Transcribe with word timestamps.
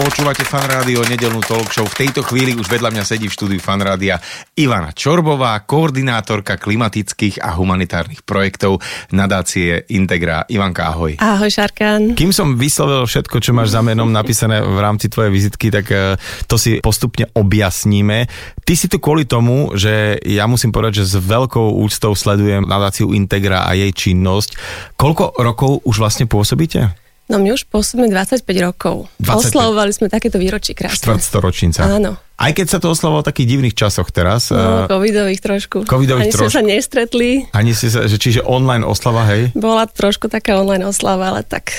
Počúvate 0.00 0.48
fan 0.48 0.64
rádio, 0.64 1.04
nedelnú 1.04 1.44
talk 1.44 1.68
show. 1.76 1.84
V 1.84 1.92
tejto 1.92 2.24
chvíli 2.24 2.56
už 2.56 2.72
vedľa 2.72 2.88
mňa 2.88 3.04
sedí 3.04 3.28
v 3.28 3.36
štúdiu 3.36 3.60
fan 3.60 3.84
rádia 3.84 4.16
Ivana 4.56 4.96
Čorbová, 4.96 5.60
koordinátorka 5.68 6.56
klimatických 6.56 7.44
a 7.44 7.52
humanitárnych 7.52 8.24
projektov 8.24 8.80
nadácie 9.12 9.84
Integra. 9.92 10.48
Ivanka, 10.48 10.88
ahoj. 10.88 11.20
Ahoj, 11.20 11.52
Šarkan. 11.52 12.16
Kým 12.16 12.32
som 12.32 12.56
vyslovil 12.56 13.04
všetko, 13.04 13.44
čo 13.44 13.52
máš 13.52 13.76
za 13.76 13.84
menom 13.84 14.08
napísané 14.08 14.64
v 14.64 14.80
rámci 14.80 15.12
tvojej 15.12 15.28
vizitky, 15.28 15.68
tak 15.68 15.92
eh, 15.92 16.16
to 16.48 16.56
si 16.56 16.80
postupne 16.80 17.28
objasníme. 17.36 18.24
Ty 18.64 18.72
si 18.72 18.88
tu 18.88 19.04
kvôli 19.04 19.28
tomu, 19.28 19.76
že 19.76 20.16
ja 20.24 20.48
musím 20.48 20.72
povedať, 20.72 21.04
že 21.04 21.12
s 21.12 21.20
veľkou 21.20 21.76
úctou 21.76 22.16
sledujem 22.16 22.64
nadáciu 22.64 23.12
Integra 23.12 23.68
a 23.68 23.76
jej 23.76 23.92
činnosť. 23.92 24.56
Koľko 24.96 25.36
rokov 25.44 25.84
už 25.84 26.00
vlastne 26.00 26.24
pôsobíte? 26.24 27.09
No 27.30 27.38
my 27.38 27.54
už 27.54 27.70
pôsobíme 27.70 28.10
25 28.10 28.42
rokov. 28.58 29.06
25. 29.22 29.38
Oslavovali 29.38 29.94
sme 29.94 30.10
takéto 30.10 30.42
výročie 30.42 30.74
krásne. 30.74 30.98
Štvrtstoročnica. 30.98 31.78
Áno. 31.86 32.18
Aj 32.18 32.50
keď 32.50 32.66
sa 32.66 32.78
to 32.82 32.90
oslavovalo 32.90 33.22
v 33.22 33.28
takých 33.30 33.48
divných 33.54 33.76
časoch 33.78 34.10
teraz. 34.10 34.50
No, 34.50 34.58
eh, 34.58 34.90
covidových 34.90 35.38
trošku. 35.38 35.86
Covidových 35.86 36.26
Ani 36.26 36.34
sme 36.34 36.40
trošku. 36.42 36.56
sa 36.58 36.62
nestretli. 36.66 37.46
ani 37.54 37.70
si 37.70 37.86
sa, 37.86 38.10
že 38.10 38.18
čiže 38.18 38.42
online 38.42 38.82
oslava, 38.82 39.30
hej? 39.30 39.54
Bola 39.54 39.86
trošku 39.86 40.26
taká 40.26 40.58
online 40.58 40.82
oslava, 40.82 41.30
ale 41.30 41.46
tak 41.46 41.70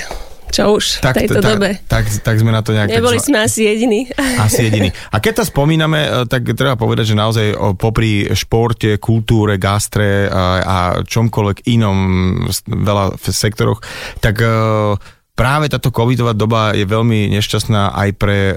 čo 0.52 0.76
už 0.76 1.00
v 1.00 1.16
tejto 1.16 1.40
tak, 1.40 1.48
dobe. 1.56 1.70
Tak, 1.88 2.04
tak, 2.20 2.36
sme 2.36 2.52
na 2.52 2.60
to 2.60 2.76
nejak... 2.76 2.92
Neboli 2.92 3.16
tak, 3.20 3.24
sme 3.24 3.38
asi 3.40 3.64
jediní. 3.64 4.12
Asi 4.44 4.68
jediný. 4.68 4.92
A 5.08 5.16
keď 5.16 5.40
to 5.40 5.44
spomíname, 5.48 6.00
e, 6.04 6.08
tak 6.28 6.44
treba 6.52 6.76
povedať, 6.76 7.12
že 7.12 7.16
naozaj 7.16 7.46
o, 7.56 7.72
popri 7.72 8.28
športe, 8.36 9.00
kultúre, 9.00 9.56
gastre 9.56 10.28
a, 10.28 10.44
a 10.60 10.76
čomkoľvek 11.08 11.72
inom 11.72 11.96
veľa 12.68 13.16
v 13.16 13.24
sektoroch, 13.32 13.80
tak 14.20 14.44
práve 15.42 15.66
táto 15.66 15.90
covidová 15.90 16.38
doba 16.38 16.70
je 16.70 16.86
veľmi 16.86 17.34
nešťastná 17.34 17.98
aj 17.98 18.08
pre 18.14 18.54
e, 18.54 18.56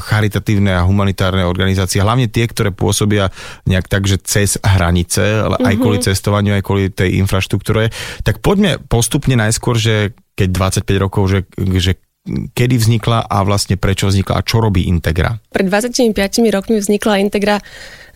charitatívne 0.00 0.72
a 0.72 0.88
humanitárne 0.88 1.44
organizácie, 1.44 2.00
hlavne 2.00 2.32
tie, 2.32 2.48
ktoré 2.48 2.72
pôsobia 2.72 3.28
nejak 3.68 3.92
tak, 3.92 4.08
že 4.08 4.16
cez 4.24 4.56
hranice, 4.64 5.20
ale 5.44 5.60
aj 5.60 5.74
kvôli 5.76 6.00
cestovaniu, 6.00 6.56
aj 6.56 6.64
kvôli 6.64 6.88
tej 6.88 7.20
infraštruktúre. 7.20 7.92
Tak 8.24 8.40
poďme 8.40 8.80
postupne 8.88 9.36
najskôr, 9.36 9.76
že 9.76 10.16
keď 10.32 10.80
25 10.88 11.04
rokov, 11.04 11.28
že, 11.28 11.40
že 11.76 12.00
kedy 12.56 12.76
vznikla 12.80 13.28
a 13.28 13.44
vlastne 13.44 13.76
prečo 13.76 14.08
vznikla 14.08 14.40
a 14.40 14.46
čo 14.46 14.64
robí 14.64 14.88
Integra. 14.88 15.36
Pred 15.52 15.68
25 15.68 16.16
rokmi 16.52 16.80
vznikla 16.80 17.20
Integra 17.20 17.60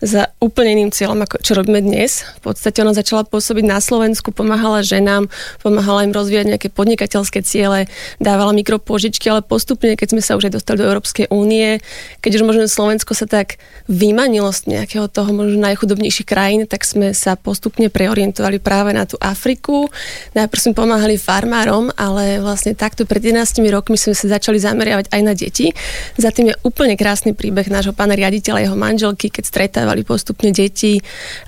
za 0.03 0.27
úplne 0.43 0.75
iným 0.75 0.91
cieľom, 0.91 1.23
ako 1.23 1.39
čo 1.39 1.55
robíme 1.55 1.79
dnes. 1.79 2.27
V 2.43 2.51
podstate 2.51 2.83
ona 2.83 2.91
začala 2.91 3.23
pôsobiť 3.23 3.63
na 3.63 3.79
Slovensku, 3.79 4.35
pomáhala 4.35 4.83
ženám, 4.83 5.31
pomáhala 5.63 6.03
im 6.03 6.11
rozvíjať 6.11 6.51
nejaké 6.51 6.67
podnikateľské 6.67 7.39
ciele, 7.39 7.87
dávala 8.19 8.51
mikropôžičky, 8.51 9.31
ale 9.31 9.39
postupne, 9.47 9.95
keď 9.95 10.07
sme 10.11 10.21
sa 10.21 10.35
už 10.35 10.51
aj 10.51 10.59
dostali 10.59 10.83
do 10.83 10.87
Európskej 10.91 11.31
únie, 11.31 11.79
keď 12.19 12.31
už 12.35 12.43
možno 12.43 12.67
Slovensko 12.67 13.15
sa 13.15 13.23
tak 13.23 13.63
vymanilo 13.87 14.51
z 14.51 14.75
nejakého 14.75 15.07
toho 15.07 15.31
možno 15.31 15.63
najchudobnejších 15.63 16.27
krajín, 16.27 16.67
tak 16.67 16.83
sme 16.83 17.15
sa 17.15 17.39
postupne 17.39 17.87
preorientovali 17.87 18.59
práve 18.59 18.91
na 18.91 19.07
tú 19.07 19.15
Afriku. 19.23 19.87
Najprv 20.35 20.59
sme 20.59 20.73
pomáhali 20.75 21.15
farmárom, 21.15 21.95
ale 21.95 22.43
vlastne 22.43 22.75
takto 22.75 23.07
pred 23.07 23.23
11 23.23 23.63
rokmi 23.71 23.95
sme 23.95 24.11
sa 24.11 24.27
začali 24.27 24.59
zameriavať 24.59 25.07
aj 25.15 25.21
na 25.23 25.31
deti. 25.31 25.71
Za 26.19 26.35
tým 26.35 26.51
je 26.51 26.59
úplne 26.67 26.99
krásny 26.99 27.31
príbeh 27.31 27.71
nášho 27.71 27.95
pána 27.95 28.19
riaditeľa 28.19 28.67
jeho 28.67 28.75
manželky, 28.75 29.31
keď 29.31 29.43
stretávali 29.47 29.92
postupne 30.01 30.49
deti 30.49 30.97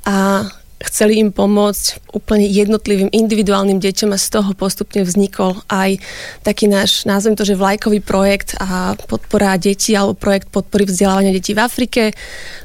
a 0.05 0.45
chceli 0.85 1.17
im 1.17 1.33
pomôcť 1.33 2.13
úplne 2.13 2.45
jednotlivým 2.45 3.09
individuálnym 3.09 3.81
deťom 3.81 4.13
a 4.13 4.22
z 4.22 4.28
toho 4.29 4.53
postupne 4.53 5.01
vznikol 5.01 5.57
aj 5.72 5.97
taký 6.45 6.69
náš, 6.69 7.09
názvem 7.09 7.33
to, 7.33 7.47
že 7.47 7.57
vlajkový 7.57 8.06
projekt 8.06 8.53
a 8.61 8.94
podpora 9.09 9.57
detí 9.57 9.97
alebo 9.97 10.13
projekt 10.13 10.53
podpory 10.53 10.85
vzdelávania 10.85 11.33
detí 11.33 11.57
v 11.57 11.63
Afrike. 11.66 12.03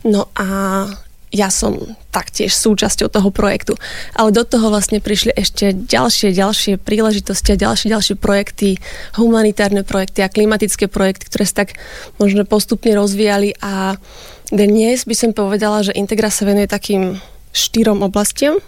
No 0.05 0.29
a 0.37 0.47
ja 1.31 1.47
som 1.47 1.79
taktiež 2.11 2.59
súčasťou 2.59 3.07
toho 3.07 3.31
projektu. 3.31 3.79
Ale 4.19 4.35
do 4.35 4.43
toho 4.43 4.67
vlastne 4.67 4.99
prišli 4.99 5.31
ešte 5.39 5.71
ďalšie, 5.71 6.35
ďalšie 6.35 6.75
príležitosti 6.83 7.55
a 7.55 7.61
ďalšie, 7.71 7.87
ďalšie 7.95 8.17
projekty, 8.19 8.83
humanitárne 9.15 9.87
projekty 9.87 10.27
a 10.27 10.33
klimatické 10.33 10.91
projekty, 10.91 11.31
ktoré 11.31 11.47
sa 11.47 11.63
tak 11.63 11.79
možno 12.19 12.43
postupne 12.43 12.99
rozvíjali 12.99 13.55
a 13.63 13.95
dnes 14.51 15.07
by 15.07 15.15
som 15.15 15.31
povedala, 15.31 15.87
že 15.87 15.95
Integra 15.95 16.29
sa 16.29 16.43
venuje 16.43 16.67
takým 16.67 17.19
štyrom 17.51 18.03
oblastiam 18.07 18.59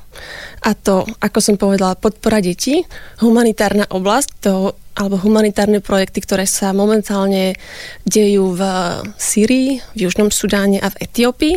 a 0.63 0.75
to, 0.75 1.07
ako 1.23 1.39
som 1.39 1.55
povedala, 1.55 1.99
podpora 1.99 2.43
detí, 2.43 2.83
humanitárna 3.23 3.87
oblasť, 3.91 4.31
to 4.43 4.75
alebo 4.93 5.17
humanitárne 5.17 5.81
projekty, 5.81 6.21
ktoré 6.21 6.45
sa 6.45 6.77
momentálne 6.77 7.57
dejú 8.05 8.53
v 8.53 8.63
Syrii, 9.17 9.81
v 9.97 9.99
Južnom 10.09 10.29
Sudáne 10.29 10.81
a 10.81 10.93
v 10.93 11.09
Etiópii. 11.09 11.55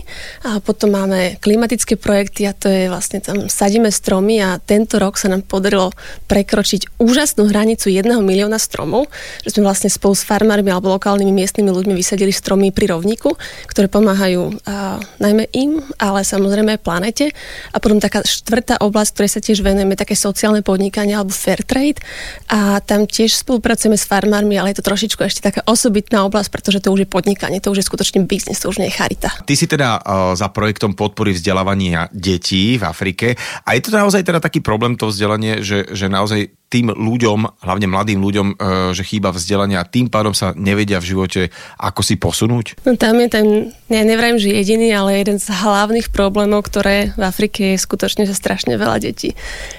A 0.47 0.63
potom 0.63 0.95
máme 0.95 1.35
klimatické 1.43 1.99
projekty 1.99 2.47
a 2.47 2.55
to 2.55 2.71
je 2.71 2.87
vlastne 2.87 3.19
tam 3.19 3.51
sadíme 3.51 3.91
stromy 3.91 4.39
a 4.39 4.59
tento 4.61 4.99
rok 5.01 5.19
sa 5.19 5.27
nám 5.27 5.43
podarilo 5.43 5.91
prekročiť 6.31 6.99
úžasnú 7.01 7.51
hranicu 7.51 7.91
jedného 7.91 8.23
milióna 8.23 8.59
stromov, 8.61 9.11
že 9.43 9.55
sme 9.55 9.67
vlastne 9.67 9.91
spolu 9.91 10.15
s 10.15 10.23
farmármi 10.23 10.71
alebo 10.71 10.95
lokálnymi 10.95 11.31
miestnymi 11.31 11.69
ľuďmi 11.71 11.93
vysadili 11.95 12.31
stromy 12.31 12.71
pri 12.71 12.95
rovníku, 12.95 13.35
ktoré 13.67 13.91
pomáhajú 13.91 14.63
a, 14.63 14.99
najmä 15.19 15.51
im, 15.51 15.83
ale 15.99 16.23
samozrejme 16.23 16.77
aj 16.77 16.81
planete. 16.81 17.25
A 17.73 17.77
potom 17.83 17.99
taká 17.99 18.23
štvrtá 18.23 18.79
oblasť, 18.79 19.11
ktorej 19.11 19.31
sa 19.31 19.41
tiež 19.43 19.59
venujeme, 19.65 19.97
také 19.99 20.13
sociálne 20.13 20.61
podnikanie 20.61 21.17
alebo 21.17 21.35
fair 21.35 21.61
trade. 21.65 21.99
A 22.47 22.79
tam 22.85 23.09
tiež 23.09 23.24
spolupracujeme 23.33 23.97
s 23.97 24.05
farmármi, 24.05 24.59
ale 24.59 24.71
je 24.71 24.77
to 24.77 24.85
trošičku 24.85 25.21
ešte 25.25 25.41
taká 25.41 25.65
osobitná 25.65 26.21
oblasť, 26.29 26.49
pretože 26.53 26.79
to 26.85 26.93
už 26.93 27.05
je 27.05 27.09
podnikanie, 27.09 27.57
to 27.57 27.73
už 27.73 27.81
je 27.81 27.89
skutočne 27.89 28.29
biznis, 28.29 28.61
to 28.61 28.69
už 28.69 28.77
nie 28.77 28.93
je 28.93 28.97
charita. 28.99 29.33
Ty 29.41 29.53
si 29.57 29.65
teda 29.65 29.97
uh, 29.97 30.37
za 30.37 30.51
projektom 30.53 30.93
podpory 30.93 31.33
vzdelávania 31.33 32.11
detí 32.13 32.77
v 32.77 32.83
Afrike 32.85 33.33
a 33.65 33.73
je 33.73 33.81
to 33.81 33.89
naozaj 33.95 34.21
teda 34.21 34.37
taký 34.37 34.61
problém 34.61 34.93
to 34.93 35.09
vzdelanie, 35.09 35.65
že, 35.65 35.89
že 35.89 36.05
naozaj 36.05 36.53
tým 36.65 36.91
ľuďom, 36.91 37.61
hlavne 37.61 37.87
mladým 37.87 38.19
ľuďom, 38.19 38.47
uh, 38.53 38.57
že 38.91 39.05
chýba 39.07 39.31
vzdelanie 39.31 39.79
a 39.79 39.87
tým 39.87 40.11
pádom 40.11 40.35
sa 40.35 40.51
nevedia 40.57 40.99
v 40.99 41.15
živote 41.15 41.41
ako 41.79 42.01
si 42.03 42.19
posunúť? 42.19 42.83
No 42.83 42.99
tam 42.99 43.21
je 43.21 43.29
ten, 43.31 43.47
ja 43.87 44.03
nevrajím, 44.03 44.37
že 44.41 44.51
jediný, 44.51 44.91
ale 44.91 45.21
jeden 45.21 45.37
z 45.39 45.47
hlavných 45.49 46.11
problémov, 46.11 46.65
ktoré 46.67 47.15
v 47.15 47.23
Afrike 47.23 47.73
je 47.73 47.79
skutočne, 47.79 48.27
že 48.27 48.35
strašne 48.35 48.75
veľa 48.75 48.99
detí 48.99 49.37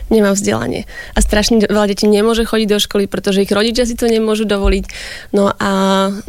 nemá 0.09 0.33
vzdelanie. 0.33 0.87
A 1.13 1.19
strašne 1.19 1.67
veľa 1.67 1.91
detí 1.91 2.07
nemôže 2.07 2.47
chodiť 2.47 2.69
do 2.71 2.79
školy, 2.79 3.05
pretože 3.11 3.36
ich 3.43 3.53
rodičia 3.53 3.85
si 3.85 3.99
to 3.99 4.09
nemôžu 4.09 4.49
dovoliť. 4.49 4.85
No 5.37 5.53
a 5.53 5.71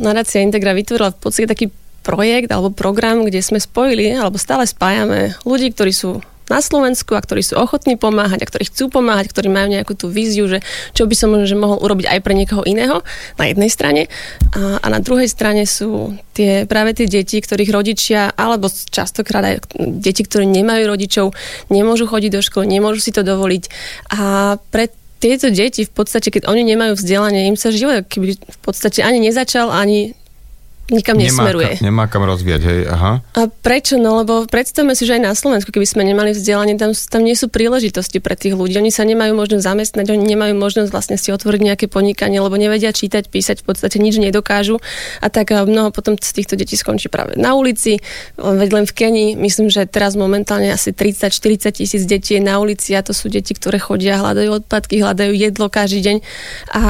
nadácia 0.02 0.44
Integra 0.44 0.76
vytvorila 0.76 1.16
v 1.16 1.20
podstate 1.22 1.48
taký 1.48 1.66
projekt 2.04 2.52
alebo 2.56 2.72
program, 2.72 3.28
kde 3.28 3.44
sme 3.44 3.60
spojili, 3.60 4.16
alebo 4.16 4.40
stále 4.40 4.64
spájame 4.64 5.36
ľudí, 5.44 5.76
ktorí 5.76 5.92
sú 5.92 6.24
na 6.48 6.64
Slovensku 6.64 7.12
a 7.12 7.20
ktorí 7.20 7.44
sú 7.44 7.60
ochotní 7.60 8.00
pomáhať 8.00 8.40
a 8.44 8.50
ktorí 8.50 8.72
chcú 8.72 8.88
pomáhať, 8.88 9.28
ktorí 9.32 9.52
majú 9.52 9.68
nejakú 9.68 9.94
tú 10.00 10.08
víziu, 10.08 10.48
že 10.48 10.64
čo 10.96 11.04
by 11.04 11.16
som 11.16 11.36
že 11.44 11.60
mohol 11.60 11.84
urobiť 11.84 12.08
aj 12.08 12.20
pre 12.24 12.34
niekoho 12.34 12.64
iného 12.64 13.04
na 13.36 13.46
jednej 13.52 13.68
strane 13.68 14.02
a, 14.56 14.80
a 14.80 14.88
na 14.88 15.04
druhej 15.04 15.28
strane 15.28 15.68
sú 15.68 16.16
tie, 16.32 16.64
práve 16.64 16.96
tie 16.96 17.08
deti, 17.12 17.44
ktorých 17.44 17.72
rodičia, 17.76 18.32
alebo 18.32 18.72
častokrát 18.72 19.44
aj 19.44 19.56
deti, 19.76 20.24
ktoré 20.24 20.48
nemajú 20.48 20.88
rodičov, 20.88 21.36
nemôžu 21.68 22.08
chodiť 22.08 22.32
do 22.32 22.42
školy, 22.42 22.66
nemôžu 22.80 23.04
si 23.04 23.12
to 23.12 23.28
dovoliť 23.28 23.64
a 24.16 24.56
pre 24.72 24.88
tieto 25.18 25.50
deti 25.50 25.86
v 25.86 25.92
podstate, 25.94 26.30
keď 26.30 26.46
oni 26.50 26.62
nemajú 26.66 26.98
vzdelanie, 26.98 27.50
im 27.50 27.58
sa 27.58 27.74
život 27.74 28.06
keby 28.06 28.38
v 28.38 28.60
podstate 28.62 29.02
ani 29.02 29.22
nezačal, 29.22 29.74
ani 29.74 30.14
nikam 30.90 31.20
nesmeruje. 31.20 31.80
Nemá, 31.80 31.80
ka- 31.80 31.86
nemá 31.86 32.06
kam 32.08 32.24
rozvíjať, 32.24 32.62
hej, 32.64 32.80
aha. 32.88 33.12
A 33.36 33.42
prečo? 33.50 34.00
No 34.00 34.20
lebo 34.24 34.48
predstavme 34.48 34.96
si, 34.96 35.04
že 35.04 35.20
aj 35.20 35.24
na 35.24 35.34
Slovensku, 35.36 35.70
keby 35.72 35.88
sme 35.88 36.04
nemali 36.08 36.32
vzdelanie, 36.32 36.80
tam, 36.80 36.96
tam 36.96 37.22
nie 37.24 37.36
sú 37.36 37.52
príležitosti 37.52 38.24
pre 38.24 38.40
tých 38.40 38.56
ľudí. 38.56 38.80
Oni 38.80 38.92
sa 38.92 39.04
nemajú 39.04 39.36
možnosť 39.36 39.64
zamestnať, 39.64 40.06
oni 40.14 40.26
nemajú 40.36 40.54
možnosť 40.56 40.90
vlastne 40.90 41.18
si 41.20 41.30
otvoriť 41.32 41.62
nejaké 41.62 41.86
podnikanie, 41.92 42.40
lebo 42.40 42.56
nevedia 42.56 42.96
čítať, 42.96 43.28
písať, 43.28 43.64
v 43.64 43.66
podstate 43.68 43.98
nič 44.00 44.18
nedokážu. 44.18 44.80
A 45.20 45.28
tak 45.28 45.52
mnoho 45.52 45.92
potom 45.92 46.16
z 46.16 46.32
týchto 46.32 46.56
detí 46.56 46.80
skončí 46.80 47.12
práve 47.12 47.36
na 47.36 47.54
ulici. 47.54 48.00
Veď 48.40 48.70
len 48.74 48.86
v 48.88 48.94
Kenii, 48.94 49.30
myslím, 49.38 49.68
že 49.68 49.86
teraz 49.88 50.16
momentálne 50.16 50.72
asi 50.72 50.96
30-40 50.96 51.84
tisíc 51.84 52.04
detí 52.08 52.40
je 52.40 52.42
na 52.44 52.58
ulici 52.58 52.96
a 52.96 53.04
to 53.04 53.12
sú 53.12 53.28
deti, 53.28 53.54
ktoré 53.54 53.78
chodia, 53.78 54.20
hľadajú 54.20 54.64
odpadky, 54.64 55.04
hľadajú 55.04 55.34
jedlo 55.36 55.68
každý 55.68 56.00
deň. 56.04 56.18
A 56.74 56.84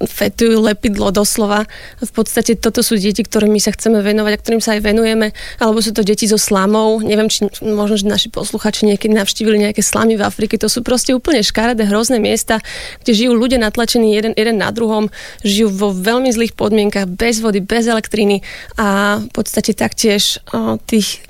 fetujú 0.00 0.64
lepidlo 0.64 1.12
doslova. 1.12 1.68
V 2.00 2.12
podstate 2.12 2.56
toto 2.56 2.80
sú 2.80 2.96
deti, 2.96 3.20
ktorými 3.20 3.60
sa 3.60 3.72
chceme 3.76 4.00
venovať 4.00 4.32
a 4.32 4.40
ktorým 4.40 4.62
sa 4.64 4.76
aj 4.76 4.80
venujeme, 4.84 5.36
alebo 5.60 5.84
sú 5.84 5.92
to 5.92 6.00
deti 6.00 6.24
so 6.24 6.40
slamou. 6.40 7.04
Neviem, 7.04 7.28
či 7.28 7.44
možno, 7.60 8.00
že 8.00 8.08
naši 8.08 8.28
posluchači 8.32 8.88
niekedy 8.88 9.12
navštívili 9.12 9.68
nejaké 9.68 9.84
slamy 9.84 10.16
v 10.16 10.24
Afrike. 10.24 10.56
To 10.60 10.72
sú 10.72 10.80
proste 10.80 11.12
úplne 11.12 11.44
škaredé, 11.44 11.84
hrozné 11.84 12.16
miesta, 12.16 12.64
kde 13.04 13.12
žijú 13.12 13.32
ľudia 13.36 13.60
natlačení 13.60 14.16
jeden, 14.16 14.32
jeden 14.36 14.56
na 14.56 14.72
druhom, 14.72 15.12
žijú 15.44 15.68
vo 15.68 15.88
veľmi 15.92 16.32
zlých 16.32 16.56
podmienkach, 16.56 17.04
bez 17.08 17.44
vody, 17.44 17.60
bez 17.60 17.84
elektriny 17.84 18.40
a 18.80 19.20
v 19.20 19.30
podstate 19.32 19.76
taktiež 19.76 20.40
o, 20.52 20.80
tých 20.80 21.29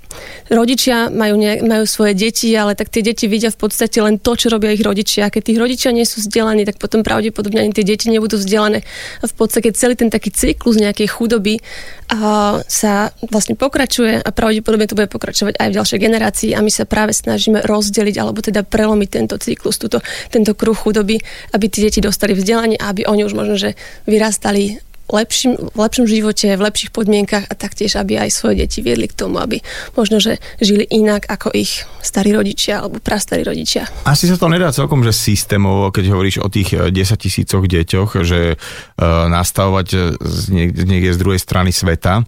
rodičia 0.50 1.08
majú, 1.08 1.38
ne, 1.38 1.62
majú 1.62 1.84
svoje 1.86 2.18
deti, 2.18 2.50
ale 2.52 2.74
tak 2.74 2.90
tie 2.90 3.00
deti 3.00 3.30
vidia 3.30 3.54
v 3.54 3.58
podstate 3.58 4.02
len 4.02 4.18
to, 4.18 4.34
čo 4.34 4.50
robia 4.50 4.74
ich 4.74 4.82
rodičia. 4.82 5.30
Keď 5.30 5.42
tí 5.42 5.52
rodičia 5.54 5.90
nie 5.94 6.02
sú 6.02 6.20
vzdelaní, 6.20 6.66
tak 6.66 6.82
potom 6.82 7.06
pravdepodobne 7.06 7.62
ani 7.62 7.72
tie 7.72 7.86
deti 7.86 8.10
nebudú 8.10 8.36
vzdelané. 8.36 8.82
A 9.22 9.24
v 9.30 9.34
podstate 9.34 9.70
celý 9.72 9.94
ten 9.94 10.10
taký 10.10 10.34
cyklus 10.34 10.76
nejakej 10.76 11.08
chudoby 11.08 11.62
a, 12.10 12.58
sa 12.66 13.14
vlastne 13.30 13.54
pokračuje 13.54 14.18
a 14.18 14.28
pravdepodobne 14.34 14.90
to 14.90 14.98
bude 14.98 15.08
pokračovať 15.08 15.54
aj 15.56 15.68
v 15.70 15.76
ďalšej 15.78 15.98
generácii 16.02 16.50
a 16.58 16.60
my 16.60 16.70
sa 16.74 16.84
práve 16.84 17.14
snažíme 17.14 17.62
rozdeliť 17.62 18.16
alebo 18.18 18.42
teda 18.42 18.66
prelomiť 18.66 19.08
tento 19.08 19.38
cyklus, 19.38 19.78
túto, 19.78 20.02
tento 20.34 20.58
kruh 20.58 20.74
chudoby, 20.74 21.22
aby 21.54 21.64
tie 21.70 21.86
deti 21.86 22.02
dostali 22.02 22.34
vzdelanie 22.34 22.74
a 22.74 22.90
aby 22.90 23.06
oni 23.06 23.22
už 23.22 23.34
možno, 23.38 23.54
že 23.54 23.78
vyrastali 24.10 24.82
lepším, 25.10 25.58
v 25.58 25.78
lepšom 25.78 26.06
živote, 26.06 26.46
v 26.54 26.62
lepších 26.62 26.90
podmienkach 26.94 27.44
a 27.50 27.54
taktiež, 27.54 27.98
aby 27.98 28.18
aj 28.18 28.30
svoje 28.30 28.64
deti 28.64 28.80
viedli 28.80 29.10
k 29.10 29.14
tomu, 29.14 29.42
aby 29.42 29.60
možno, 29.94 30.22
že 30.22 30.38
žili 30.62 30.86
inak 30.88 31.26
ako 31.26 31.52
ich 31.54 31.84
starí 32.00 32.32
rodičia 32.32 32.82
alebo 32.82 33.02
prastarí 33.02 33.44
rodičia. 33.44 33.86
Asi 34.06 34.30
sa 34.30 34.38
to 34.38 34.48
nedá 34.48 34.70
celkom, 34.70 35.02
že 35.04 35.12
systémovo, 35.12 35.92
keď 35.92 36.04
hovoríš 36.14 36.40
o 36.40 36.48
tých 36.48 36.74
10 36.74 36.94
eh, 36.94 37.18
tisícoch 37.18 37.64
deťoch, 37.66 38.10
že 38.24 38.56
uh, 38.56 39.26
nastavovať 39.28 39.88
eh, 39.92 40.00
z 40.18 40.40
niekde, 40.50 40.82
niekde 40.86 41.10
z 41.14 41.18
druhej 41.20 41.40
strany 41.42 41.70
sveta. 41.74 42.24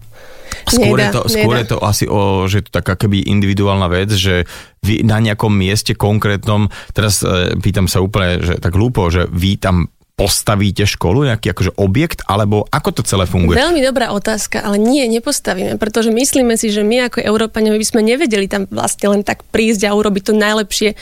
Skôr, 0.69 1.01
nedá, 1.01 1.09
je 1.09 1.13
to, 1.17 1.21
skôr 1.27 1.55
je 1.59 1.67
to 1.67 1.77
asi 1.81 2.05
o, 2.05 2.45
že 2.45 2.61
je 2.61 2.65
to 2.69 2.73
taká 2.77 2.93
keby 2.93 3.25
individuálna 3.25 3.89
vec, 3.89 4.13
že 4.13 4.45
vy 4.85 5.01
na 5.01 5.17
nejakom 5.17 5.49
mieste 5.49 5.97
konkrétnom, 5.97 6.69
teraz 6.93 7.25
e, 7.25 7.57
pýtam 7.57 7.89
sa 7.89 8.03
úplne, 8.03 8.39
že 8.43 8.53
tak 8.61 8.77
hlúpo, 8.77 9.09
že 9.09 9.25
vy 9.31 9.57
tam 9.57 9.89
postavíte 10.13 10.85
školu, 10.85 11.25
nejaký 11.25 11.57
akože 11.57 11.71
objekt, 11.81 12.21
alebo 12.29 12.69
ako 12.69 12.89
to 12.93 13.01
celé 13.01 13.25
funguje? 13.25 13.57
Veľmi 13.57 13.81
dobrá 13.81 14.13
otázka, 14.13 14.61
ale 14.61 14.77
nie, 14.77 15.01
nepostavíme, 15.09 15.81
pretože 15.81 16.13
myslíme 16.13 16.53
si, 16.53 16.69
že 16.69 16.85
my 16.85 17.09
ako 17.09 17.25
Európania 17.25 17.73
by 17.73 17.81
sme 17.81 18.05
nevedeli 18.05 18.45
tam 18.45 18.69
vlastne 18.69 19.09
len 19.09 19.21
tak 19.25 19.41
prísť 19.49 19.89
a 19.89 19.97
urobiť 19.97 20.23
to 20.29 20.33
najlepšie 20.37 20.93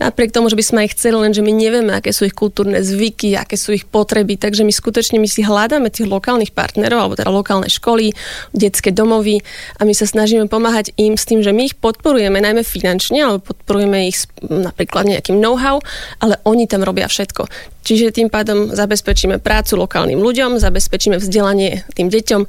napriek 0.00 0.32
tomu, 0.32 0.48
že 0.48 0.56
by 0.56 0.64
sme 0.64 0.78
aj 0.88 0.96
chceli, 0.96 1.16
lenže 1.20 1.44
my 1.44 1.52
nevieme, 1.52 1.92
aké 1.92 2.10
sú 2.10 2.24
ich 2.24 2.32
kultúrne 2.32 2.80
zvyky, 2.80 3.36
aké 3.36 3.60
sú 3.60 3.76
ich 3.76 3.84
potreby, 3.84 4.40
takže 4.40 4.64
my 4.64 4.72
skutočne 4.72 5.20
my 5.20 5.28
si 5.28 5.44
hľadáme 5.44 5.92
tých 5.92 6.08
lokálnych 6.08 6.56
partnerov, 6.56 6.98
alebo 7.04 7.14
teda 7.20 7.28
lokálne 7.28 7.68
školy, 7.68 8.16
detské 8.56 8.90
domovy 8.90 9.44
a 9.76 9.84
my 9.84 9.92
sa 9.92 10.08
snažíme 10.08 10.48
pomáhať 10.48 10.96
im 10.96 11.20
s 11.20 11.28
tým, 11.28 11.44
že 11.44 11.52
my 11.52 11.68
ich 11.68 11.76
podporujeme 11.76 12.40
najmä 12.40 12.64
finančne, 12.64 13.20
alebo 13.20 13.52
podporujeme 13.52 14.08
ich 14.08 14.24
napríklad 14.48 15.04
nejakým 15.04 15.36
know-how, 15.36 15.84
ale 16.24 16.40
oni 16.48 16.64
tam 16.64 16.80
robia 16.80 17.04
všetko. 17.04 17.44
Čiže 17.80 18.12
tým 18.12 18.28
pádom 18.28 18.70
zabezpečíme 18.76 19.40
prácu 19.40 19.80
lokálnym 19.80 20.20
ľuďom, 20.20 20.60
zabezpečíme 20.60 21.16
vzdelanie 21.16 21.88
tým 21.96 22.12
deťom 22.12 22.42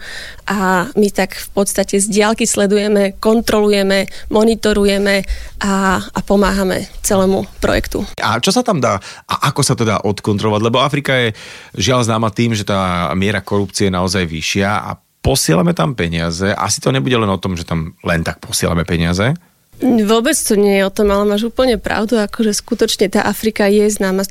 a 0.52 0.92
my 0.92 1.08
tak 1.10 1.40
v 1.40 1.50
podstate 1.56 2.04
z 2.04 2.08
diálky 2.12 2.44
sledujeme, 2.44 3.16
kontrolujeme, 3.16 4.12
monitorujeme 4.28 5.24
a, 5.64 6.04
a 6.04 6.20
pomáhame 6.20 6.92
celému 7.00 7.41
projektu. 7.60 8.04
A 8.20 8.40
čo 8.40 8.50
sa 8.54 8.62
tam 8.62 8.80
dá 8.80 8.98
a 9.28 9.52
ako 9.52 9.62
sa 9.62 9.74
to 9.78 9.84
dá 9.84 10.02
odkontrolovať? 10.02 10.62
Lebo 10.62 10.84
Afrika 10.84 11.14
je 11.18 11.36
žiaľ 11.78 12.06
známa 12.08 12.30
tým, 12.34 12.56
že 12.56 12.68
tá 12.68 13.10
miera 13.14 13.44
korupcie 13.44 13.88
je 13.90 13.96
naozaj 13.96 14.24
vyššia 14.26 14.70
a 14.70 14.98
posielame 15.22 15.78
tam 15.78 15.94
peniaze. 15.94 16.50
Asi 16.54 16.82
to 16.82 16.90
nebude 16.90 17.14
len 17.14 17.30
o 17.30 17.42
tom, 17.42 17.54
že 17.54 17.64
tam 17.64 17.94
len 18.02 18.26
tak 18.26 18.42
posielame 18.42 18.84
peniaze. 18.84 19.38
Vôbec 19.82 20.38
to 20.38 20.54
nie 20.54 20.78
je 20.78 20.86
o 20.86 20.94
tom, 20.94 21.10
ale 21.10 21.26
máš 21.26 21.50
úplne 21.50 21.82
pravdu, 21.82 22.22
akože 22.22 22.54
skutočne 22.54 23.10
tá 23.10 23.26
Afrika 23.26 23.66
je 23.66 23.90
známa 23.90 24.30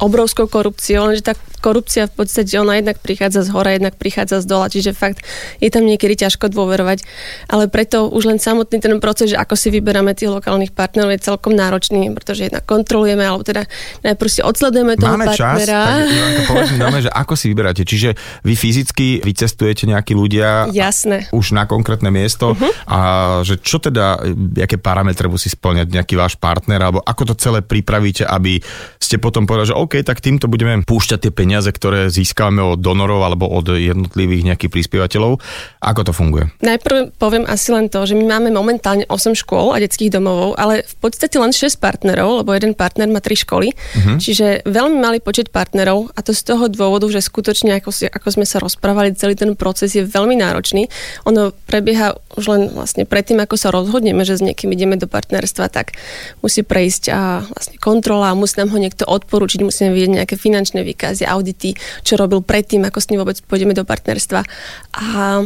obrovskou 0.00 0.48
korupciou, 0.48 1.08
lenže 1.08 1.24
tá 1.24 1.34
korupcia 1.60 2.08
v 2.08 2.24
podstate 2.24 2.56
ona 2.56 2.80
jednak 2.80 2.98
prichádza 2.98 3.44
z 3.44 3.52
hora, 3.52 3.76
jednak 3.76 3.94
prichádza 4.00 4.40
z 4.40 4.46
dola, 4.48 4.72
čiže 4.72 4.96
fakt 4.96 5.20
je 5.60 5.68
tam 5.68 5.84
niekedy 5.84 6.16
ťažko 6.24 6.48
dôverovať. 6.48 7.04
Ale 7.52 7.68
preto 7.68 8.08
už 8.08 8.32
len 8.32 8.40
samotný 8.40 8.80
ten 8.80 8.96
proces, 8.98 9.36
že 9.36 9.36
ako 9.36 9.54
si 9.54 9.68
vyberáme 9.68 10.16
tých 10.16 10.32
lokálnych 10.32 10.72
partnerov 10.72 11.12
je 11.12 11.20
celkom 11.20 11.52
náročný, 11.52 12.08
pretože 12.16 12.48
jednak 12.48 12.64
kontrolujeme, 12.64 13.20
alebo 13.20 13.44
teda 13.44 13.68
najprv 14.00 14.30
si 14.32 14.40
odsledujeme 14.40 14.96
toho 14.96 15.20
Máme 15.20 15.28
partnera. 15.28 15.80
Čas, 16.08 16.88
tak 16.88 17.02
že 17.06 17.12
ako 17.12 17.34
si 17.36 17.46
vyberáte. 17.52 17.82
Čiže 17.84 18.16
vy 18.42 18.54
fyzicky 18.56 19.20
vycestujete 19.20 19.84
nejakí 19.84 20.16
ľudia 20.16 20.72
Jasné. 20.72 21.28
už 21.30 21.52
na 21.52 21.68
konkrétne 21.68 22.08
miesto 22.08 22.56
uh-huh. 22.56 22.72
a 22.88 22.98
že 23.44 23.60
čo 23.60 23.76
teda, 23.76 24.16
aké 24.56 24.80
parametre 24.80 25.28
musí 25.28 25.52
splňať 25.52 25.92
nejaký 25.92 26.16
váš 26.16 26.40
partner, 26.40 26.80
alebo 26.80 27.04
ako 27.04 27.32
to 27.32 27.34
celé 27.36 27.60
pripravíte, 27.60 28.24
aby 28.24 28.60
ste 28.96 29.20
potom 29.20 29.44
povedali, 29.44 29.72
že 29.72 29.76
OK, 29.76 29.89
tak 30.06 30.22
týmto 30.22 30.46
budeme 30.46 30.86
púšťať 30.86 31.26
tie 31.26 31.32
peniaze, 31.34 31.66
ktoré 31.66 32.06
získame 32.06 32.62
od 32.62 32.78
donorov 32.78 33.26
alebo 33.26 33.50
od 33.50 33.74
jednotlivých 33.74 34.54
nejakých 34.54 34.70
prispievateľov. 34.70 35.42
Ako 35.82 36.00
to 36.06 36.12
funguje? 36.14 36.54
Najprv 36.62 37.18
poviem 37.18 37.44
asi 37.50 37.74
len 37.74 37.90
to, 37.90 38.06
že 38.06 38.14
my 38.14 38.38
máme 38.38 38.54
momentálne 38.54 39.04
8 39.10 39.34
škôl 39.34 39.74
a 39.74 39.82
detských 39.82 40.14
domovov, 40.14 40.54
ale 40.54 40.86
v 40.86 40.96
podstate 41.02 41.34
len 41.36 41.50
6 41.50 41.82
partnerov, 41.82 42.46
lebo 42.46 42.54
jeden 42.54 42.78
partner 42.78 43.10
má 43.10 43.18
3 43.18 43.42
školy, 43.42 43.74
uh-huh. 43.74 44.16
čiže 44.22 44.62
veľmi 44.68 45.02
malý 45.02 45.18
počet 45.18 45.50
partnerov 45.50 46.14
a 46.14 46.20
to 46.22 46.30
z 46.30 46.46
toho 46.46 46.70
dôvodu, 46.70 47.10
že 47.10 47.24
skutočne, 47.24 47.74
ako, 47.82 47.90
si, 47.90 48.06
ako 48.06 48.28
sme 48.30 48.46
sa 48.46 48.62
rozprávali, 48.62 49.18
celý 49.18 49.34
ten 49.34 49.52
proces 49.58 49.96
je 49.96 50.06
veľmi 50.06 50.38
náročný. 50.38 50.86
Ono 51.26 51.50
prebieha 51.66 52.14
už 52.38 52.44
len 52.46 52.62
vlastne 52.70 53.08
predtým, 53.08 53.40
ako 53.42 53.56
sa 53.58 53.74
rozhodneme, 53.74 54.22
že 54.22 54.38
s 54.38 54.44
niekým 54.44 54.70
ideme 54.70 55.00
do 55.00 55.08
partnerstva, 55.08 55.72
tak 55.72 55.96
musí 56.44 56.60
prejsť 56.60 57.02
a 57.10 57.20
vlastne 57.48 57.76
kontrola, 57.80 58.36
musí 58.36 58.60
nám 58.60 58.70
ho 58.70 58.78
niekto 58.78 59.08
odporúčiť, 59.08 59.60
musí 59.64 59.79
musíme 59.80 59.96
vidieť 59.96 60.12
nejaké 60.20 60.36
finančné 60.36 60.84
výkazy, 60.84 61.24
audity, 61.24 61.72
čo 62.04 62.20
robil 62.20 62.44
predtým, 62.44 62.84
ako 62.84 63.00
s 63.00 63.08
ním 63.08 63.24
vôbec 63.24 63.40
pôjdeme 63.48 63.72
do 63.72 63.88
partnerstva. 63.88 64.44
A 64.92 65.40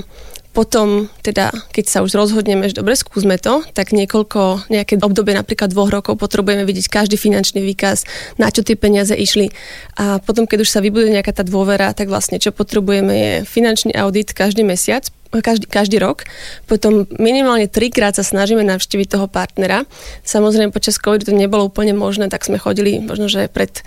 potom, 0.50 1.10
teda, 1.22 1.50
keď 1.70 1.84
sa 1.86 1.98
už 2.02 2.14
rozhodneme, 2.14 2.66
že 2.70 2.78
dobre, 2.78 2.94
skúsme 2.98 3.38
to, 3.38 3.62
tak 3.75 3.94
niekoľko, 3.94 4.70
nejaké 4.70 4.98
obdobie, 5.02 5.34
napríklad 5.34 5.70
dvoch 5.70 5.90
rokov, 5.90 6.19
potrebujeme 6.19 6.66
vidieť 6.66 6.86
každý 6.90 7.14
finančný 7.19 7.62
výkaz, 7.62 8.06
na 8.38 8.50
čo 8.50 8.66
tie 8.66 8.78
peniaze 8.78 9.14
išli. 9.14 9.50
A 9.98 10.19
potom, 10.22 10.46
keď 10.46 10.66
už 10.66 10.70
sa 10.70 10.82
vybuduje 10.82 11.14
nejaká 11.14 11.34
tá 11.34 11.42
dôvera, 11.46 11.90
tak 11.94 12.10
vlastne 12.10 12.38
čo 12.38 12.50
potrebujeme 12.54 13.14
je 13.14 13.32
finančný 13.46 13.94
audit 13.98 14.31
každý 14.31 14.62
mesiac, 14.62 15.10
každý, 15.42 15.66
každý 15.66 15.98
rok. 15.98 16.22
Potom 16.70 17.10
minimálne 17.19 17.66
trikrát 17.66 18.14
sa 18.14 18.22
snažíme 18.22 18.62
navštíviť 18.62 19.19
toho 19.19 19.26
partnera. 19.26 19.82
Samozrejme 20.22 20.70
počas 20.70 21.02
covidu 21.02 21.26
to 21.26 21.34
nebolo 21.34 21.66
úplne 21.66 21.98
možné, 21.98 22.31
tak 22.31 22.46
sme 22.46 22.62
chodili 22.62 23.02
možno, 23.02 23.26
že 23.26 23.50
pred... 23.50 23.82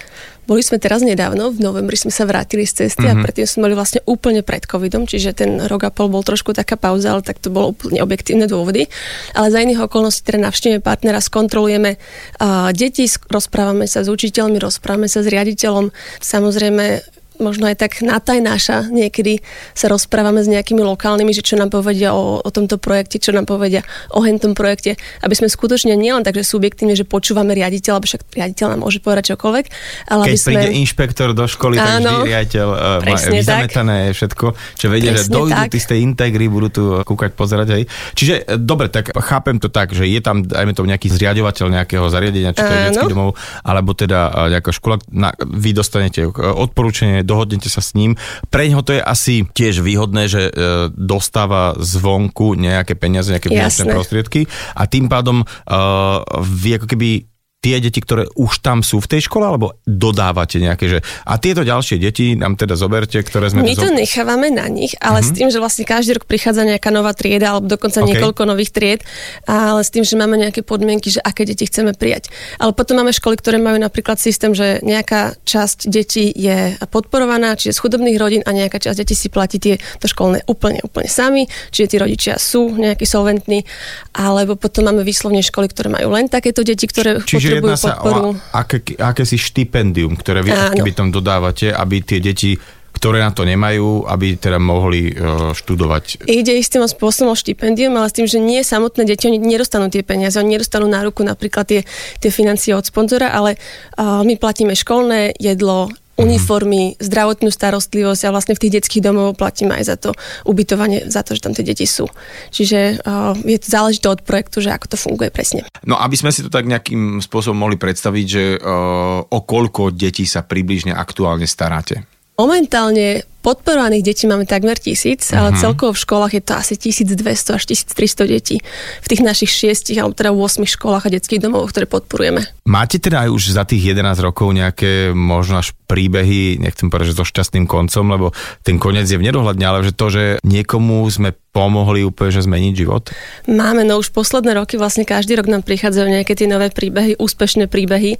Boli 0.47 0.63
sme 0.63 0.79
teraz 0.79 1.03
nedávno, 1.03 1.51
v 1.51 1.59
novembri 1.59 1.99
sme 1.99 2.09
sa 2.09 2.23
vrátili 2.23 2.63
z 2.63 2.87
cesty 2.87 3.03
mm-hmm. 3.03 3.11
a 3.11 3.19
mhm. 3.19 3.23
predtým 3.27 3.45
sme 3.45 3.59
boli 3.67 3.75
vlastne 3.75 3.99
úplne 4.07 4.41
pred 4.47 4.63
covidom, 4.63 5.03
čiže 5.03 5.35
ten 5.35 5.59
rok 5.67 5.83
a 5.83 5.91
pol 5.91 6.07
bol 6.07 6.23
trošku 6.23 6.55
taká 6.55 6.79
pauza, 6.79 7.11
ale 7.11 7.21
tak 7.21 7.43
to 7.43 7.51
bolo 7.51 7.75
úplne 7.75 7.99
objektívne 7.99 8.47
dôvody. 8.47 8.87
Ale 9.35 9.51
za 9.51 9.59
iných 9.59 9.83
okolností 9.83 10.23
teda 10.23 10.47
navštívime 10.47 10.79
partnera, 10.79 11.19
skontrolujeme 11.19 11.99
uh, 12.39 12.71
deti, 12.71 13.03
rozprávame 13.27 13.91
sa 13.91 14.01
s 14.01 14.09
učiteľmi, 14.09 14.55
rozprávame 14.55 15.11
sa 15.11 15.19
s 15.19 15.27
riaditeľom. 15.27 15.91
Samozrejme 16.23 17.16
možno 17.39 17.69
aj 17.69 17.77
tak 17.77 17.91
natajnáša. 18.01 18.89
Niekedy 18.89 19.41
sa 19.73 19.89
rozprávame 19.89 20.41
s 20.41 20.49
nejakými 20.49 20.81
lokálnymi, 20.81 21.31
že 21.33 21.45
čo 21.45 21.55
nám 21.57 21.73
povedia 21.73 22.13
o, 22.13 22.41
o 22.41 22.49
tomto 22.49 22.77
projekte, 22.81 23.21
čo 23.21 23.33
nám 23.33 23.45
povedia 23.45 23.85
o 24.13 24.21
hentom 24.21 24.57
projekte, 24.57 24.97
aby 25.21 25.33
sme 25.33 25.47
skutočne 25.49 25.93
nielen 25.97 26.25
takže 26.25 26.43
subjektívne, 26.43 26.97
že 26.97 27.05
počúvame 27.07 27.53
riaditeľ, 27.53 27.97
alebo 27.97 28.07
však 28.09 28.21
riaditeľ 28.33 28.65
nám 28.75 28.79
môže 28.83 28.99
povedať 28.99 29.37
čokoľvek. 29.37 29.65
Ale 30.11 30.21
Keď 30.25 30.33
aby 30.33 30.39
sme... 30.39 30.49
príde 30.53 30.69
inšpektor 30.81 31.29
do 31.33 31.45
školy, 31.45 31.75
Áno, 31.77 31.85
tak 31.85 32.01
vždy 32.01 32.15
riaditeľ 32.27 32.67
uh, 32.67 32.99
má 33.03 33.17
vyzametané 33.17 33.97
tak. 34.09 34.15
všetko, 34.17 34.45
čo 34.77 34.85
vedia, 34.89 35.11
že 35.13 35.29
dojdu 35.29 35.61
tí 35.69 35.79
z 35.79 35.87
tej 35.93 35.99
integry, 36.03 36.45
budú 36.49 36.67
tu 36.69 36.83
kúkať, 37.05 37.31
pozerať. 37.37 37.67
Hej. 37.77 37.83
Čiže 38.15 38.33
e, 38.43 38.55
dobre, 38.57 38.89
tak 38.89 39.13
chápem 39.13 39.61
to 39.61 39.69
tak, 39.69 39.93
že 39.93 40.07
je 40.07 40.19
tam, 40.23 40.41
dajme 40.43 40.73
to, 40.73 40.87
nejaký 40.87 41.11
zriadovateľ 41.11 41.65
nejakého 41.69 42.05
zariadenia, 42.07 42.55
či 42.55 42.63
to 42.63 42.73
je 42.73 42.81
detský 42.91 43.07
domov, 43.11 43.35
alebo 43.61 43.91
teda 43.93 44.49
nejaká 44.51 44.71
škola, 44.71 44.99
na, 45.11 45.35
vy 45.37 45.75
dostanete 45.75 46.27
odporúčanie, 46.33 47.26
dohodnete 47.27 47.67
sa 47.67 47.83
s 47.83 47.91
ním. 47.93 48.15
Pre 48.47 48.63
neho 48.63 48.79
to 48.79 48.95
je 48.95 49.03
asi 49.03 49.43
tiež 49.43 49.83
výhodné, 49.83 50.31
že 50.31 50.47
e, 50.47 50.51
dostáva 50.95 51.75
zvonku 51.75 52.55
nejaké 52.55 52.95
peniaze, 52.95 53.35
nejaké 53.35 53.51
finančné 53.51 53.91
prostriedky 53.91 54.47
a 54.73 54.87
tým 54.87 55.11
pádom 55.11 55.43
uh, 55.43 56.21
vy 56.41 56.79
ako 56.79 56.87
keby 56.87 57.09
tie 57.57 57.81
deti, 57.81 57.97
ktoré 57.97 58.29
už 58.37 58.61
tam 58.61 58.85
sú 58.85 59.01
v 59.01 59.09
tej 59.17 59.25
škole, 59.25 59.41
alebo 59.41 59.81
dodávate 59.81 60.61
nejaké, 60.61 60.85
že 60.87 60.99
a 61.25 61.41
tieto 61.41 61.65
ďalšie 61.65 61.97
deti 61.97 62.37
nám 62.37 62.53
teda 62.53 62.77
zoberte, 62.77 63.17
ktoré 63.17 63.49
sme... 63.49 63.65
My 63.65 63.73
to 63.73 63.89
zo... 63.89 63.97
nechávame 63.97 64.53
na 64.53 64.69
nich, 64.69 64.93
ale 65.01 65.19
Mhm. 65.19 65.25
s 65.25 65.29
tým, 65.33 65.47
že 65.49 65.57
vlastne 65.57 65.81
každý 65.81 66.21
rok 66.21 66.29
prichádza 66.29 66.69
nejaká 66.69 66.93
nová 66.93 67.17
trieda, 67.17 67.57
alebo 67.57 67.65
dokonca 67.65 68.05
OK. 68.05 68.13
niekoľko 68.13 68.41
nových 68.45 68.69
tried, 68.69 69.01
ale 69.49 69.81
s 69.81 69.89
tým, 69.89 70.05
že 70.05 70.13
máme 70.13 70.37
nejaké 70.37 70.61
podmienky, 70.61 71.09
že 71.09 71.17
aké 71.17 71.49
deti 71.49 71.65
chceme 71.65 71.97
prijať. 71.97 72.29
Ale 72.61 72.77
potom 72.77 73.01
máme 73.01 73.09
školy, 73.09 73.41
ktoré 73.41 73.57
majú 73.57 73.81
napríklad 73.81 74.21
systém, 74.21 74.53
že 74.53 74.77
nejaká 74.85 75.33
časť 75.41 75.89
detí 75.89 76.29
je 76.29 76.77
podporovaná, 76.93 77.57
čiže 77.57 77.73
z 77.73 77.81
chudobných 77.81 78.17
rodín 78.21 78.41
a 78.45 78.53
nejaká 78.53 78.77
časť 78.77 78.97
detí 79.01 79.17
si 79.17 79.33
platí 79.33 79.57
tie 79.57 79.81
to 79.97 80.05
školné 80.05 80.45
úplne, 80.45 80.77
úplne 80.85 81.09
sami, 81.09 81.49
čiže 81.73 81.89
tí 81.89 81.97
rodičia 81.97 82.33
sú 82.37 82.69
nejakí 82.77 83.03
solventní, 83.09 83.65
alebo 84.13 84.53
potom 84.53 84.85
máme 84.93 85.01
výslovne 85.01 85.41
školy, 85.41 85.73
ktoré 85.73 85.89
majú 85.89 86.13
len 86.13 86.29
takéto 86.29 86.61
deti, 86.61 86.85
ktoré 86.85 87.25
Čiže 87.25 87.46
potrebujú 87.47 87.71
jedná 87.71 87.75
sa 87.79 87.95
podporu. 87.95 88.35
o 88.35 88.55
aké, 88.55 88.77
akési 88.99 89.37
štipendium, 89.39 90.13
ktoré 90.19 90.43
vy 90.43 90.51
Áno. 90.51 90.75
keby 90.75 90.91
tam 90.91 91.07
dodávate, 91.09 91.71
aby 91.71 92.03
tie 92.03 92.19
deti, 92.19 92.59
ktoré 92.97 93.21
na 93.21 93.29
to 93.29 93.45
nemajú, 93.45 94.09
aby 94.09 94.41
teda 94.41 94.57
mohli 94.57 95.13
e, 95.13 95.53
študovať. 95.53 96.25
Ide 96.25 96.57
istým 96.57 96.81
spôsobom 96.81 97.37
štipendium, 97.37 97.93
ale 97.93 98.09
s 98.09 98.17
tým, 98.17 98.25
že 98.25 98.41
nie 98.41 98.65
samotné 98.65 99.05
deti, 99.05 99.29
oni 99.29 99.37
nedostanú 99.37 99.93
tie 99.93 100.01
peniaze, 100.01 100.41
oni 100.41 100.57
nedostanú 100.57 100.89
na 100.89 101.05
ruku 101.05 101.21
napríklad 101.21 101.69
tie, 101.69 101.81
tie 102.17 102.31
financie 102.33 102.73
od 102.73 102.89
sponzora, 102.89 103.29
ale 103.29 103.53
uh, 104.01 104.25
my 104.25 104.33
platíme 104.41 104.73
školné 104.73 105.37
jedlo, 105.37 105.93
uniformy, 106.17 106.97
zdravotnú 106.97 107.53
starostlivosť 107.53 108.21
a 108.27 108.33
vlastne 108.33 108.57
v 108.57 108.61
tých 108.65 108.81
detských 108.81 109.05
domov 109.05 109.37
platíme 109.37 109.77
aj 109.77 109.83
za 109.85 109.95
to 109.95 110.09
ubytovanie, 110.49 111.05
za 111.05 111.21
to, 111.21 111.37
že 111.37 111.45
tam 111.45 111.53
tie 111.53 111.63
deti 111.63 111.85
sú. 111.85 112.09
Čiže 112.49 113.05
uh, 113.05 113.37
je 113.45 113.57
to 113.61 113.67
záleží 113.69 114.01
to 114.01 114.09
od 114.09 114.25
projektu, 114.25 114.59
že 114.59 114.73
ako 114.73 114.91
to 114.91 114.97
funguje 114.97 115.29
presne. 115.29 115.63
No 115.85 115.95
aby 116.01 116.17
sme 116.17 116.33
si 116.33 116.41
to 116.41 116.49
tak 116.49 116.65
nejakým 116.65 117.21
spôsobom 117.21 117.57
mohli 117.61 117.77
predstaviť, 117.77 118.25
že 118.25 118.43
uh, 118.57 119.21
o 119.23 119.39
koľko 119.45 119.93
detí 119.93 120.25
sa 120.25 120.41
približne 120.41 120.91
aktuálne 120.97 121.45
staráte? 121.45 122.03
Momentálne 122.37 123.25
podporovaných 123.41 124.03
detí 124.03 124.29
máme 124.29 124.43
takmer 124.43 124.75
tisíc, 124.75 125.31
ale 125.33 125.55
celkovo 125.55 125.95
v 125.95 126.03
školách 126.03 126.33
je 126.35 126.43
to 126.43 126.53
asi 126.53 126.75
1200 126.75 127.57
až 127.57 127.63
1300 127.95 128.27
detí 128.27 128.55
v 129.01 129.07
tých 129.07 129.25
našich 129.25 129.49
šiestich 129.49 129.97
alebo 129.97 130.13
teda 130.13 130.29
8 130.35 130.67
školách 130.67 131.07
a 131.07 131.13
detských 131.15 131.41
domov, 131.41 131.71
ktoré 131.71 131.87
podporujeme. 131.87 132.43
Máte 132.69 132.99
teda 132.99 133.25
aj 133.25 133.29
už 133.31 133.57
za 133.57 133.63
tých 133.63 133.95
11 133.95 134.19
rokov 134.19 134.51
nejaké 134.51 135.15
možno 135.15 135.63
až 135.63 135.71
príbehy, 135.87 136.59
nechcem 136.59 136.91
povedať, 136.91 137.15
že 137.15 137.17
so 137.17 137.25
šťastným 137.25 137.63
koncom, 137.63 138.05
lebo 138.11 138.27
ten 138.61 138.75
koniec 138.75 139.07
je 139.07 139.15
v 139.15 139.23
nedohľadne, 139.23 139.63
ale 139.63 139.87
že 139.87 139.95
to, 139.95 140.11
že 140.11 140.23
niekomu 140.43 141.07
sme 141.07 141.31
pomohli 141.55 142.03
úplne, 142.05 142.29
že 142.29 142.45
zmeniť 142.45 142.73
život? 142.75 143.09
Máme, 143.47 143.87
no 143.87 143.97
už 143.97 144.11
posledné 144.11 144.53
roky 144.53 144.75
vlastne 144.77 145.07
každý 145.07 145.39
rok 145.39 145.47
nám 145.47 145.63
prichádzajú 145.63 146.07
nejaké 146.11 146.35
tie 146.35 146.45
nové 146.45 146.69
príbehy, 146.69 147.17
úspešné 147.17 147.71
príbehy 147.71 148.19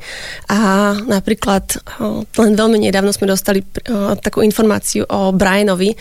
a 0.49 0.57
napríklad 1.05 1.83
len 2.39 2.53
veľmi 2.55 2.81
nedávno 2.81 3.11
sme 3.13 3.29
dostali 3.29 3.61
takú 4.23 4.41
informáciu 4.41 5.05
o 5.05 5.35
Brianovi, 5.35 5.93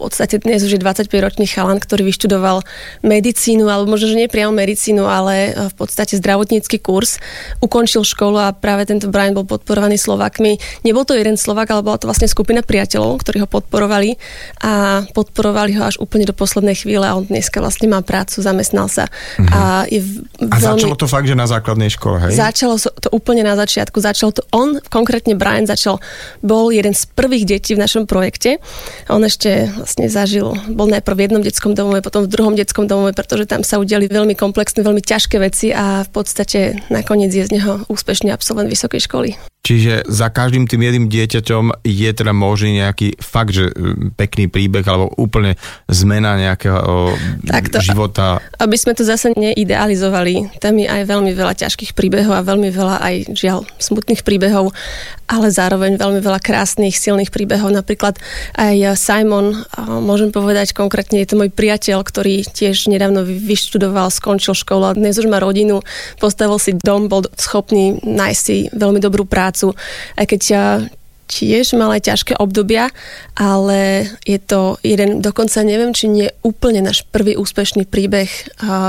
podstate 0.00 0.40
dnes 0.40 0.64
už 0.64 0.76
je 0.76 0.80
25-ročný 0.80 1.44
chalan, 1.44 1.76
ktorý 1.76 2.08
vyštudoval 2.08 2.64
medicínu, 3.04 3.68
alebo 3.68 3.92
možno, 3.92 4.08
že 4.08 4.16
nie 4.16 4.32
priamo 4.32 4.52
medicínu, 4.52 5.04
ale 5.04 5.34
e, 5.52 5.68
v 5.68 5.74
podstate 5.76 6.16
zdravotnícky 6.16 6.80
kurz. 6.80 7.20
Ukončil 7.60 8.00
školu 8.00 8.40
a 8.40 8.56
práve 8.56 8.88
tento 8.88 9.12
Brian 9.12 9.36
bol 9.36 9.44
podporovaný 9.44 10.00
Slovakmi. 10.00 10.56
Nebol 10.82 11.04
to 11.04 11.12
jeden 11.12 11.36
Slovak, 11.36 11.68
ale 11.70 11.84
bola 11.84 12.00
to 12.00 12.08
vlastne 12.08 12.26
skupina 12.26 12.64
priateľov, 12.64 13.20
ktorí 13.20 13.44
ho 13.44 13.48
podporovali 13.48 14.16
a 14.64 15.04
podporovali 15.12 15.76
ho 15.76 15.82
až 15.84 16.00
úplne 16.00 16.24
do 16.24 16.32
poslednej 16.32 16.74
chvíle 16.74 17.04
a 17.04 17.12
on 17.12 17.28
dneska 17.28 17.60
vlastne 17.60 17.90
má 17.90 18.00
prácu, 18.00 18.40
zamestnal 18.40 18.88
sa. 18.88 19.04
A, 19.52 19.84
je 19.84 20.00
v- 20.00 20.24
A 20.48 20.56
veľmi... 20.56 20.80
začalo 20.80 20.94
to 20.96 21.04
fakt, 21.04 21.28
že 21.28 21.36
na 21.36 21.44
základnej 21.44 21.92
škole, 21.92 22.16
hej? 22.24 22.32
Začalo 22.32 22.78
to 22.78 23.08
úplne 23.12 23.44
na 23.44 23.58
začiatku. 23.58 24.00
Začal 24.00 24.32
to 24.32 24.42
on, 24.54 24.80
konkrétne 24.88 25.36
Brian 25.36 25.68
začal, 25.68 26.00
bol 26.40 26.72
jeden 26.72 26.96
z 26.96 27.04
prvých 27.10 27.44
detí 27.44 27.76
v 27.76 27.82
našom 27.82 28.06
projekte. 28.08 28.62
On 29.10 29.20
ešte 29.20 29.68
vlastne 29.90 30.06
zažil, 30.06 30.54
bol 30.70 30.86
najprv 30.86 31.18
v 31.18 31.22
jednom 31.26 31.42
detskom 31.42 31.74
domove, 31.74 31.98
potom 31.98 32.22
v 32.22 32.30
druhom 32.30 32.54
detskom 32.54 32.86
domove, 32.86 33.10
pretože 33.10 33.50
tam 33.50 33.66
sa 33.66 33.82
udiali 33.82 34.06
veľmi 34.06 34.38
komplexné, 34.38 34.86
veľmi 34.86 35.02
ťažké 35.02 35.42
veci 35.42 35.74
a 35.74 36.06
v 36.06 36.10
podstate 36.14 36.78
nakoniec 36.94 37.34
je 37.34 37.42
z 37.42 37.58
neho 37.58 37.82
úspešný 37.90 38.30
absolvent 38.30 38.70
vysokej 38.70 39.10
školy. 39.10 39.34
Čiže 39.60 40.08
za 40.08 40.32
každým 40.32 40.64
tým 40.64 40.80
jedným 40.80 41.06
dieťaťom 41.12 41.84
je 41.84 42.10
teda 42.16 42.32
možný 42.32 42.80
nejaký 42.80 43.20
fakt, 43.20 43.52
že 43.52 43.68
pekný 44.16 44.48
príbeh 44.48 44.80
alebo 44.88 45.12
úplne 45.20 45.60
zmena 45.84 46.40
nejakého 46.40 47.12
Takto. 47.44 47.84
života. 47.84 48.40
Aby 48.56 48.80
sme 48.80 48.96
to 48.96 49.04
zase 49.04 49.36
neidealizovali, 49.36 50.56
tam 50.64 50.80
je 50.80 50.88
aj 50.88 51.04
veľmi 51.04 51.36
veľa 51.36 51.60
ťažkých 51.60 51.92
príbehov 51.92 52.40
a 52.40 52.46
veľmi 52.46 52.72
veľa 52.72 52.96
aj 53.04 53.14
žiaľ 53.36 53.68
smutných 53.76 54.24
príbehov, 54.24 54.72
ale 55.28 55.52
zároveň 55.52 56.00
veľmi 56.00 56.24
veľa 56.24 56.40
krásnych, 56.40 56.96
silných 56.96 57.28
príbehov. 57.28 57.68
Napríklad 57.68 58.16
aj 58.56 58.96
Simon, 58.96 59.60
môžem 59.88 60.32
povedať 60.32 60.76
konkrétne, 60.76 61.20
je 61.22 61.28
to 61.30 61.38
môj 61.40 61.50
priateľ, 61.52 62.04
ktorý 62.04 62.44
tiež 62.44 62.90
nedávno 62.90 63.24
vy- 63.24 63.38
vyštudoval, 63.38 64.08
skončil 64.12 64.56
školu 64.56 64.84
a 64.88 64.96
dnes 64.96 65.16
už 65.20 65.28
má 65.28 65.38
rodinu, 65.38 65.84
postavil 66.16 66.56
si 66.56 66.76
dom, 66.76 67.06
bol 67.12 67.24
úplný 67.26 68.00
nájsť 68.00 68.40
si 68.40 68.56
veľmi 68.72 68.98
dobrú 69.02 69.28
prácu. 69.28 69.76
Aj 70.16 70.24
keď 70.24 70.42
tiež 71.30 71.78
mal 71.78 71.94
aj 71.94 72.10
ťažké 72.10 72.34
obdobia, 72.42 72.90
ale 73.38 74.10
je 74.26 74.38
to 74.42 74.82
jeden, 74.82 75.22
dokonca 75.22 75.62
neviem, 75.62 75.94
či 75.94 76.10
nie 76.10 76.26
úplne 76.42 76.82
náš 76.82 77.06
prvý 77.06 77.38
úspešný 77.38 77.86
príbeh 77.86 78.26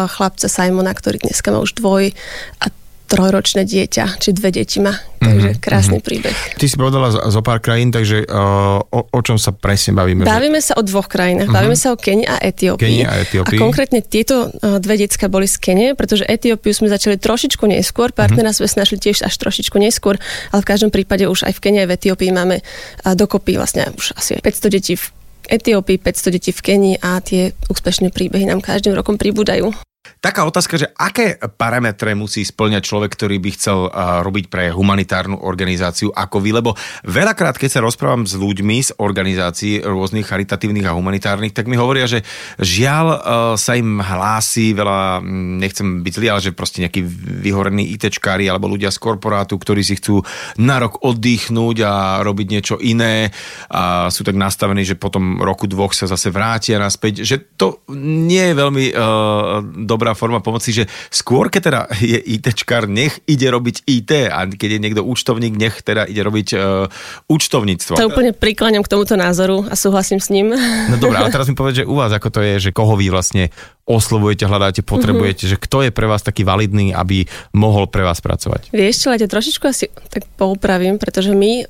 chlapca 0.09 0.49
Simona, 0.49 0.89
ktorý 0.97 1.21
dneska 1.21 1.53
má 1.53 1.61
už 1.61 1.77
dvoj 1.77 2.17
a 2.57 2.65
trojročné 3.11 3.61
dieťa, 3.61 4.17
či 4.17 4.31
dve 4.31 4.49
deti 4.49 4.79
má. 4.79 4.95
Takže 5.21 5.59
krásny 5.59 5.99
príbeh. 5.99 6.33
Ty 6.55 6.65
si 6.65 6.73
povedala 6.73 7.11
zo, 7.11 7.41
pár 7.41 7.59
krajín, 7.59 7.91
takže 7.91 8.23
uh, 8.23 8.81
o, 8.81 8.99
o 9.05 9.19
čom 9.19 9.35
sa 9.35 9.51
presne 9.51 9.93
bavíme? 9.93 10.23
že- 10.23 10.31
Bavíme 10.31 10.57
sa 10.57 10.73
o 10.73 10.81
dvoch 10.81 11.05
krajinách. 11.05 11.45
Bavíme 11.47 11.75
sa 11.75 11.91
o 11.91 11.97
Keni 11.97 12.23
a 12.23 12.39
Etiópii. 12.39 12.81
Kenii 12.81 13.03
a 13.03 13.13
Etiópii. 13.19 13.53
A 13.53 13.61
konkrétne 13.61 13.99
tieto 14.01 14.47
uh, 14.47 14.79
dve 14.79 14.97
decka 14.97 15.27
boli 15.27 15.45
z 15.45 15.57
Kenie, 15.57 15.93
pretože 15.93 16.23
Etiópiu 16.23 16.71
sme 16.71 16.87
začali 16.87 17.15
trošičku 17.15 17.61
neskôr, 17.63 18.09
partnera 18.09 18.49
sme 18.49 18.65
našli 18.65 18.97
tiež 18.97 19.21
až 19.21 19.33
trošičku 19.37 19.75
neskôr, 19.75 20.15
ale 20.49 20.59
v 20.59 20.67
každom 20.67 20.89
prípade 20.89 21.27
už 21.27 21.45
aj 21.45 21.53
v 21.53 21.61
Kenii 21.61 21.81
a 21.83 21.89
v 21.91 21.93
Etiópii 21.93 22.31
máme 22.31 22.57
uh, 22.57 23.13
dokopy 23.13 23.59
vlastne 23.59 23.91
už 23.93 24.15
asi 24.15 24.39
500 24.39 24.71
detí 24.71 24.95
v 24.95 25.05
Etiópii, 25.51 25.99
500 25.99 26.31
detí 26.31 26.49
v 26.49 26.61
Kenii 26.63 26.95
a 26.97 27.19
tie 27.19 27.51
úspešné 27.67 28.09
príbehy 28.09 28.47
nám 28.47 28.63
každým 28.63 28.95
rokom 28.95 29.19
pribúdajú. 29.19 29.69
Taká 30.21 30.45
otázka, 30.45 30.77
že 30.77 30.85
aké 31.01 31.33
parametre 31.57 32.13
musí 32.13 32.45
splňať 32.45 32.85
človek, 32.85 33.09
ktorý 33.17 33.41
by 33.41 33.49
chcel 33.57 33.89
robiť 34.21 34.53
pre 34.53 34.69
humanitárnu 34.69 35.41
organizáciu 35.41 36.13
ako 36.13 36.37
vy? 36.37 36.53
Lebo 36.53 36.77
veľakrát, 37.09 37.57
keď 37.57 37.69
sa 37.73 37.81
rozprávam 37.81 38.29
s 38.29 38.37
ľuďmi 38.37 38.85
z 38.85 38.93
organizácií 39.01 39.81
rôznych 39.81 40.29
charitatívnych 40.29 40.85
a 40.85 40.93
humanitárnych, 40.93 41.57
tak 41.57 41.65
mi 41.65 41.73
hovoria, 41.73 42.05
že 42.05 42.21
žiaľ 42.61 43.05
uh, 43.09 43.17
sa 43.57 43.73
im 43.73 43.97
hlási 43.97 44.77
veľa, 44.77 45.25
nechcem 45.57 46.05
byť 46.05 46.13
zlý, 46.13 46.27
ale 46.29 46.45
že 46.45 46.53
proste 46.53 46.85
nejakí 46.85 47.01
vyhorení 47.41 47.89
ITčkári 47.97 48.45
alebo 48.45 48.69
ľudia 48.69 48.93
z 48.93 49.01
korporátu, 49.01 49.57
ktorí 49.57 49.81
si 49.81 49.97
chcú 49.97 50.21
na 50.61 50.85
rok 50.85 51.01
oddychnúť 51.01 51.77
a 51.81 52.21
robiť 52.21 52.47
niečo 52.53 52.75
iné 52.77 53.33
a 53.73 54.13
sú 54.13 54.21
tak 54.21 54.37
nastavení, 54.37 54.85
že 54.85 55.01
potom 55.01 55.41
roku 55.41 55.65
dvoch 55.65 55.97
sa 55.97 56.05
zase 56.05 56.29
vrátia 56.29 56.77
naspäť, 56.77 57.25
že 57.25 57.41
to 57.57 57.81
nie 57.97 58.53
je 58.53 58.53
veľmi 58.53 58.85
uh, 58.93 59.65
dobrá 59.65 60.10
forma 60.13 60.43
pomoci, 60.43 60.71
že 60.71 60.83
skôr 61.09 61.47
keď 61.47 61.61
teda 61.61 61.81
je 61.99 62.19
ITčkár, 62.19 62.87
nech 62.87 63.19
ide 63.27 63.47
robiť 63.49 63.87
IT 63.87 64.11
a 64.31 64.47
keď 64.47 64.69
je 64.77 64.79
niekto 64.79 65.01
účtovník, 65.03 65.53
nech 65.55 65.81
teda 65.81 66.07
ide 66.07 66.21
robiť 66.21 66.47
uh, 66.55 66.87
účtovníctvo. 67.27 67.99
To 67.99 68.09
úplne 68.09 68.31
prikláňam 68.35 68.85
k 68.85 68.91
tomuto 68.91 69.15
názoru 69.19 69.67
a 69.67 69.75
súhlasím 69.75 70.19
s 70.19 70.29
ním. 70.31 70.53
No 70.89 70.95
dobré, 70.97 71.19
ale 71.19 71.33
teraz 71.35 71.47
mi 71.47 71.55
povedz, 71.55 71.83
že 71.83 71.89
u 71.89 71.95
vás 71.97 72.11
ako 72.11 72.29
to 72.31 72.39
je, 72.41 72.69
že 72.69 72.75
koho 72.75 72.95
vy 72.95 73.11
vlastne 73.11 73.51
oslovujete, 73.85 74.47
hľadáte, 74.47 74.81
potrebujete, 74.85 75.49
že 75.49 75.57
kto 75.59 75.89
je 75.89 75.91
pre 75.91 76.07
vás 76.07 76.23
taký 76.23 76.47
validný, 76.47 76.95
aby 76.95 77.27
mohol 77.51 77.89
pre 77.89 78.05
vás 78.05 78.23
pracovať? 78.23 78.71
Vieš 78.71 78.95
čo, 79.03 79.09
ja 79.11 79.27
trošičku 79.27 79.65
asi 79.67 79.91
tak 80.07 80.23
poupravím, 80.37 81.01
pretože 81.01 81.35
my 81.35 81.65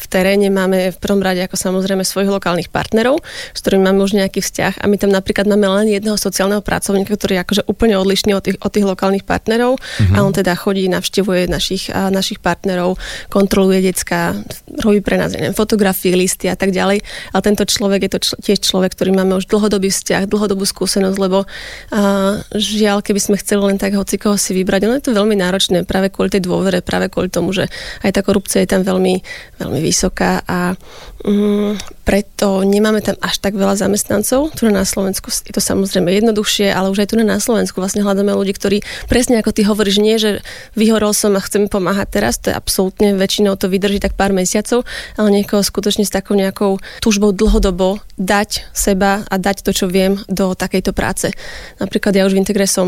v 0.00 0.06
teréne 0.08 0.48
máme 0.48 0.96
v 0.96 0.98
prvom 0.98 1.20
rade 1.20 1.44
ako 1.44 1.60
samozrejme 1.60 2.02
svojich 2.02 2.32
lokálnych 2.32 2.72
partnerov, 2.72 3.20
s 3.52 3.58
ktorými 3.60 3.92
máme 3.92 4.00
už 4.00 4.16
nejaký 4.16 4.40
vzťah 4.40 4.80
a 4.80 4.84
my 4.88 4.96
tam 4.96 5.12
napríklad 5.12 5.44
máme 5.44 5.68
len 5.68 5.92
jedného 5.92 6.16
sociálneho 6.16 6.64
pracovníka, 6.64 7.12
ktorý 7.12 7.36
je 7.36 7.42
akože 7.44 7.62
úplne 7.68 8.00
odlišný 8.00 8.32
od 8.32 8.42
tých, 8.42 8.56
od 8.58 8.70
tých 8.72 8.86
lokálnych 8.88 9.28
partnerov 9.28 9.76
mm-hmm. 9.76 10.16
a 10.16 10.18
on 10.24 10.32
teda 10.32 10.56
chodí, 10.56 10.88
navštevuje 10.88 11.52
našich, 11.52 11.92
a 11.92 12.08
našich 12.08 12.40
partnerov, 12.40 12.96
kontroluje 13.28 13.84
decka, 13.92 14.40
robí 14.80 15.04
pre 15.04 15.20
nás 15.20 15.36
neviem, 15.36 15.52
fotografie, 15.52 16.16
listy 16.16 16.48
a 16.48 16.56
tak 16.56 16.72
ďalej. 16.72 17.04
Ale 17.36 17.40
tento 17.44 17.68
človek 17.68 18.08
je 18.08 18.12
to 18.16 18.20
čl- 18.24 18.38
tiež 18.40 18.58
človek, 18.64 18.96
ktorý 18.96 19.12
máme 19.12 19.36
už 19.36 19.50
dlhodobý 19.50 19.92
vzťah, 19.92 20.30
dlhodobú 20.30 20.64
skúsenosť, 20.64 21.18
lebo 21.20 21.44
a, 21.92 22.40
žiaľ, 22.56 23.04
keby 23.04 23.20
sme 23.20 23.36
chceli 23.36 23.74
len 23.74 23.76
tak 23.76 23.92
hoci 23.98 24.16
koho 24.16 24.40
si 24.40 24.56
vybrať, 24.56 24.88
ono 24.88 24.96
je 24.96 25.04
to 25.10 25.12
veľmi 25.12 25.36
náročné 25.36 25.84
práve 25.84 26.08
kvôli 26.08 26.32
tej 26.32 26.46
dôvere, 26.46 26.80
práve 26.80 27.12
kvôli 27.12 27.28
tomu, 27.28 27.52
že 27.52 27.68
aj 28.06 28.16
tá 28.16 28.20
korupcia 28.24 28.62
je 28.64 28.70
tam 28.70 28.86
veľmi, 28.86 29.14
veľmi 29.58 29.80
vysoká 29.90 30.46
a 30.46 30.78
mm, 31.26 32.06
preto 32.06 32.62
nemáme 32.62 33.02
tam 33.02 33.18
až 33.18 33.42
tak 33.42 33.58
veľa 33.58 33.74
zamestnancov. 33.74 34.54
Tu 34.54 34.70
na 34.70 34.86
Slovensku 34.86 35.34
je 35.34 35.50
to 35.50 35.58
samozrejme 35.58 36.06
jednoduchšie, 36.06 36.70
ale 36.70 36.94
už 36.94 37.02
aj 37.02 37.08
tu 37.10 37.18
na 37.18 37.42
Slovensku 37.42 37.82
vlastne 37.82 38.06
hľadáme 38.06 38.30
ľudí, 38.30 38.54
ktorí 38.54 38.86
presne 39.10 39.42
ako 39.42 39.50
ty 39.50 39.66
hovoríš, 39.66 39.98
nie, 39.98 40.14
že 40.16 40.46
vyhorol 40.78 41.10
som 41.10 41.34
a 41.34 41.42
chcem 41.42 41.66
pomáhať 41.66 42.08
teraz, 42.22 42.38
to 42.38 42.54
je 42.54 42.56
absolútne, 42.56 43.18
väčšinou 43.18 43.58
to 43.58 43.66
vydrží 43.66 43.98
tak 43.98 44.14
pár 44.14 44.30
mesiacov, 44.30 44.86
ale 45.18 45.28
niekoho 45.42 45.66
skutočne 45.66 46.06
s 46.06 46.14
takou 46.14 46.38
nejakou 46.38 46.78
túžbou 47.02 47.34
dlhodobo 47.34 47.98
dať 48.14 48.70
seba 48.70 49.26
a 49.26 49.34
dať 49.36 49.66
to, 49.66 49.74
čo 49.74 49.90
viem 49.90 50.22
do 50.30 50.54
takejto 50.54 50.94
práce. 50.94 51.34
Napríklad 51.82 52.14
ja 52.14 52.24
už 52.30 52.38
v 52.38 52.40
Integre 52.46 52.70
som 52.70 52.86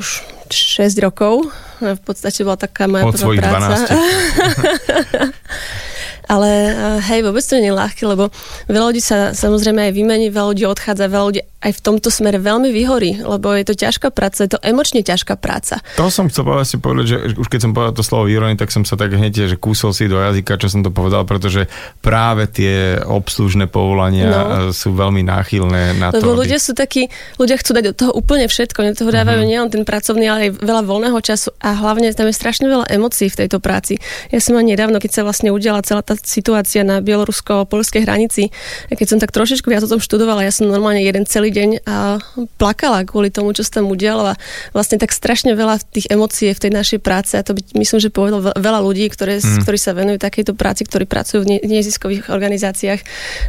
už 0.00 0.24
6 0.48 1.04
rokov, 1.04 1.52
v 1.78 2.00
podstate 2.02 2.40
bola 2.42 2.56
taká 2.56 2.88
moja 2.88 3.04
Od 3.04 3.14
prvá 3.14 3.60
práca. 3.60 3.94
12. 3.94 5.84
Ale 6.28 6.48
eh, 6.68 7.08
hej, 7.08 7.24
vôbec 7.24 7.40
to 7.40 7.56
nie 7.56 7.68
je 7.68 7.76
ľahké, 7.76 8.02
lebo 8.04 8.28
veľa 8.68 8.86
ľudí 8.92 9.00
sa 9.00 9.32
samozrejme 9.32 9.88
aj 9.88 9.92
vymení, 9.92 10.28
veľa 10.28 10.48
ľudí 10.52 10.64
odchádza, 10.64 11.08
veľa 11.08 11.26
ľudí 11.26 11.40
aj 11.58 11.72
v 11.74 11.80
tomto 11.82 12.06
smere 12.08 12.38
veľmi 12.38 12.70
vyhorí, 12.70 13.18
lebo 13.18 13.50
je 13.50 13.66
to 13.66 13.74
ťažká 13.74 14.14
práca, 14.14 14.46
je 14.46 14.52
to 14.52 14.62
emočne 14.62 15.02
ťažká 15.02 15.34
práca. 15.34 15.82
To 15.98 16.06
som 16.06 16.30
chcel 16.30 16.46
povedať, 16.46 16.66
si 16.68 16.76
povedať, 16.78 17.04
že 17.08 17.16
už 17.34 17.48
keď 17.48 17.60
som 17.66 17.72
povedal 17.72 17.92
to 17.92 18.06
slovo 18.06 18.30
vyhorený, 18.30 18.54
tak 18.54 18.70
som 18.70 18.86
sa 18.86 18.94
tak 18.94 19.10
hneď, 19.10 19.48
že 19.48 19.56
kúsol 19.56 19.90
si 19.90 20.06
do 20.06 20.22
jazyka, 20.22 20.54
čo 20.54 20.70
som 20.70 20.86
to 20.86 20.94
povedal, 20.94 21.26
pretože 21.26 21.66
práve 21.98 22.46
tie 22.46 22.74
obslužné 23.02 23.66
povolania 23.66 24.26
No. 24.28 24.38
no. 24.38 24.46
sú 24.70 24.92
veľmi 24.92 25.24
náchylné 25.24 25.96
na 25.96 26.12
to. 26.12 26.20
Lebo 26.20 26.36
aby- 26.36 26.46
ľudia 26.46 26.58
sú 26.58 26.74
takí, 26.74 27.08
ľudia 27.36 27.56
chcú 27.56 27.70
dať 27.74 27.84
do 27.90 27.94
toho 27.96 28.12
úplne 28.12 28.46
všetko, 28.46 28.78
do 28.84 28.94
toho 28.94 29.10
dávajú 29.10 29.42
Mhm. 29.42 29.48
nielen 29.48 29.68
ten 29.68 29.82
pracovný, 29.82 30.28
ale 30.28 30.38
aj 30.46 30.60
veľa 30.60 30.82
voľného 30.84 31.18
času 31.18 31.50
a 31.58 31.74
hlavne 31.74 32.12
tam 32.12 32.28
je 32.28 32.36
strašne 32.36 32.66
veľa 32.66 32.86
emócií 32.86 33.26
v 33.26 33.46
tejto 33.46 33.58
práci. 33.58 33.98
Ja 34.30 34.38
som 34.38 34.54
ani 34.54 34.74
nedávno, 34.74 35.00
keď 35.00 35.10
sa 35.10 35.22
vlastne 35.24 35.50
udiala 35.50 35.82
celá 35.82 36.02
tá 36.02 36.17
situácia 36.24 36.82
na 36.82 36.98
bielorusko-polskej 37.04 38.02
hranici, 38.02 38.50
keď 38.90 39.06
som 39.06 39.18
tak 39.18 39.30
trošičku 39.30 39.68
viac 39.68 39.84
o 39.84 39.90
tom 39.90 40.00
študovala, 40.02 40.46
ja 40.46 40.52
som 40.54 40.70
normálne 40.70 41.02
jeden 41.04 41.28
celý 41.28 41.52
deň 41.54 41.84
a 41.84 42.18
plakala 42.56 43.04
kvôli 43.04 43.30
tomu, 43.30 43.54
čo 43.54 43.62
sa 43.62 43.80
tam 43.80 43.92
udialo 43.92 44.32
a 44.32 44.38
vlastne 44.72 44.98
tak 44.98 45.14
strašne 45.14 45.54
veľa 45.54 45.82
tých 45.92 46.08
emócií 46.10 46.50
v 46.54 46.62
tej 46.62 46.72
našej 46.72 46.98
práce 47.02 47.36
a 47.38 47.42
to 47.44 47.54
by, 47.54 47.60
myslím, 47.78 47.98
že 48.00 48.10
povedal 48.10 48.40
ve- 48.40 48.56
veľa 48.56 48.80
ľudí, 48.82 49.06
ktoré, 49.12 49.38
mm. 49.38 49.62
ktorí 49.62 49.78
sa 49.78 49.92
venujú 49.94 50.18
takejto 50.18 50.52
práci, 50.58 50.88
ktorí 50.88 51.04
pracujú 51.04 51.44
v 51.44 51.58
ne- 51.58 51.62
neziskových 51.64 52.32
organizáciách, 52.32 53.00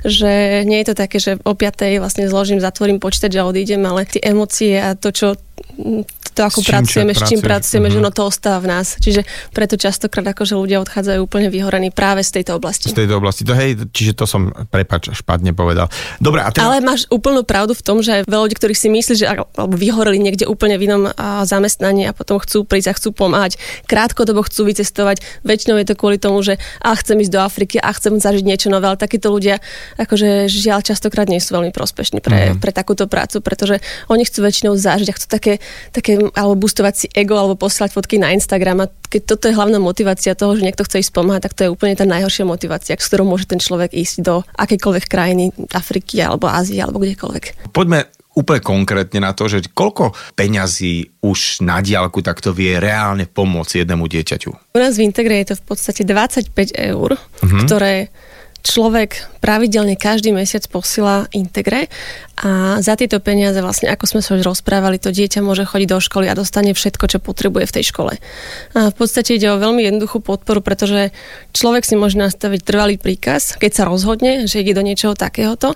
že 0.05 0.63
nie 0.67 0.79
je 0.83 0.87
to 0.91 0.95
také, 0.95 1.17
že 1.17 1.39
o 1.43 1.53
5. 1.55 2.01
vlastne 2.03 2.25
zložím, 2.27 2.61
zatvorím 2.61 3.01
počítač 3.01 3.33
a 3.39 3.47
odídem, 3.47 3.81
ale 3.85 4.05
tie 4.05 4.21
emócie 4.21 4.77
a 4.77 4.93
to, 4.93 5.09
čo 5.09 5.39
to 6.29 6.41
ako 6.41 6.59
S 6.59 6.63
čím 6.63 6.71
pracujeme, 6.71 7.11
s 7.11 7.19
čím 7.19 7.39
pracuješ. 7.39 7.43
pracujeme, 7.43 7.87
že 7.89 7.97
Mhm. 7.97 8.03
no 8.03 8.09
to 8.09 8.21
ostáva 8.23 8.59
v 8.59 8.67
nás. 8.69 8.95
Čiže 8.95 9.21
preto 9.49 9.75
častokrát 9.75 10.23
akože 10.25 10.53
ľudia 10.53 10.79
odchádzajú 10.79 11.19
úplne 11.19 11.47
vyhorení 11.47 11.89
práve 11.89 12.21
z 12.21 12.39
tejto 12.39 12.55
oblasti. 12.55 12.87
z 12.87 12.95
tejto 12.95 13.17
oblasti. 13.17 13.43
To, 13.43 13.53
hej, 13.53 13.75
čiže 13.87 14.13
to 14.13 14.23
som, 14.23 14.41
prepač, 14.65 15.11
špatne 15.11 15.51
povedal. 15.51 15.91
Dobre, 16.17 16.39
a 16.39 16.49
teda... 16.49 16.63
Ale 16.65 16.79
máš 16.79 17.09
úplnú 17.09 17.43
pravdu 17.43 17.73
v 17.73 17.81
tom, 17.81 17.99
že 17.99 18.21
aj 18.21 18.21
veľa 18.25 18.43
ľudí, 18.45 18.55
ktorí 18.55 18.73
si 18.73 18.87
myslí, 18.87 19.13
že 19.15 19.25
alebo 19.25 19.47
vyhoreli 19.69 20.15
niekde 20.17 20.45
úplne 20.45 20.75
v 20.75 20.85
inom 20.85 21.01
a, 21.09 21.43
zamestnaní 21.43 22.05
a 22.05 22.13
potom 22.13 22.37
chcú 22.37 22.63
prísť 22.63 22.87
a 22.87 22.93
chcú 22.93 23.09
pomáhať, 23.11 23.57
krátkodobo 23.83 24.39
chcú 24.41 24.63
vycestovať, 24.65 25.17
väčšinou 25.41 25.75
je 25.75 25.87
to 25.87 25.95
kvôli 25.95 26.15
tomu, 26.15 26.39
že 26.39 26.55
a 26.79 26.93
chcem 26.93 27.17
ísť 27.17 27.31
do 27.31 27.41
Afriky 27.41 27.77
a 27.77 27.89
chcem 27.89 28.15
zažiť 28.15 28.45
niečo 28.45 28.67
nové, 28.69 28.85
ale 28.85 28.95
takíto 28.95 29.27
ľudia 29.27 29.57
akože 29.97 30.45
žiaľ 30.45 30.85
častokrát 30.85 31.27
nie 31.27 31.41
sú 31.41 31.51
veľmi 31.51 31.73
prospešní 31.73 32.21
pre, 32.21 32.53
Mhm. 32.53 32.61
pre 32.61 32.71
takúto 32.71 33.09
prácu, 33.09 33.41
pretože 33.41 33.81
oni 34.07 34.23
chcú 34.23 34.45
väčšinou 34.45 34.77
zažiť 34.77 35.07
a 35.09 35.15
chcú 35.15 35.27
také, 35.27 35.48
také 35.89 36.21
alebo 36.37 36.53
boostovať 36.59 36.93
si 36.93 37.07
ego 37.17 37.33
alebo 37.33 37.57
posielať 37.57 37.89
fotky 37.95 38.21
na 38.21 38.29
Instagram 38.35 38.85
a 38.85 38.91
keď 39.09 39.21
toto 39.25 39.49
je 39.49 39.57
hlavná 39.57 39.81
motivácia 39.81 40.37
toho, 40.37 40.53
že 40.53 40.61
niekto 40.61 40.85
chce 40.85 41.01
ísť 41.01 41.13
pomáhať, 41.17 41.49
tak 41.49 41.57
to 41.57 41.61
je 41.65 41.73
úplne 41.73 41.97
tá 41.97 42.05
najhoršia 42.05 42.45
motivácia, 42.45 42.93
s 42.93 43.09
ktorou 43.09 43.25
môže 43.25 43.49
ten 43.49 43.57
človek 43.57 43.95
ísť 43.97 44.15
do 44.21 44.45
akejkoľvek 44.59 45.05
krajiny 45.09 45.49
Afriky 45.73 46.21
alebo 46.21 46.45
Ázie 46.45 46.77
alebo 46.77 47.01
kdekoľvek. 47.01 47.73
Poďme 47.73 48.05
úplne 48.37 48.61
konkrétne 48.63 49.19
na 49.19 49.35
to, 49.35 49.51
že 49.51 49.67
koľko 49.75 50.15
peňazí 50.39 51.19
už 51.19 51.65
na 51.65 51.83
diálku 51.83 52.23
takto 52.23 52.55
vie 52.55 52.79
reálne 52.79 53.27
pomôcť 53.27 53.83
jednému 53.83 54.07
dieťaťu. 54.07 54.51
U 54.71 54.77
nás 54.79 54.95
v 54.95 55.09
Integre 55.09 55.43
je 55.43 55.51
to 55.51 55.55
v 55.59 55.63
podstate 55.75 56.07
25 56.07 56.53
eur, 56.77 57.19
ktoré 57.65 58.07
človek 58.69 59.41
pravidelne 59.41 59.97
každý 59.97 60.29
mesiac 60.29 60.61
posila 60.69 61.25
Integre 61.33 61.89
a 62.37 62.77
za 62.85 62.93
tieto 62.93 63.17
peniaze 63.17 63.57
vlastne, 63.65 63.89
ako 63.89 64.05
sme 64.05 64.21
sa 64.21 64.37
už 64.37 64.45
rozprávali, 64.45 65.01
to 65.01 65.09
dieťa 65.09 65.41
môže 65.41 65.65
chodiť 65.65 65.89
do 65.89 65.97
školy 65.97 66.29
a 66.29 66.37
dostane 66.37 66.77
všetko, 66.77 67.09
čo 67.09 67.17
potrebuje 67.17 67.65
v 67.65 67.75
tej 67.81 67.85
škole. 67.89 68.13
A 68.77 68.93
v 68.93 68.95
podstate 68.95 69.41
ide 69.41 69.49
o 69.49 69.57
veľmi 69.57 69.81
jednoduchú 69.89 70.21
podporu, 70.21 70.61
pretože 70.61 71.09
človek 71.57 71.81
si 71.81 71.97
môže 71.97 72.21
nastaviť 72.21 72.61
trvalý 72.61 73.01
príkaz, 73.01 73.57
keď 73.57 73.71
sa 73.73 73.83
rozhodne, 73.89 74.45
že 74.45 74.61
ide 74.61 74.77
do 74.77 74.85
niečoho 74.85 75.17
takéhoto. 75.17 75.73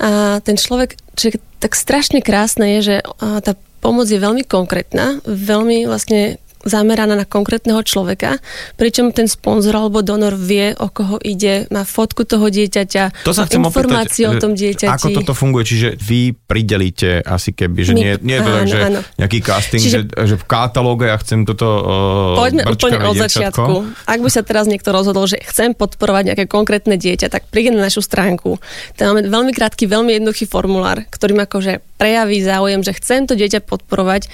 A 0.00 0.40
ten 0.40 0.56
človek, 0.56 0.96
čo 1.20 1.28
je 1.28 1.38
tak 1.60 1.76
strašne 1.76 2.24
krásne 2.24 2.80
je, 2.80 2.80
že 2.80 2.96
tá 3.20 3.52
pomoc 3.84 4.08
je 4.08 4.16
veľmi 4.16 4.48
konkrétna, 4.48 5.20
veľmi 5.28 5.84
vlastne 5.84 6.39
zameraná 6.64 7.16
na 7.16 7.24
konkrétneho 7.24 7.80
človeka, 7.80 8.36
pričom 8.76 9.16
ten 9.16 9.24
sponzor 9.24 9.72
alebo 9.76 10.04
donor 10.04 10.36
vie, 10.36 10.76
o 10.76 10.92
koho 10.92 11.16
ide, 11.24 11.64
má 11.72 11.88
fotku 11.88 12.28
toho 12.28 12.52
dieťaťa, 12.52 13.24
To 13.24 13.32
sa 13.32 13.48
chcem 13.48 13.64
informácie 13.64 14.28
opýtať, 14.28 14.36
o 14.36 14.42
tom 14.42 14.52
dieťati. 14.52 14.92
Ako 14.92 15.08
toto 15.24 15.32
funguje? 15.32 15.64
Čiže 15.64 15.88
vy 15.96 16.36
pridelíte 16.36 17.24
asi 17.24 17.56
keby, 17.56 17.80
že 17.80 17.92
nie, 17.96 18.12
nie 18.20 18.36
je 18.36 18.42
to 18.44 18.52
tak, 18.52 18.60
áno, 18.60 18.70
že 18.70 18.78
áno. 18.80 19.00
nejaký 19.16 19.38
casting, 19.40 19.82
Čiže- 19.82 20.02
že, 20.12 20.26
že 20.32 20.34
v 20.36 20.44
katalóge 20.44 21.08
ja 21.08 21.16
chcem 21.16 21.48
toto 21.48 21.66
uh, 21.66 22.36
Poďme 22.36 22.62
úplne 22.68 22.98
od 23.08 23.16
začiatku. 23.16 23.72
Ak 24.04 24.18
by 24.20 24.30
sa 24.30 24.42
teraz 24.44 24.68
niekto 24.68 24.92
rozhodol, 24.92 25.24
že 25.24 25.40
chcem 25.40 25.72
podporovať 25.72 26.34
nejaké 26.34 26.44
konkrétne 26.44 27.00
dieťa, 27.00 27.32
tak 27.32 27.48
príde 27.48 27.72
na 27.72 27.88
našu 27.88 28.04
stránku. 28.04 28.60
Tam 29.00 29.16
máme 29.16 29.26
veľmi 29.26 29.52
krátky, 29.56 29.88
veľmi 29.88 30.16
jednoduchý 30.20 30.44
formulár, 30.44 31.08
ktorým 31.08 31.40
akože 31.40 31.89
prejaví 32.00 32.40
záujem, 32.40 32.80
že 32.80 32.96
chcem 32.96 33.28
to 33.28 33.36
dieťa 33.36 33.60
podporovať 33.68 34.32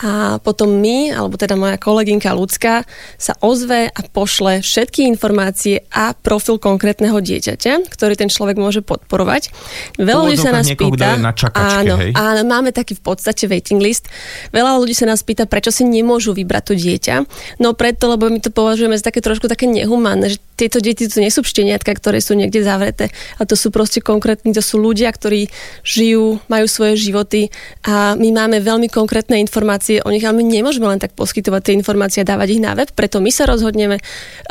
a 0.00 0.40
potom 0.40 0.80
my, 0.80 1.12
alebo 1.12 1.36
teda 1.36 1.60
moja 1.60 1.76
kolegynka 1.76 2.32
ľudská, 2.32 2.88
sa 3.20 3.36
ozve 3.44 3.92
a 3.92 4.00
pošle 4.00 4.64
všetky 4.64 5.04
informácie 5.04 5.84
a 5.92 6.16
profil 6.16 6.56
konkrétneho 6.56 7.20
dieťaťa, 7.20 7.90
ktorý 7.92 8.16
ten 8.16 8.32
človek 8.32 8.56
môže 8.56 8.80
podporovať. 8.80 9.52
Veľa 10.00 10.22
ľudí 10.24 10.38
sa 10.40 10.56
nás 10.56 10.64
niekoho, 10.64 10.96
pýta... 10.96 11.20
na 11.20 11.36
čakačke, 11.36 11.84
áno, 11.84 11.94
hej? 12.00 12.12
áno, 12.16 12.40
máme 12.48 12.72
taký 12.72 12.96
v 12.96 13.02
podstate 13.12 13.44
waiting 13.44 13.76
list. 13.76 14.08
Veľa 14.56 14.80
ľudí 14.80 14.96
sa 14.96 15.04
nás 15.04 15.20
pýta, 15.20 15.44
prečo 15.44 15.68
si 15.68 15.84
nemôžu 15.84 16.32
vybrať 16.32 16.72
to 16.72 16.74
dieťa. 16.80 17.16
No 17.60 17.76
preto, 17.76 18.08
lebo 18.08 18.32
my 18.32 18.40
to 18.40 18.48
považujeme 18.48 18.96
za 18.96 19.12
také 19.12 19.20
trošku 19.20 19.52
také 19.52 19.68
nehumánne, 19.68 20.32
že 20.32 20.40
tieto 20.60 20.84
deti 20.84 21.08
to 21.08 21.24
nie 21.24 21.32
sú 21.32 21.40
šteniatka, 21.40 21.88
ktoré 21.96 22.20
sú 22.20 22.36
niekde 22.36 22.60
zavreté, 22.60 23.08
ale 23.40 23.48
to 23.48 23.56
sú 23.56 23.72
proste 23.72 24.04
konkrétni, 24.04 24.52
to 24.52 24.60
sú 24.60 24.76
ľudia, 24.76 25.08
ktorí 25.08 25.48
žijú, 25.80 26.44
majú 26.52 26.66
svoje 26.68 27.00
životy 27.00 27.48
a 27.88 28.12
my 28.12 28.28
máme 28.28 28.60
veľmi 28.60 28.92
konkrétne 28.92 29.40
informácie 29.40 30.04
o 30.04 30.12
nich, 30.12 30.20
ale 30.28 30.36
my 30.36 30.44
nemôžeme 30.44 30.84
len 30.84 31.00
tak 31.00 31.16
poskytovať 31.16 31.72
tie 31.72 31.74
informácie 31.80 32.20
a 32.20 32.28
dávať 32.28 32.60
ich 32.60 32.60
na 32.60 32.76
web, 32.76 32.92
preto 32.92 33.24
my 33.24 33.32
sa 33.32 33.48
rozhodneme. 33.48 33.96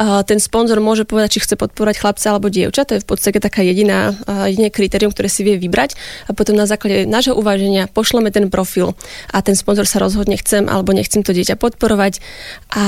A 0.01 0.25
Ten 0.25 0.41
sponzor 0.41 0.81
môže 0.81 1.05
povedať, 1.05 1.37
či 1.37 1.43
chce 1.45 1.55
podporovať 1.59 2.01
chlapca 2.01 2.27
alebo 2.33 2.49
dievča, 2.49 2.89
to 2.89 2.97
je 2.97 3.03
v 3.05 3.07
podstate 3.07 3.37
taká 3.37 3.61
jediná, 3.61 4.17
a 4.25 4.49
jediné 4.49 4.73
kritérium, 4.73 5.13
ktoré 5.13 5.29
si 5.29 5.45
vie 5.45 5.59
vybrať. 5.59 5.93
A 6.25 6.33
potom 6.33 6.57
na 6.57 6.65
základe 6.65 7.05
nášho 7.05 7.37
uváženia 7.37 7.85
pošleme 7.91 8.33
ten 8.33 8.49
profil 8.49 8.97
a 9.29 9.43
ten 9.43 9.53
sponzor 9.53 9.85
sa 9.85 10.01
rozhodne, 10.01 10.39
chcem 10.39 10.65
alebo 10.65 10.95
nechcem 10.95 11.21
to 11.21 11.35
dieťa 11.35 11.59
podporovať. 11.59 12.23
A 12.73 12.83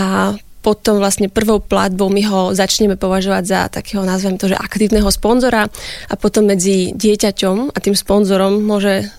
potom 0.61 1.01
vlastne 1.01 1.27
prvou 1.27 1.57
platbou 1.57 2.07
my 2.13 2.21
ho 2.29 2.41
začneme 2.53 2.95
považovať 2.95 3.43
za 3.43 3.59
takého, 3.69 4.05
nazvem 4.05 4.37
to, 4.37 4.49
že 4.49 4.57
aktívneho 4.57 5.09
sponzora 5.09 5.65
a 6.07 6.13
potom 6.15 6.45
medzi 6.45 6.93
dieťaťom 6.93 7.73
a 7.73 7.77
tým 7.81 7.97
sponzorom 7.97 8.61
môže 8.61 9.09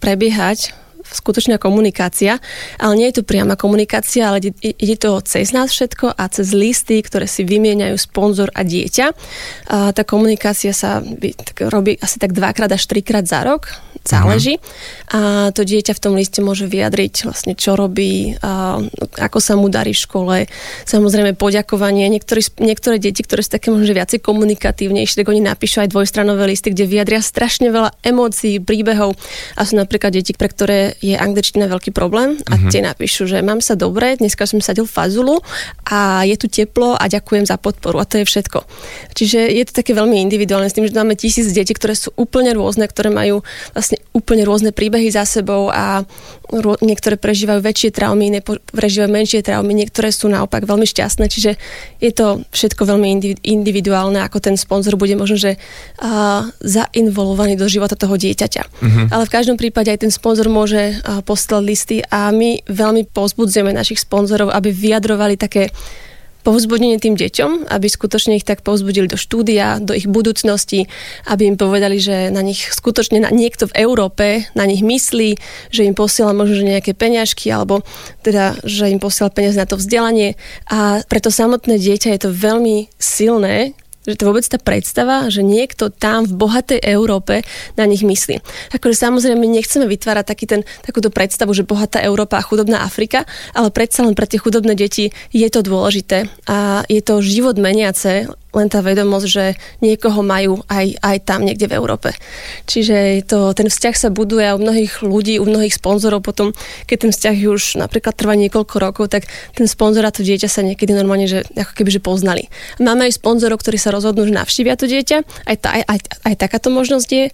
prebiehať 0.00 0.76
skutočná 1.10 1.58
komunikácia, 1.58 2.38
ale 2.78 2.92
nie 2.96 3.06
je 3.10 3.20
to 3.20 3.28
priama 3.28 3.58
komunikácia, 3.58 4.30
ale 4.30 4.40
ide, 4.62 4.96
to 4.96 5.20
cez 5.26 5.50
nás 5.50 5.74
všetko 5.74 6.14
a 6.14 6.24
cez 6.30 6.54
listy, 6.54 7.02
ktoré 7.02 7.26
si 7.26 7.42
vymieňajú 7.44 7.96
sponzor 7.98 8.48
a 8.54 8.62
dieťa. 8.62 9.06
A 9.70 9.90
tá 9.90 10.02
komunikácia 10.06 10.70
sa 10.70 11.02
robí 11.60 11.98
asi 11.98 12.16
tak 12.22 12.32
dvakrát 12.32 12.70
až 12.70 12.86
trikrát 12.86 13.26
za 13.26 13.42
rok, 13.42 13.70
záleží. 14.00 14.56
A 15.12 15.50
to 15.52 15.66
dieťa 15.66 15.92
v 15.92 16.02
tom 16.02 16.14
liste 16.16 16.40
môže 16.40 16.64
vyjadriť 16.64 17.28
vlastne, 17.28 17.52
čo 17.58 17.76
robí, 17.76 18.38
a 18.40 18.80
ako 19.20 19.38
sa 19.42 19.58
mu 19.58 19.68
darí 19.68 19.92
v 19.92 20.02
škole, 20.06 20.36
samozrejme 20.88 21.36
poďakovanie. 21.36 22.08
Niektorí, 22.08 22.40
niektoré 22.62 22.96
deti, 22.96 23.20
ktoré 23.20 23.44
sú 23.44 23.52
také 23.52 23.68
možno 23.68 23.92
viacej 23.92 24.22
komunikatívnejšie, 24.24 25.20
tak 25.20 25.28
oni 25.28 25.42
napíšu 25.44 25.84
aj 25.84 25.92
dvojstranové 25.92 26.48
listy, 26.48 26.72
kde 26.72 26.88
vyjadria 26.88 27.20
strašne 27.20 27.68
veľa 27.68 27.90
emócií, 28.00 28.62
príbehov 28.62 29.18
a 29.58 29.60
sú 29.66 29.76
napríklad 29.76 30.16
deti, 30.16 30.32
pre 30.32 30.48
ktoré 30.48 30.96
je 31.00 31.16
angličtina 31.16 31.64
veľký 31.66 31.96
problém 31.96 32.36
a 32.44 32.54
uh-huh. 32.56 32.68
tie 32.68 32.84
napíšu, 32.84 33.24
že 33.24 33.40
mám 33.40 33.64
sa 33.64 33.72
dobre, 33.72 34.20
dneska 34.20 34.44
som 34.44 34.60
sadil 34.60 34.84
fazulu 34.84 35.40
a 35.88 36.28
je 36.28 36.36
tu 36.36 36.46
teplo 36.46 36.92
a 36.92 37.08
ďakujem 37.08 37.48
za 37.48 37.56
podporu 37.56 38.04
a 38.04 38.08
to 38.08 38.20
je 38.20 38.28
všetko. 38.28 38.68
Čiže 39.16 39.48
je 39.48 39.64
to 39.64 39.72
také 39.72 39.96
veľmi 39.96 40.20
individuálne 40.20 40.68
s 40.68 40.76
tým, 40.76 40.84
že 40.84 40.92
máme 40.92 41.16
tisíc 41.16 41.48
detí, 41.56 41.72
ktoré 41.72 41.96
sú 41.96 42.12
úplne 42.20 42.52
rôzne, 42.52 42.84
ktoré 42.84 43.08
majú 43.08 43.40
vlastne 43.72 43.96
úplne 44.12 44.44
rôzne 44.44 44.70
príbehy 44.76 45.08
za 45.08 45.24
sebou 45.24 45.72
a 45.72 46.04
rô, 46.52 46.76
niektoré 46.84 47.16
prežívajú 47.16 47.62
väčšie 47.62 47.90
traumy, 47.94 48.28
iné 48.28 48.40
prežívajú 48.44 49.08
menšie 49.08 49.40
traumy, 49.40 49.72
niektoré 49.72 50.12
sú 50.12 50.28
naopak 50.28 50.66
veľmi 50.66 50.84
šťastné, 50.84 51.24
čiže 51.30 51.56
je 52.02 52.10
to 52.12 52.42
všetko 52.52 52.84
veľmi 52.84 53.38
individuálne, 53.40 54.20
ako 54.20 54.42
ten 54.42 54.58
sponzor 54.58 54.98
bude 54.98 55.14
možno, 55.14 55.38
že 55.38 55.52
uh, 55.56 56.50
zainvolovaný 56.60 57.54
do 57.54 57.70
života 57.70 57.94
toho 57.94 58.18
dieťaťa. 58.18 58.62
Uh-huh. 58.66 59.06
Ale 59.14 59.24
v 59.24 59.32
každom 59.32 59.56
prípade 59.56 59.94
aj 59.94 60.04
ten 60.04 60.12
sponzor 60.12 60.50
môže 60.50 60.89
poslať 61.24 61.62
listy 61.62 61.96
a 62.04 62.30
my 62.30 62.62
veľmi 62.66 63.10
pozbudzujeme 63.10 63.74
našich 63.74 64.02
sponzorov, 64.02 64.52
aby 64.52 64.70
vyjadrovali 64.70 65.34
také 65.40 65.70
povzbudenie 66.40 66.96
tým 66.96 67.16
deťom, 67.16 67.68
aby 67.68 67.86
skutočne 67.86 68.40
ich 68.40 68.48
tak 68.48 68.64
povzbudili 68.64 69.04
do 69.04 69.20
štúdia, 69.20 69.76
do 69.80 69.92
ich 69.92 70.08
budúcnosti, 70.08 70.88
aby 71.28 71.52
im 71.52 71.56
povedali, 71.60 72.00
že 72.00 72.32
na 72.32 72.40
nich 72.40 72.72
skutočne 72.72 73.20
na, 73.20 73.28
niekto 73.28 73.68
v 73.68 73.76
Európe 73.76 74.48
na 74.56 74.64
nich 74.64 74.80
myslí, 74.80 75.36
že 75.68 75.84
im 75.84 75.92
posiela 75.92 76.32
možno 76.32 76.64
nejaké 76.64 76.96
peňažky 76.96 77.52
alebo 77.52 77.84
teda, 78.24 78.56
že 78.64 78.88
im 78.88 79.00
posiela 79.00 79.28
peniaze 79.28 79.60
na 79.60 79.68
to 79.68 79.76
vzdelanie. 79.76 80.40
A 80.72 81.04
preto 81.04 81.28
samotné 81.28 81.76
dieťa 81.76 82.16
je 82.16 82.20
to 82.24 82.30
veľmi 82.32 82.88
silné, 82.96 83.76
že 84.10 84.18
to 84.18 84.28
vôbec 84.28 84.42
tá 84.42 84.58
predstava, 84.58 85.30
že 85.30 85.46
niekto 85.46 85.88
tam 85.88 86.26
v 86.26 86.34
bohatej 86.34 86.80
Európe 86.82 87.46
na 87.78 87.86
nich 87.86 88.02
myslí. 88.02 88.42
Akože 88.74 88.96
samozrejme 88.98 89.46
nechceme 89.46 89.86
vytvárať 89.86 90.24
taký 90.26 90.44
ten, 90.50 90.60
takúto 90.82 91.14
predstavu, 91.14 91.54
že 91.54 91.62
bohatá 91.62 92.02
Európa 92.02 92.42
a 92.42 92.46
chudobná 92.46 92.82
Afrika, 92.82 93.24
ale 93.54 93.70
predsa 93.70 94.02
len 94.02 94.18
pre 94.18 94.26
tie 94.26 94.42
chudobné 94.42 94.74
deti 94.74 95.14
je 95.30 95.48
to 95.48 95.62
dôležité 95.62 96.26
a 96.50 96.82
je 96.90 97.00
to 97.00 97.22
život 97.22 97.54
meniace, 97.54 98.26
len 98.54 98.66
tá 98.66 98.82
vedomosť, 98.82 99.26
že 99.26 99.44
niekoho 99.82 100.20
majú 100.22 100.62
aj, 100.66 100.98
aj 101.00 101.16
tam 101.26 101.46
niekde 101.46 101.70
v 101.70 101.76
Európe. 101.78 102.10
Čiže 102.66 103.26
to, 103.26 103.54
ten 103.54 103.70
vzťah 103.70 103.94
sa 103.94 104.08
buduje 104.10 104.46
a 104.46 104.56
u 104.56 104.60
mnohých 104.60 105.02
ľudí, 105.02 105.38
u 105.38 105.46
mnohých 105.46 105.78
sponzorov 105.78 106.22
potom, 106.26 106.50
keď 106.86 106.96
ten 107.08 107.12
vzťah 107.14 107.34
už 107.46 107.62
napríklad 107.78 108.14
trvá 108.14 108.34
niekoľko 108.34 108.74
rokov, 108.82 109.04
tak 109.10 109.30
ten 109.54 109.66
sponzor 109.70 110.06
a 110.06 110.14
to 110.14 110.26
dieťa 110.26 110.48
sa 110.50 110.66
niekedy 110.66 110.94
normálne, 110.94 111.30
že 111.30 111.46
ako 111.54 111.72
keby 111.78 111.90
že 111.94 112.00
poznali. 112.02 112.50
Máme 112.82 113.06
aj 113.06 113.18
sponzorov, 113.18 113.62
ktorí 113.62 113.78
sa 113.78 113.94
rozhodnú, 113.94 114.26
že 114.26 114.34
navštívia 114.34 114.74
to 114.74 114.90
dieťa, 114.90 115.46
aj, 115.46 115.56
ta, 115.62 115.68
aj, 115.76 115.82
aj, 115.86 115.98
aj 116.26 116.34
takáto 116.38 116.68
možnosť 116.72 117.08
je 117.08 117.24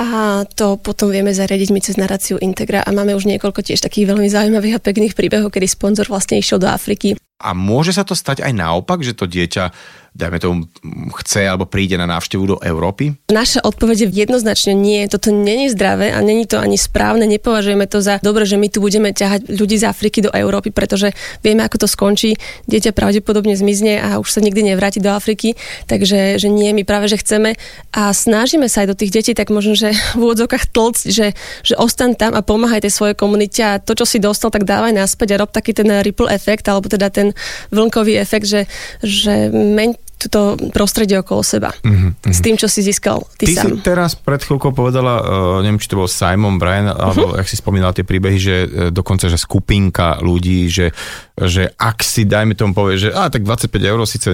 a 0.00 0.08
to 0.48 0.80
potom 0.80 1.12
vieme 1.12 1.32
zariadiť 1.32 1.68
my 1.70 1.80
cez 1.80 1.96
naráciu 2.00 2.40
Integra 2.40 2.80
a 2.82 2.90
máme 2.90 3.12
už 3.12 3.28
niekoľko 3.28 3.60
tiež 3.62 3.84
takých 3.84 4.08
veľmi 4.12 4.28
zaujímavých 4.28 4.78
a 4.78 4.84
pekných 4.84 5.14
príbehov, 5.16 5.52
kedy 5.52 5.66
sponzor 5.68 6.08
vlastne 6.08 6.40
išiel 6.40 6.58
do 6.58 6.68
Afriky. 6.68 7.14
A 7.42 7.58
môže 7.58 7.90
sa 7.90 8.06
to 8.06 8.14
stať 8.14 8.46
aj 8.46 8.54
naopak, 8.54 9.02
že 9.02 9.18
to 9.18 9.26
dieťa 9.26 9.74
dajme 10.12 10.38
tomu, 10.38 10.68
chce 11.24 11.48
alebo 11.48 11.64
príde 11.64 11.96
na 11.96 12.04
návštevu 12.04 12.44
do 12.44 12.56
Európy? 12.60 13.16
Naša 13.32 13.64
odpoveď 13.64 14.04
je 14.04 14.28
jednoznačne 14.28 14.76
nie. 14.76 15.08
Toto 15.08 15.32
není 15.32 15.72
zdravé 15.72 16.12
a 16.12 16.20
není 16.20 16.44
to 16.44 16.60
ani 16.60 16.76
správne. 16.76 17.24
Nepovažujeme 17.24 17.88
to 17.88 18.04
za 18.04 18.20
dobre, 18.20 18.44
že 18.44 18.60
my 18.60 18.68
tu 18.68 18.84
budeme 18.84 19.16
ťahať 19.16 19.48
ľudí 19.48 19.80
z 19.80 19.88
Afriky 19.88 20.20
do 20.20 20.28
Európy, 20.28 20.68
pretože 20.68 21.16
vieme, 21.40 21.64
ako 21.64 21.84
to 21.84 21.88
skončí. 21.88 22.36
Dieťa 22.68 22.92
pravdepodobne 22.92 23.56
zmizne 23.56 24.04
a 24.04 24.20
už 24.20 24.28
sa 24.28 24.44
nikdy 24.44 24.76
nevráti 24.76 25.00
do 25.00 25.08
Afriky. 25.08 25.56
Takže 25.88 26.36
že 26.36 26.48
nie, 26.52 26.76
my 26.76 26.84
práve, 26.84 27.08
že 27.08 27.16
chceme 27.16 27.56
a 27.96 28.12
snažíme 28.12 28.68
sa 28.68 28.84
aj 28.84 28.92
do 28.92 28.98
tých 29.00 29.16
detí 29.16 29.32
tak 29.32 29.48
možno, 29.48 29.72
že 29.72 29.96
v 30.12 30.28
úvodzovkách 30.28 30.68
tlcť, 30.76 31.04
že, 31.08 31.32
že 31.64 31.74
ostan 31.80 32.12
tam 32.12 32.36
a 32.36 32.44
pomáhaj 32.44 32.84
tej 32.84 32.92
svojej 32.92 33.16
komunite 33.16 33.64
a 33.64 33.80
to, 33.80 33.96
čo 33.96 34.04
si 34.04 34.20
dostal, 34.20 34.52
tak 34.52 34.68
dávaj 34.68 34.92
naspäť 34.92 35.40
a 35.40 35.40
rob 35.40 35.48
taký 35.48 35.72
ten 35.72 35.88
ripple 36.04 36.28
efekt 36.28 36.68
alebo 36.68 36.92
teda 36.92 37.08
ten 37.08 37.32
vlnkový 37.72 38.20
efekt, 38.20 38.44
že, 38.44 38.68
že 39.00 39.48
meň 39.48 40.01
to 40.28 40.58
prostredie 40.70 41.18
okolo 41.18 41.40
seba. 41.40 41.70
Mm-hmm. 41.82 42.30
S 42.30 42.38
tým, 42.44 42.54
čo 42.58 42.66
si 42.68 42.84
získal 42.84 43.24
ty, 43.40 43.50
ty 43.50 43.54
sám. 43.56 43.78
si 43.78 43.82
teraz 43.82 44.14
pred 44.18 44.42
chvíľkou 44.42 44.74
povedala, 44.74 45.22
uh, 45.22 45.24
neviem, 45.64 45.80
či 45.80 45.88
to 45.88 45.98
bol 45.98 46.10
Simon 46.10 46.60
Bryan, 46.60 46.92
alebo 46.92 47.32
uh-huh. 47.32 47.40
ak 47.40 47.46
si 47.48 47.56
spomínala 47.58 47.96
tie 47.96 48.06
príbehy, 48.06 48.38
že 48.38 48.56
uh, 48.66 48.68
dokonca, 48.92 49.26
že 49.26 49.40
skupinka 49.40 50.20
ľudí, 50.20 50.68
že, 50.68 50.92
že 51.38 51.72
ak 51.74 52.04
si, 52.04 52.28
dajme 52.28 52.52
tomu 52.54 52.76
povie, 52.76 52.98
že 52.98 53.08
a, 53.10 53.32
tak 53.32 53.46
25 53.46 53.72
eur 53.80 53.98
síce 54.04 54.28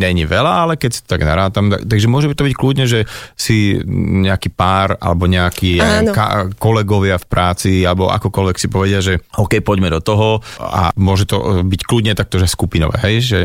není 0.00 0.24
veľa, 0.24 0.52
ale 0.66 0.72
keď 0.80 0.90
si 0.90 1.00
tak 1.04 1.22
narátam, 1.22 1.68
takže 1.70 2.06
môže 2.08 2.30
by 2.30 2.34
to 2.34 2.46
byť 2.46 2.54
kľudne, 2.54 2.84
že 2.88 3.04
si 3.34 3.76
nejaký 4.24 4.54
pár 4.54 4.96
alebo 4.98 5.28
nejakí 5.28 5.78
ka- 6.14 6.48
kolegovia 6.56 7.20
v 7.20 7.26
práci 7.26 7.72
alebo 7.82 8.08
akokoľvek 8.08 8.56
si 8.56 8.68
povedia, 8.70 9.02
že 9.02 9.20
OK, 9.36 9.60
poďme 9.60 9.92
do 9.92 10.00
toho 10.00 10.40
a 10.62 10.94
môže 10.96 11.28
to 11.28 11.36
uh, 11.38 11.60
byť 11.60 11.80
kľudne 11.84 12.12
takto, 12.16 12.38
že 12.40 12.48
skupinové, 12.48 12.96
hej, 13.04 13.16
že 13.20 13.40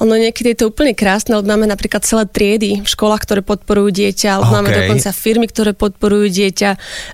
ono 0.00 0.16
niekedy 0.16 0.56
je 0.56 0.64
to 0.64 0.72
úplne 0.72 0.96
krásne, 0.96 1.36
lebo 1.36 1.52
máme 1.52 1.68
napríklad 1.68 2.00
celé 2.00 2.24
triedy 2.24 2.80
v 2.80 2.88
školách, 2.88 3.28
ktoré 3.28 3.40
podporujú 3.44 3.92
dieťa, 3.92 4.40
alebo 4.40 4.48
okay. 4.48 4.56
máme 4.56 4.70
dokonca 4.72 5.08
firmy, 5.12 5.46
ktoré 5.52 5.76
podporujú 5.76 6.32
dieťa, 6.32 6.70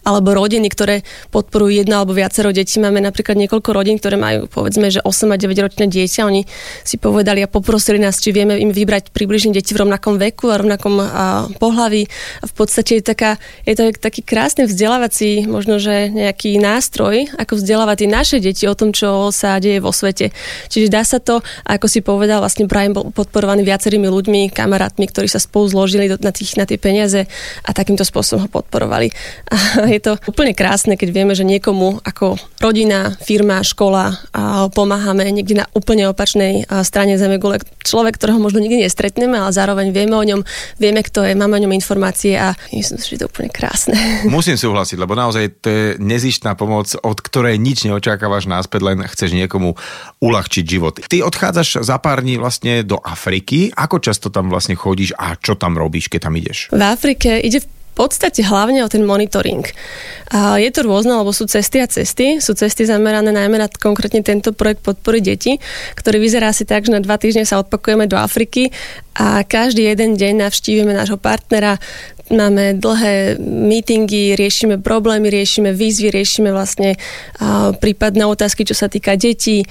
alebo 0.07 0.38
rodiny, 0.38 0.71
ktoré 0.71 1.03
podporujú 1.35 1.83
jedno 1.83 1.99
alebo 1.99 2.14
viacero 2.14 2.55
detí. 2.55 2.79
Máme 2.79 3.03
napríklad 3.03 3.35
niekoľko 3.35 3.71
rodín, 3.75 3.99
ktoré 3.99 4.14
majú 4.14 4.47
povedzme, 4.47 4.95
že 4.95 5.03
8 5.03 5.35
a 5.35 5.37
9 5.37 5.59
ročné 5.59 5.91
dieťa. 5.91 6.23
Oni 6.23 6.47
si 6.87 7.03
povedali 7.03 7.43
a 7.43 7.51
poprosili 7.51 7.99
nás, 7.99 8.23
či 8.23 8.31
vieme 8.31 8.55
im 8.55 8.71
vybrať 8.71 9.11
približne 9.11 9.51
deti 9.51 9.75
v 9.75 9.83
rovnakom 9.83 10.14
veku 10.14 10.47
a 10.55 10.62
rovnakom 10.62 11.03
a, 11.03 11.05
pohlaví. 11.59 12.07
A 12.41 12.45
v 12.47 12.55
podstate 12.55 13.03
je, 13.03 13.03
taká, 13.03 13.43
je 13.67 13.75
to 13.75 13.91
taký 13.99 14.23
krásny 14.23 14.71
vzdelávací, 14.71 15.51
možno, 15.51 15.83
že 15.83 16.14
nejaký 16.14 16.62
nástroj, 16.62 17.27
ako 17.35 17.59
vzdelávať 17.59 18.07
naše 18.07 18.38
deti 18.38 18.71
o 18.71 18.79
tom, 18.79 18.95
čo 18.95 19.35
sa 19.35 19.59
deje 19.59 19.83
vo 19.83 19.91
svete. 19.91 20.31
Čiže 20.71 20.95
dá 20.95 21.03
sa 21.03 21.19
to, 21.19 21.43
ako 21.67 21.91
si 21.91 22.07
povedal, 22.07 22.38
vlastne 22.38 22.67
Prime 22.68 22.92
bol 22.92 23.11
podporovaný 23.11 23.64
viacerými 23.64 24.07
ľuďmi, 24.07 24.52
kamarátmi, 24.52 25.09
ktorí 25.09 25.26
sa 25.26 25.40
spolu 25.40 25.66
zložili 25.72 26.12
na, 26.20 26.31
tých, 26.31 26.54
na 26.61 26.68
tie 26.68 26.76
peniaze 26.76 27.24
a 27.64 27.70
takýmto 27.72 28.04
spôsobom 28.04 28.46
ho 28.46 28.50
podporovali. 28.52 29.09
A 29.48 29.88
je 29.94 30.00
to 30.04 30.20
úplne 30.28 30.52
krásne, 30.52 31.00
keď 31.00 31.09
vieme, 31.11 31.33
že 31.33 31.48
niekomu 31.48 32.04
ako 32.04 32.37
rodina, 32.61 33.16
firma, 33.22 33.64
škola 33.64 34.14
pomáhame 34.74 35.24
niekde 35.31 35.64
na 35.64 35.66
úplne 35.72 36.11
opačnej 36.11 36.66
strane 36.85 37.16
Zemegule. 37.16 37.62
Človek, 37.87 38.18
ktorého 38.18 38.42
možno 38.42 38.61
nikdy 38.61 38.85
nestretneme, 38.85 39.38
ale 39.38 39.54
zároveň 39.54 39.94
vieme 39.94 40.14
o 40.18 40.24
ňom, 40.24 40.42
vieme, 40.76 41.00
kto 41.00 41.24
je, 41.24 41.33
máme 41.38 41.57
o 41.57 41.62
ňom 41.62 41.72
informácie 41.72 42.35
a 42.35 42.52
myslím 42.74 42.98
si, 42.98 43.14
že 43.14 43.22
to 43.22 43.24
je 43.26 43.31
úplne 43.31 43.50
krásne. 43.54 43.94
Musím 44.28 44.59
súhlasiť, 44.59 44.98
lebo 44.98 45.14
naozaj 45.14 45.62
to 45.62 45.68
je 45.70 45.85
nezištná 46.02 46.59
pomoc, 46.59 46.90
od 47.00 47.18
ktorej 47.22 47.57
nič 47.57 47.87
neočakávaš 47.87 48.50
náspäť, 48.50 48.81
len 48.83 48.98
chceš 49.07 49.33
niekomu 49.33 49.78
uľahčiť 50.18 50.64
život. 50.66 50.98
Ty 51.07 51.22
odchádzaš 51.22 51.87
za 51.87 51.96
pár 52.02 52.26
dní 52.26 52.37
vlastne 52.37 52.58
vlastne 52.59 52.83
do 52.83 52.99
Afriky. 52.99 53.71
Ako 53.71 54.03
často 54.03 54.35
tam 54.35 54.51
vlastne 54.51 54.75
chodíš 54.75 55.14
a 55.14 55.38
čo 55.38 55.55
tam 55.55 55.79
robíš, 55.79 56.11
keď 56.11 56.27
tam 56.27 56.35
ideš? 56.35 56.75
V 56.75 56.83
Afrike 56.83 57.38
ide 57.38 57.62
v 57.62 57.71
podstate 57.94 58.42
hlavne 58.42 58.83
o 58.83 58.90
ten 58.90 59.07
monitoring. 59.07 59.62
A 60.35 60.59
je 60.59 60.71
to 60.75 60.83
rôzne, 60.83 61.14
lebo 61.14 61.31
sú 61.31 61.47
cesty 61.47 61.79
a 61.79 61.87
cesty. 61.87 62.42
Sú 62.42 62.59
cesty 62.59 62.83
zamerané 62.83 63.31
najmä 63.31 63.62
na 63.62 63.71
konkrétne 63.71 64.27
tento 64.27 64.51
projekt 64.51 64.83
podpory 64.83 65.23
detí, 65.23 65.62
ktorý 65.94 66.18
vyzerá 66.18 66.51
asi 66.51 66.66
tak, 66.66 66.87
že 66.87 66.94
na 66.94 66.99
dva 66.99 67.14
týždne 67.14 67.47
sa 67.47 67.62
odpakujeme 67.62 68.11
do 68.11 68.18
Afriky 68.18 68.75
a 69.14 69.47
každý 69.47 69.87
jeden 69.87 70.18
deň 70.18 70.47
navštívime 70.47 70.94
nášho 70.94 71.18
partnera, 71.18 71.79
máme 72.31 72.77
dlhé 72.77 73.38
meetingy, 73.41 74.37
riešime 74.37 74.79
problémy, 74.79 75.33
riešime 75.33 75.73
výzvy, 75.73 76.12
riešime 76.12 76.51
vlastne 76.53 76.95
prípadné 77.81 78.25
otázky, 78.29 78.64
čo 78.69 78.77
sa 78.77 78.87
týka 78.87 79.17
detí. 79.17 79.64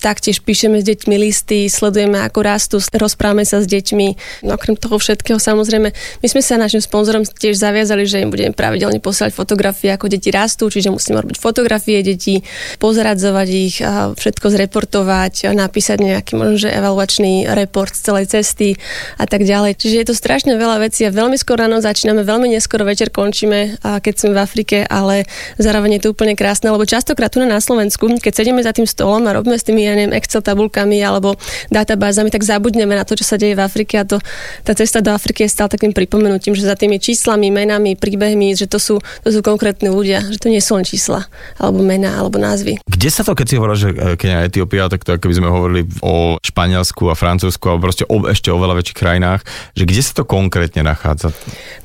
Taktiež 0.00 0.40
píšeme 0.40 0.80
s 0.80 0.84
deťmi 0.86 1.16
listy, 1.20 1.68
sledujeme, 1.68 2.20
ako 2.24 2.40
rastú, 2.42 2.76
rozprávame 2.96 3.44
sa 3.44 3.60
s 3.60 3.66
deťmi. 3.68 4.08
No, 4.48 4.56
okrem 4.56 4.74
toho 4.78 4.96
všetkého, 4.96 5.36
samozrejme, 5.36 5.88
my 5.94 6.26
sme 6.26 6.42
sa 6.42 6.56
našim 6.56 6.80
sponzorom 6.80 7.24
tiež 7.26 7.60
zaviazali, 7.60 8.08
že 8.08 8.24
im 8.24 8.32
budeme 8.32 8.56
pravidelne 8.56 8.98
posielať 8.98 9.32
fotografie, 9.36 9.92
ako 9.92 10.08
deti 10.08 10.32
rastú, 10.32 10.72
čiže 10.72 10.88
musíme 10.90 11.20
robiť 11.20 11.36
fotografie 11.38 12.02
detí, 12.02 12.42
pozeradzovať 12.78 13.48
ich, 13.52 13.76
všetko 14.16 14.46
zreportovať, 14.52 15.52
napísať 15.52 15.98
nejaký 16.02 16.32
možno, 16.34 16.56
že 16.56 16.70
evaluačný 16.72 17.46
report 17.52 17.92
z 17.92 18.00
celej 18.02 18.26
cesty 18.32 18.80
a 19.20 19.28
tak 19.28 19.44
ďalej. 19.44 19.76
Čiže 19.78 19.96
je 20.00 20.06
to 20.08 20.14
strašne 20.16 20.54
veľa 20.56 20.82
vecí 20.82 21.04
a 21.06 21.14
veľmi 21.14 21.38
skoro 21.42 21.66
ráno 21.66 21.82
začíname, 21.82 22.22
veľmi 22.22 22.54
neskoro 22.54 22.86
večer 22.86 23.10
končíme, 23.10 23.82
keď 23.82 24.14
sme 24.14 24.30
v 24.30 24.38
Afrike, 24.38 24.78
ale 24.86 25.26
zároveň 25.58 25.98
je 25.98 26.06
to 26.06 26.08
úplne 26.14 26.38
krásne, 26.38 26.70
lebo 26.70 26.86
častokrát 26.86 27.34
tu 27.34 27.42
na 27.42 27.58
Slovensku, 27.58 28.06
keď 28.22 28.32
sedíme 28.38 28.62
za 28.62 28.70
tým 28.70 28.86
stolom 28.86 29.26
a 29.26 29.34
robíme 29.34 29.58
s 29.58 29.66
tými, 29.66 29.82
ja 29.82 29.98
neviem, 29.98 30.14
Excel 30.14 30.38
tabulkami 30.38 31.02
alebo 31.02 31.34
databázami, 31.74 32.30
tak 32.30 32.46
zabudneme 32.46 32.94
na 32.94 33.02
to, 33.02 33.18
čo 33.18 33.26
sa 33.26 33.34
deje 33.34 33.58
v 33.58 33.62
Afrike 33.66 33.98
a 33.98 34.06
to, 34.06 34.22
tá 34.62 34.78
cesta 34.78 35.02
do 35.02 35.10
Afriky 35.10 35.42
je 35.44 35.50
stále 35.50 35.66
takým 35.74 35.90
pripomenutím, 35.90 36.54
že 36.54 36.62
za 36.62 36.78
tými 36.78 37.02
číslami, 37.02 37.50
menami, 37.50 37.98
príbehmi, 37.98 38.54
že 38.54 38.70
to 38.70 38.78
sú, 38.78 39.02
to 39.26 39.28
sú 39.34 39.42
konkrétni 39.42 39.90
ľudia, 39.90 40.22
že 40.30 40.38
to 40.38 40.46
nie 40.46 40.62
sú 40.62 40.78
len 40.78 40.86
čísla 40.86 41.26
alebo 41.58 41.82
mená 41.82 42.14
alebo 42.14 42.38
názvy. 42.38 42.78
Kde 42.86 43.08
sa 43.10 43.26
to, 43.26 43.34
keď 43.34 43.46
si 43.50 43.58
hovoril, 43.58 43.76
že 43.76 43.88
e, 43.90 44.14
Kenia 44.14 44.44
a 44.44 44.46
Etiópia, 44.46 44.86
tak 44.86 45.02
to 45.02 45.18
ako 45.18 45.26
by 45.26 45.34
sme 45.34 45.48
hovorili 45.50 45.82
o 46.04 46.38
Španielsku 46.38 47.10
a 47.10 47.18
Francúzsku 47.18 47.66
a 47.66 47.80
proste 47.80 48.06
o, 48.06 48.28
ešte 48.30 48.52
o 48.52 48.60
veľa 48.60 48.78
väčších 48.78 48.98
krajinách, 49.00 49.40
že 49.74 49.88
kde 49.88 50.02
sa 50.04 50.12
to 50.20 50.24
konkrétne 50.28 50.86
nachádza? 50.86 51.31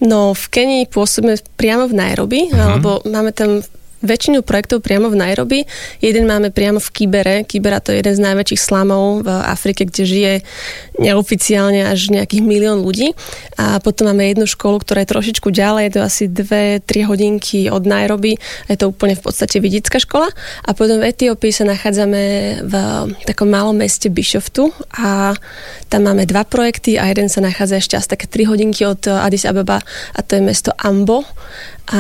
No 0.04 0.38
v 0.38 0.44
Kenii 0.52 0.84
pôsobíme 0.90 1.40
priamo 1.58 1.90
v 1.90 1.98
Nairobi, 1.98 2.42
uh-huh. 2.48 2.62
alebo 2.62 2.90
máme 3.08 3.34
tam 3.34 3.64
väčšinu 4.02 4.46
projektov 4.46 4.86
priamo 4.86 5.10
v 5.10 5.18
Nairobi. 5.18 5.60
Jeden 6.00 6.30
máme 6.30 6.54
priamo 6.54 6.78
v 6.78 6.90
Kibere. 6.94 7.36
Kibera 7.44 7.82
to 7.82 7.94
je 7.94 8.02
jeden 8.02 8.14
z 8.14 8.22
najväčších 8.22 8.62
slamov 8.62 9.26
v 9.26 9.30
Afrike, 9.30 9.90
kde 9.90 10.04
žije 10.06 10.34
neoficiálne 11.02 11.90
až 11.90 12.14
nejakých 12.14 12.44
milión 12.46 12.86
ľudí. 12.86 13.18
A 13.58 13.82
potom 13.82 14.10
máme 14.10 14.30
jednu 14.30 14.46
školu, 14.46 14.82
ktorá 14.82 15.06
je 15.06 15.12
trošičku 15.14 15.50
ďalej, 15.50 15.82
je 15.90 15.94
to 15.94 16.02
asi 16.02 16.24
2-3 16.30 17.10
hodinky 17.10 17.60
od 17.74 17.86
Nairobi. 17.86 18.38
Je 18.70 18.78
to 18.78 18.94
úplne 18.94 19.18
v 19.18 19.24
podstate 19.26 19.58
vidická 19.58 19.98
škola. 19.98 20.30
A 20.66 20.74
potom 20.78 21.02
v 21.02 21.10
Etiópii 21.10 21.54
sa 21.54 21.66
nachádzame 21.66 22.24
v 22.66 22.74
takom 23.26 23.50
malom 23.50 23.78
meste 23.78 24.10
Bishoftu 24.10 24.70
a 24.94 25.34
tam 25.90 26.02
máme 26.06 26.30
dva 26.30 26.46
projekty 26.46 27.00
a 27.00 27.10
jeden 27.10 27.30
sa 27.30 27.42
nachádza 27.42 27.80
ešte 27.82 27.96
asi 27.98 28.10
také 28.10 28.26
3 28.30 28.52
hodinky 28.52 28.86
od 28.86 29.06
Addis 29.08 29.48
Abeba 29.48 29.82
a 30.14 30.20
to 30.22 30.38
je 30.38 30.42
mesto 30.44 30.72
Ambo. 30.78 31.24
A 31.88 32.00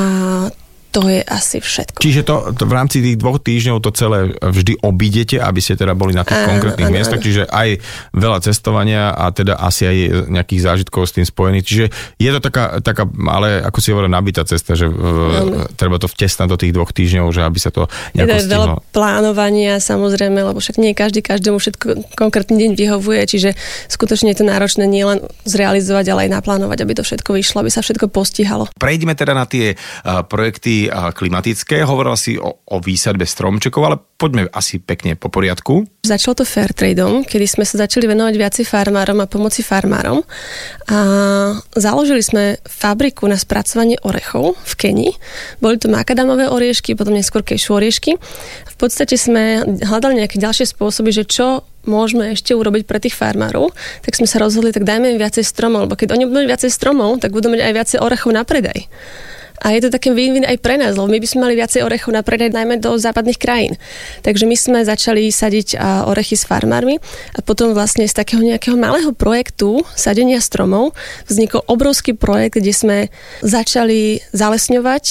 to 0.92 1.06
je 1.12 1.22
asi 1.22 1.60
všetko. 1.60 2.00
Čiže 2.00 2.22
to, 2.24 2.36
to 2.56 2.64
v 2.66 2.74
rámci 2.74 3.04
tých 3.04 3.18
dvoch 3.20 3.38
týždňov 3.38 3.78
to 3.84 3.92
celé 3.94 4.34
vždy 4.40 4.80
obídete, 4.82 5.38
aby 5.38 5.60
ste 5.60 5.78
teda 5.78 5.94
boli 5.94 6.16
na 6.16 6.24
tých 6.24 6.40
áno, 6.40 6.50
konkrétnych 6.56 6.90
áno, 6.90 6.96
miestach, 6.96 7.20
áno. 7.20 7.26
čiže 7.28 7.44
aj 7.50 7.70
veľa 8.16 8.38
cestovania 8.42 9.12
a 9.14 9.30
teda 9.34 9.60
asi 9.60 9.84
aj 9.86 9.98
nejakých 10.32 10.62
zážitkov 10.64 11.10
s 11.10 11.16
tým 11.18 11.26
spojených. 11.28 11.66
Čiže 11.68 11.86
je 12.18 12.30
to 12.34 12.40
taká, 12.40 12.80
taká 12.80 13.04
ale 13.28 13.62
ako 13.62 13.78
si 13.84 13.92
hovorím, 13.92 14.16
nabitá 14.16 14.48
cesta, 14.48 14.78
že 14.78 14.88
v, 14.88 15.68
treba 15.74 16.00
to 16.00 16.08
vtesnať 16.08 16.48
do 16.48 16.58
tých 16.58 16.74
dvoch 16.74 16.94
týždňov, 16.94 17.26
že 17.34 17.42
aby 17.44 17.60
sa 17.60 17.70
to 17.74 17.92
nejako 18.14 18.38
je 18.38 18.48
veľa 18.48 18.68
plánovania 18.96 19.82
samozrejme, 19.82 20.40
lebo 20.40 20.58
však 20.58 20.80
nie 20.80 20.94
každý 20.94 21.20
každému 21.26 21.60
všetko 21.60 22.18
konkrétny 22.18 22.58
deň 22.58 22.72
vyhovuje, 22.78 23.22
čiže 23.28 23.50
skutočne 23.92 24.32
je 24.34 24.40
to 24.42 24.46
náročné 24.48 24.86
nielen 24.88 25.26
zrealizovať, 25.44 26.06
ale 26.14 26.20
aj 26.30 26.42
naplánovať, 26.42 26.78
aby 26.86 26.94
to 26.96 27.04
všetko 27.04 27.36
vyšlo, 27.36 27.66
aby 27.66 27.72
sa 27.74 27.82
všetko 27.84 28.10
postihalo. 28.10 28.70
Prejdime 28.78 29.18
teda 29.18 29.34
na 29.34 29.46
tie 29.50 29.74
uh, 29.74 30.24
projekty 30.24 30.77
klimatické. 30.92 31.82
Hovorila 31.82 32.14
si 32.14 32.38
o, 32.38 32.62
o 32.62 32.78
výsadbe 32.78 33.26
stromčekov, 33.26 33.82
ale 33.82 33.98
poďme 33.98 34.46
asi 34.54 34.78
pekne 34.78 35.18
po 35.18 35.34
poriadku. 35.34 35.82
Začalo 36.06 36.42
to 36.42 36.46
fair 36.46 36.70
tradeom, 36.78 37.26
kedy 37.26 37.50
sme 37.50 37.66
sa 37.66 37.82
začali 37.90 38.06
venovať 38.06 38.36
viacej 38.38 38.66
farmárom 38.70 39.18
a 39.18 39.26
pomoci 39.26 39.66
farmárom. 39.66 40.22
A 40.94 40.98
založili 41.74 42.22
sme 42.22 42.62
fabriku 42.66 43.26
na 43.26 43.42
spracovanie 43.42 43.98
orechov 44.06 44.54
v 44.62 44.74
Kenii. 44.78 45.14
Boli 45.58 45.82
to 45.82 45.90
makadamové 45.90 46.46
oriešky, 46.50 46.94
potom 46.94 47.18
neskôr 47.18 47.42
kešu 47.42 47.82
oriešky. 47.82 48.18
V 48.68 48.76
podstate 48.78 49.18
sme 49.18 49.66
hľadali 49.82 50.22
nejaké 50.22 50.38
ďalšie 50.38 50.70
spôsoby, 50.70 51.10
že 51.10 51.26
čo 51.26 51.66
môžeme 51.88 52.36
ešte 52.36 52.52
urobiť 52.52 52.84
pre 52.84 53.00
tých 53.00 53.16
farmárov, 53.16 53.72
tak 54.04 54.20
sme 54.20 54.28
sa 54.28 54.44
rozhodli, 54.44 54.76
tak 54.76 54.84
dajme 54.84 55.16
im 55.16 55.20
viacej 55.24 55.48
stromov, 55.48 55.88
lebo 55.88 55.96
keď 55.96 56.20
oni 56.20 56.28
budú 56.28 56.44
mať 56.44 56.52
viacej 56.52 56.72
stromov, 56.76 57.24
tak 57.24 57.32
budú 57.32 57.48
mať 57.48 57.64
aj 57.64 57.74
viacej 57.74 57.98
orechov 58.04 58.36
na 58.36 58.44
predaj. 58.44 58.92
A 59.66 59.74
je 59.74 59.86
to 59.86 59.90
také 59.90 60.14
win-win 60.14 60.46
aj 60.46 60.62
pre 60.62 60.78
nás, 60.78 60.94
lebo 60.96 61.10
my 61.10 61.18
by 61.18 61.28
sme 61.28 61.50
mali 61.50 61.58
viacej 61.58 61.82
orechov 61.82 62.14
na 62.14 62.22
predaj 62.22 62.54
najmä 62.54 62.78
do 62.78 62.94
západných 62.94 63.42
krajín. 63.42 63.74
Takže 64.22 64.46
my 64.46 64.54
sme 64.54 64.80
začali 64.86 65.34
sadiť 65.34 65.82
orechy 66.08 66.38
s 66.38 66.46
farmármi 66.46 67.02
a 67.34 67.40
potom 67.42 67.74
vlastne 67.74 68.06
z 68.06 68.14
takého 68.14 68.40
nejakého 68.46 68.78
malého 68.78 69.12
projektu 69.18 69.82
sadenia 69.98 70.38
stromov 70.40 70.94
vznikol 71.26 71.66
obrovský 71.66 72.14
projekt, 72.14 72.62
kde 72.62 72.74
sme 72.74 72.98
začali 73.42 74.22
zalesňovať 74.30 75.04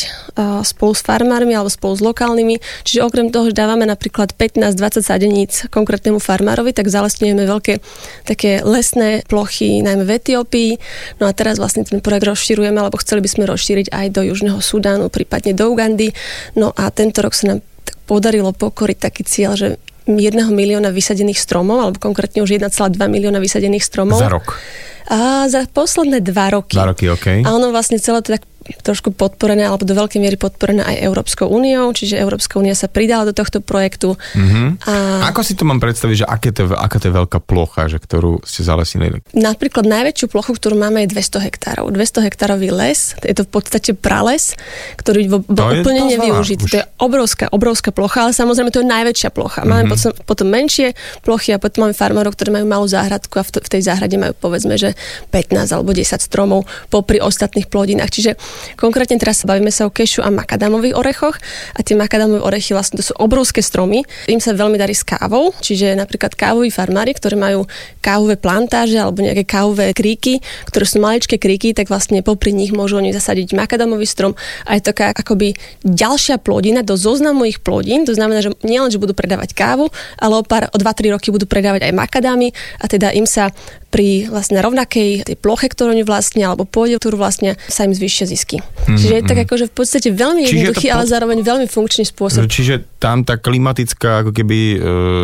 spolu 0.62 0.92
s 0.94 1.02
farmármi 1.02 1.58
alebo 1.58 1.68
spolu 1.68 1.98
s 1.98 2.02
lokálnymi. 2.06 2.86
Čiže 2.86 3.02
okrem 3.02 3.34
toho, 3.34 3.50
že 3.50 3.58
dávame 3.58 3.82
napríklad 3.82 4.32
15-20 4.38 5.02
sadeníc 5.02 5.52
konkrétnemu 5.74 6.22
farmárovi, 6.22 6.70
tak 6.70 6.86
zalesňujeme 6.86 7.42
veľké 7.44 7.74
také 8.22 8.62
lesné 8.62 9.26
plochy, 9.26 9.82
najmä 9.82 10.06
v 10.06 10.14
Etiópii. 10.22 10.70
No 11.18 11.26
a 11.26 11.34
teraz 11.34 11.58
vlastne 11.58 11.82
ten 11.82 11.98
projekt 11.98 12.30
rozširujeme, 12.30 12.78
alebo 12.78 13.00
chceli 13.02 13.26
by 13.26 13.28
sme 13.28 13.44
rozšíriť 13.50 13.90
aj 13.90 14.06
do 14.14 14.22
Južného 14.36 14.60
Sudánu, 14.60 15.08
prípadne 15.08 15.56
do 15.56 15.72
Ugandy. 15.72 16.12
No 16.52 16.76
a 16.76 16.92
tento 16.92 17.24
rok 17.24 17.32
sa 17.32 17.56
nám 17.56 17.64
podarilo 18.04 18.52
pokoriť 18.52 18.98
taký 19.00 19.24
cieľ, 19.24 19.56
že 19.56 19.68
jedného 20.04 20.52
milióna 20.52 20.92
vysadených 20.92 21.40
stromov, 21.40 21.82
alebo 21.82 21.98
konkrétne 21.98 22.44
už 22.44 22.60
1,2 22.60 22.70
milióna 23.00 23.40
vysadených 23.40 23.82
stromov. 23.82 24.20
Za 24.20 24.30
rok. 24.30 24.60
A 25.08 25.48
za 25.48 25.64
posledné 25.66 26.20
dva 26.20 26.52
roky. 26.52 26.76
Dva 26.76 26.92
roky, 26.92 27.08
OK. 27.10 27.42
A 27.42 27.48
ono 27.50 27.72
vlastne 27.72 27.98
celé 27.98 28.22
to 28.22 28.36
tak 28.38 28.46
trošku 28.82 29.14
podporené, 29.14 29.66
alebo 29.66 29.86
do 29.86 29.94
veľkej 29.94 30.20
miery 30.22 30.38
podporené 30.38 30.82
aj 30.82 30.96
Európskou 31.06 31.46
úniou, 31.46 31.90
čiže 31.94 32.18
Európska 32.18 32.58
únia 32.58 32.74
sa 32.74 32.90
pridala 32.90 33.26
do 33.26 33.34
tohto 33.34 33.62
projektu. 33.62 34.18
Mm-hmm. 34.34 34.66
A... 34.86 34.94
Ako 35.30 35.46
si 35.46 35.54
to 35.54 35.66
mám 35.66 35.78
predstaviť, 35.78 36.16
že 36.22 36.26
aké 36.26 36.50
to, 36.50 36.70
aká 36.74 36.96
to 36.98 37.08
je 37.10 37.14
veľká 37.14 37.38
plocha, 37.42 37.86
že 37.86 37.98
ktorú 38.02 38.42
ste 38.42 38.66
zalesnili? 38.66 39.22
Napríklad 39.34 39.86
najväčšiu 39.86 40.26
plochu, 40.30 40.58
ktorú 40.58 40.74
máme, 40.78 41.06
je 41.06 41.14
200 41.14 41.46
hektárov. 41.46 41.90
200 41.90 42.26
hektárový 42.26 42.70
les, 42.74 43.14
je 43.22 43.34
to 43.34 43.42
v 43.46 43.50
podstate 43.50 43.90
prales, 43.94 44.58
ktorý 44.98 45.42
bol 45.46 45.68
úplne 45.82 46.16
nevyužitý. 46.16 46.64
To 46.70 46.78
je 46.82 46.86
obrovská, 46.98 47.46
obrovská 47.50 47.90
plocha, 47.94 48.26
ale 48.26 48.32
samozrejme 48.34 48.70
to 48.74 48.82
je 48.82 48.88
najväčšia 48.88 49.30
plocha. 49.30 49.62
Máme 49.62 49.86
mm-hmm. 49.86 49.92
potom, 49.92 50.12
potom 50.26 50.46
menšie 50.50 50.88
plochy 51.22 51.54
a 51.54 51.58
potom 51.62 51.86
máme 51.86 51.94
farmárov, 51.94 52.34
ktorí 52.34 52.50
majú 52.54 52.66
malú 52.66 52.86
záhradku 52.86 53.38
a 53.38 53.44
v, 53.46 53.50
to, 53.54 53.58
v 53.62 53.68
tej 53.78 53.82
záhrade 53.86 54.16
majú 54.18 54.34
povedzme, 54.36 54.74
že 54.76 54.94
15 55.30 55.74
alebo 55.74 55.90
10 55.92 56.18
stromov 56.18 56.68
popri 56.88 57.18
ostatných 57.22 57.68
plodinách. 57.68 58.10
Čiže 58.10 58.38
Konkrétne 58.78 59.16
teraz 59.16 59.42
sa 59.42 59.50
bavíme 59.50 59.72
sa 59.72 59.88
o 59.88 59.90
kešu 59.90 60.20
a 60.24 60.30
makadamových 60.30 60.94
orechoch 60.96 61.36
a 61.74 61.80
tie 61.80 61.96
makadamové 61.96 62.42
orechy 62.42 62.76
vlastne 62.76 63.00
to 63.00 63.04
sú 63.04 63.14
obrovské 63.16 63.64
stromy. 63.64 64.04
Im 64.28 64.42
sa 64.42 64.56
veľmi 64.56 64.76
darí 64.76 64.92
s 64.92 65.04
kávou, 65.06 65.52
čiže 65.58 65.96
napríklad 65.96 66.34
kávoví 66.34 66.68
farmári, 66.72 67.16
ktorí 67.16 67.36
majú 67.38 67.64
kávové 68.04 68.36
plantáže 68.40 69.00
alebo 69.00 69.24
nejaké 69.24 69.44
kávové 69.46 69.92
kríky, 69.96 70.44
ktoré 70.68 70.84
sú 70.84 70.98
maličké 71.02 71.40
kríky, 71.40 71.72
tak 71.72 71.88
vlastne 71.88 72.20
popri 72.20 72.52
nich 72.52 72.72
môžu 72.72 72.98
oni 73.00 73.10
zasadiť 73.10 73.56
makadamový 73.56 74.06
strom 74.06 74.32
a 74.64 74.76
je 74.76 74.82
to 74.84 74.92
akoby 74.96 75.56
ďalšia 75.82 76.38
plodina 76.40 76.84
do 76.84 76.94
zoznamu 76.94 77.48
ich 77.48 77.60
plodín. 77.60 78.04
To 78.06 78.14
znamená, 78.14 78.42
že 78.42 78.52
nielen, 78.62 78.92
že 78.92 79.00
budú 79.00 79.12
predávať 79.16 79.52
kávu, 79.56 79.88
ale 80.20 80.34
o 80.38 80.42
pár, 80.44 80.68
o 80.72 80.76
2-3 80.78 81.14
roky 81.14 81.28
budú 81.32 81.48
predávať 81.48 81.88
aj 81.88 81.92
makadámy 81.96 82.52
a 82.80 82.84
teda 82.86 83.12
im 83.12 83.24
sa 83.24 83.50
pri 83.96 84.28
vlastne 84.28 84.60
rovnakej 84.60 85.24
tej 85.24 85.36
ploche, 85.40 85.72
ktorú 85.72 85.96
oni 85.96 86.04
vlastnia, 86.04 86.52
alebo 86.52 86.68
pôde, 86.68 87.00
ktorú 87.00 87.16
vlastnia, 87.16 87.56
sa 87.64 87.88
im 87.88 87.96
zvýšia 87.96 88.28
zisky. 88.28 88.60
Mm-hmm. 88.60 88.98
Čiže 89.00 89.14
je 89.16 89.22
tak 89.24 89.38
mhm. 89.40 89.44
akože 89.48 89.64
v 89.72 89.74
podstate 89.74 90.08
veľmi 90.12 90.44
jednoduchý, 90.44 90.92
pod... 90.92 90.94
ale 91.00 91.04
zároveň 91.08 91.38
veľmi 91.40 91.64
funkčný 91.64 92.04
spôsob. 92.04 92.44
Čiže 92.44 92.84
tam 93.00 93.24
tá 93.24 93.40
klimatická, 93.40 94.20
ako 94.20 94.36
keby 94.36 94.58
e, 94.60 94.78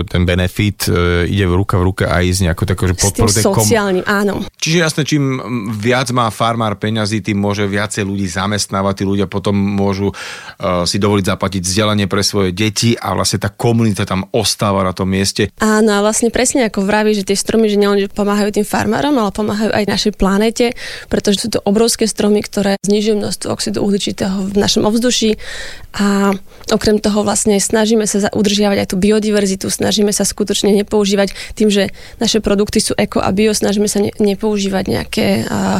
ten 0.08 0.24
benefit 0.24 0.88
e, 0.88 1.28
ide 1.28 1.44
v 1.44 1.54
ruka 1.60 1.76
v 1.76 1.84
ruke 1.92 2.04
aj 2.08 2.24
z 2.32 2.38
nejakou 2.48 2.64
takou, 2.64 2.88
že 2.88 2.96
podporu 2.96 3.28
S 3.28 3.44
tým 3.44 3.44
sociálnym, 3.52 4.04
kom... 4.08 4.16
áno. 4.16 4.34
Čiže 4.56 4.76
jasné, 4.80 5.02
čím 5.04 5.22
viac 5.76 6.08
má 6.16 6.32
farmár 6.32 6.80
peňazí, 6.80 7.20
tým 7.20 7.36
môže 7.36 7.68
viacej 7.68 8.08
ľudí 8.08 8.24
zamestnávať, 8.24 9.02
tí 9.02 9.04
ľudia 9.04 9.28
potom 9.28 9.52
môžu 9.52 10.12
uh, 10.12 10.88
si 10.88 10.96
dovoliť 10.96 11.24
zaplatiť 11.36 11.60
vzdelanie 11.60 12.08
pre 12.08 12.24
svoje 12.24 12.56
deti 12.56 12.96
a 12.96 13.12
vlastne 13.12 13.36
tá 13.36 13.52
komunita 13.52 14.08
tam 14.08 14.24
ostáva 14.32 14.80
na 14.80 14.96
tom 14.96 15.12
mieste. 15.12 15.52
Áno, 15.60 15.92
a 15.92 16.00
vlastne 16.00 16.32
presne 16.32 16.68
ako 16.68 16.84
vraví, 16.88 17.12
že 17.12 17.26
tie 17.26 17.36
stromy, 17.36 17.68
že 17.68 17.76
nielen 17.76 18.08
pomáhajú 18.12 18.54
tým 18.54 18.62
tým 18.62 18.70
farmárom, 18.70 19.18
ale 19.18 19.34
pomáhajú 19.34 19.74
aj 19.74 19.90
našej 19.90 20.12
planete, 20.14 20.78
pretože 21.10 21.42
sú 21.42 21.48
to 21.50 21.58
obrovské 21.66 22.06
stromy, 22.06 22.46
ktoré 22.46 22.78
znižujú 22.86 23.18
množstvo 23.18 23.48
oxidu 23.50 23.82
uhličitého 23.82 24.46
v 24.46 24.54
našom 24.54 24.86
ovzduší 24.86 25.34
a 25.98 26.30
okrem 26.70 27.02
toho 27.02 27.26
vlastne 27.26 27.58
snažíme 27.62 28.04
sa 28.10 28.26
udržiavať 28.34 28.78
aj 28.82 28.88
tú 28.90 28.96
biodiverzitu, 28.98 29.70
snažíme 29.70 30.10
sa 30.10 30.26
skutočne 30.26 30.74
nepoužívať 30.82 31.54
tým, 31.54 31.70
že 31.70 31.94
naše 32.18 32.42
produkty 32.42 32.82
sú 32.82 32.98
eko 32.98 33.22
a 33.22 33.30
bio, 33.30 33.54
snažíme 33.54 33.86
sa 33.86 34.02
ne, 34.02 34.10
nepoužívať 34.18 34.84
nejaké 34.90 35.26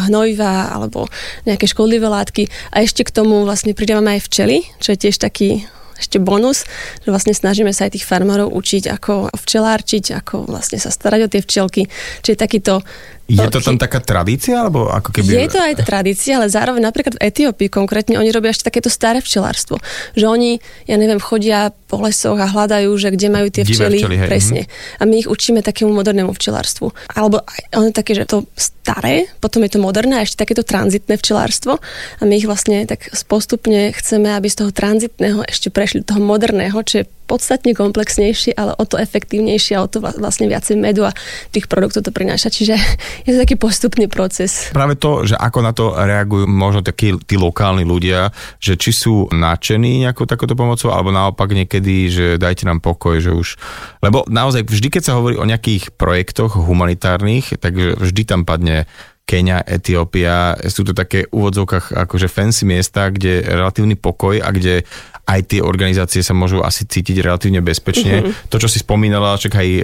hnojivá 0.07 0.71
alebo 0.71 1.11
nejaké 1.45 1.67
škodlivé 1.67 2.07
látky 2.07 2.47
a 2.71 2.87
ešte 2.87 3.03
k 3.03 3.11
tomu 3.11 3.43
vlastne 3.43 3.75
pridávame 3.75 4.17
aj 4.17 4.31
včely, 4.31 4.63
čo 4.79 4.95
je 4.95 5.03
tiež 5.09 5.19
taký 5.19 5.67
ešte 6.03 6.19
bonus, 6.19 6.67
že 7.07 7.15
vlastne 7.15 7.31
snažíme 7.31 7.71
sa 7.71 7.87
aj 7.87 7.95
tých 7.95 8.09
farmárov 8.11 8.51
učiť, 8.51 8.91
ako 8.91 9.31
včelárčiť, 9.39 10.19
ako 10.19 10.51
vlastne 10.51 10.83
sa 10.83 10.91
starať 10.91 11.21
o 11.23 11.31
tie 11.31 11.41
včelky. 11.47 11.83
Čiže 12.27 12.43
takýto 12.43 12.83
je 13.31 13.47
to 13.49 13.61
tam 13.63 13.79
taká 13.79 14.03
tradícia? 14.03 14.61
Alebo 14.61 14.91
ako 14.91 15.15
keby... 15.15 15.47
Je 15.47 15.51
to 15.51 15.61
aj 15.63 15.75
tradícia, 15.87 16.37
ale 16.37 16.51
zároveň 16.51 16.83
napríklad 16.83 17.17
v 17.17 17.23
Etiópii 17.31 17.69
konkrétne 17.71 18.19
oni 18.19 18.35
robia 18.35 18.51
ešte 18.51 18.69
takéto 18.69 18.91
staré 18.91 19.23
včelárstvo. 19.23 19.79
Že 20.19 20.25
oni, 20.29 20.51
ja 20.91 20.97
neviem, 20.99 21.23
chodia 21.23 21.71
po 21.89 22.03
lesoch 22.03 22.37
a 22.37 22.51
hľadajú, 22.51 22.91
že 22.99 23.15
kde 23.15 23.29
majú 23.31 23.49
tie 23.49 23.65
včely. 23.65 23.99
včely 24.03 24.17
hej. 24.21 24.29
Presne. 24.29 24.63
Mm-hmm. 24.67 25.01
A 25.01 25.03
my 25.07 25.15
ich 25.21 25.29
učíme 25.29 25.61
takému 25.63 25.93
modernému 25.95 26.33
včelárstvu. 26.35 26.93
Alebo 27.15 27.41
on 27.77 27.89
je 27.89 27.95
také, 27.95 28.13
že 28.19 28.29
to 28.29 28.45
staré, 28.57 29.31
potom 29.39 29.63
je 29.63 29.77
to 29.77 29.79
moderné 29.79 30.19
a 30.19 30.27
ešte 30.27 30.43
takéto 30.43 30.67
tranzitné 30.67 31.15
včelárstvo. 31.15 31.79
A 32.19 32.23
my 32.27 32.35
ich 32.37 32.51
vlastne 32.51 32.83
tak 32.85 33.07
postupne 33.31 33.95
chceme, 33.95 34.35
aby 34.35 34.51
z 34.51 34.67
toho 34.67 34.71
tranzitného 34.75 35.47
ešte 35.47 35.71
prešli 35.71 36.03
do 36.03 36.17
toho 36.17 36.21
moderného, 36.21 36.77
čo 36.83 37.03
je 37.03 37.05
podstatne 37.27 37.73
komplexnejšie, 37.73 38.55
ale 38.55 38.77
o 38.77 38.85
to 38.85 39.01
efektívnejšie 39.01 39.79
a 39.79 39.85
o 39.85 39.89
to 39.89 40.03
vlastne 40.03 40.51
viacej 40.51 40.77
medu 40.77 41.07
a 41.07 41.15
tých 41.55 41.71
produktov 41.71 42.05
to 42.05 42.13
prináša. 42.13 42.53
Čiže 42.53 42.75
je 43.27 43.31
to 43.33 43.39
taký 43.43 43.57
postupný 43.57 44.07
proces. 44.11 44.71
Práve 44.75 44.99
to, 44.99 45.25
že 45.25 45.39
ako 45.39 45.59
na 45.63 45.73
to 45.73 45.95
reagujú 45.97 46.45
možno 46.47 46.81
takí 46.85 47.15
tí 47.25 47.39
lokálni 47.39 47.87
ľudia, 47.87 48.31
že 48.59 48.77
či 48.77 48.91
sú 48.93 49.31
nadšení 49.33 50.05
nejakou 50.05 50.29
takouto 50.29 50.59
pomocou, 50.59 50.93
alebo 50.93 51.15
naopak 51.15 51.51
niekedy, 51.55 51.95
že 52.11 52.27
dajte 52.37 52.69
nám 52.69 52.85
pokoj, 52.85 53.19
že 53.19 53.33
už... 53.33 53.57
Lebo 54.03 54.27
naozaj 54.29 54.67
vždy, 54.67 54.89
keď 54.93 55.03
sa 55.03 55.17
hovorí 55.19 55.39
o 55.39 55.49
nejakých 55.49 55.95
projektoch 55.95 56.59
humanitárnych, 56.59 57.57
tak 57.59 57.75
vždy 57.77 58.23
tam 58.27 58.43
padne 58.45 58.85
Kenia, 59.23 59.65
Etiópia, 59.65 60.59
sú 60.69 60.85
to 60.85 60.93
také 60.93 61.25
v 61.31 61.41
úvodzovkách 61.41 61.95
akože 61.95 62.29
fancy 62.29 62.69
miesta, 62.69 63.09
kde 63.09 63.41
je 63.41 63.47
relatívny 63.49 63.97
pokoj 63.97 64.37
a 64.43 64.49
kde 64.53 64.85
aj 65.23 65.41
tie 65.47 65.61
organizácie 65.63 66.21
sa 66.21 66.35
môžu 66.35 66.61
asi 66.61 66.83
cítiť 66.85 67.23
relatívne 67.23 67.63
bezpečne. 67.63 68.21
Mm-hmm. 68.21 68.51
To, 68.51 68.57
čo 68.59 68.69
si 68.69 68.83
spomínala, 68.83 69.39
čak 69.39 69.55
aj 69.55 69.69
e, 69.79 69.83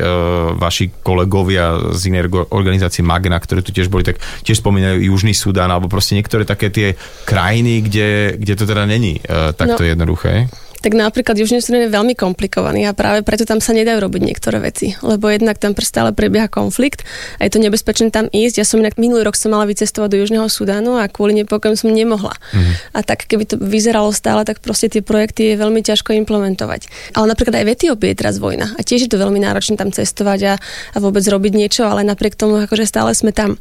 vaši 0.59 0.90
kolegovia 1.01 1.94
z 1.94 2.11
inej 2.11 2.29
organizácie 2.51 3.07
Magna, 3.07 3.38
ktoré 3.38 3.62
tu 3.62 3.70
tiež 3.70 3.87
boli, 3.87 4.03
tak 4.03 4.18
tiež 4.42 4.59
spomínajú 4.59 4.98
Južný 4.98 5.33
Sudán, 5.33 5.70
alebo 5.70 5.87
proste 5.87 6.18
niektoré 6.18 6.42
také 6.42 6.74
tie 6.74 6.88
krajiny, 7.22 7.87
kde, 7.87 8.09
kde 8.37 8.55
to 8.59 8.64
teda 8.66 8.85
není 8.85 9.22
e, 9.22 9.55
takto 9.55 9.87
no. 9.87 9.88
jednoduché 9.88 10.51
tak 10.78 10.94
napríklad 10.94 11.34
Južný 11.34 11.58
Sudán 11.58 11.86
je 11.86 11.90
veľmi 11.90 12.14
komplikovaný 12.14 12.86
a 12.86 12.94
práve 12.94 13.26
preto 13.26 13.42
tam 13.42 13.58
sa 13.58 13.74
nedajú 13.74 13.98
robiť 13.98 14.22
niektoré 14.22 14.62
veci, 14.62 14.94
lebo 15.02 15.26
jednak 15.26 15.58
tam 15.58 15.74
stále 15.78 16.14
prebieha 16.14 16.46
konflikt 16.46 17.02
a 17.42 17.46
je 17.46 17.50
to 17.54 17.58
nebezpečné 17.58 18.14
tam 18.14 18.30
ísť. 18.30 18.62
Ja 18.62 18.66
som 18.66 18.78
inak 18.78 18.94
minulý 18.98 19.26
rok 19.26 19.34
som 19.34 19.54
mala 19.54 19.66
vycestovať 19.66 20.08
do 20.14 20.18
Južného 20.22 20.46
Sudánu 20.46 20.98
a 20.98 21.10
kvôli 21.10 21.34
nepokojom 21.42 21.74
som 21.74 21.90
nemohla. 21.90 22.34
Mm-hmm. 22.34 22.74
A 22.94 22.98
tak 23.02 23.26
keby 23.26 23.44
to 23.48 23.56
vyzeralo 23.58 24.10
stále, 24.14 24.46
tak 24.46 24.62
proste 24.62 24.86
tie 24.86 25.02
projekty 25.02 25.54
je 25.54 25.60
veľmi 25.60 25.82
ťažko 25.82 26.14
implementovať. 26.14 27.14
Ale 27.18 27.30
napríklad 27.30 27.58
aj 27.58 27.64
v 27.66 27.72
Etiópii 27.74 28.08
je 28.14 28.16
teraz 28.18 28.36
vojna 28.38 28.74
a 28.76 28.80
tiež 28.84 29.06
je 29.06 29.10
to 29.10 29.18
veľmi 29.18 29.42
náročné 29.42 29.74
tam 29.74 29.90
cestovať 29.90 30.40
a, 30.46 30.54
a 30.94 30.96
vôbec 31.02 31.22
robiť 31.26 31.52
niečo, 31.54 31.82
ale 31.86 32.06
napriek 32.06 32.38
tomu 32.38 32.62
akože 32.62 32.86
stále 32.86 33.10
sme 33.14 33.34
tam. 33.34 33.58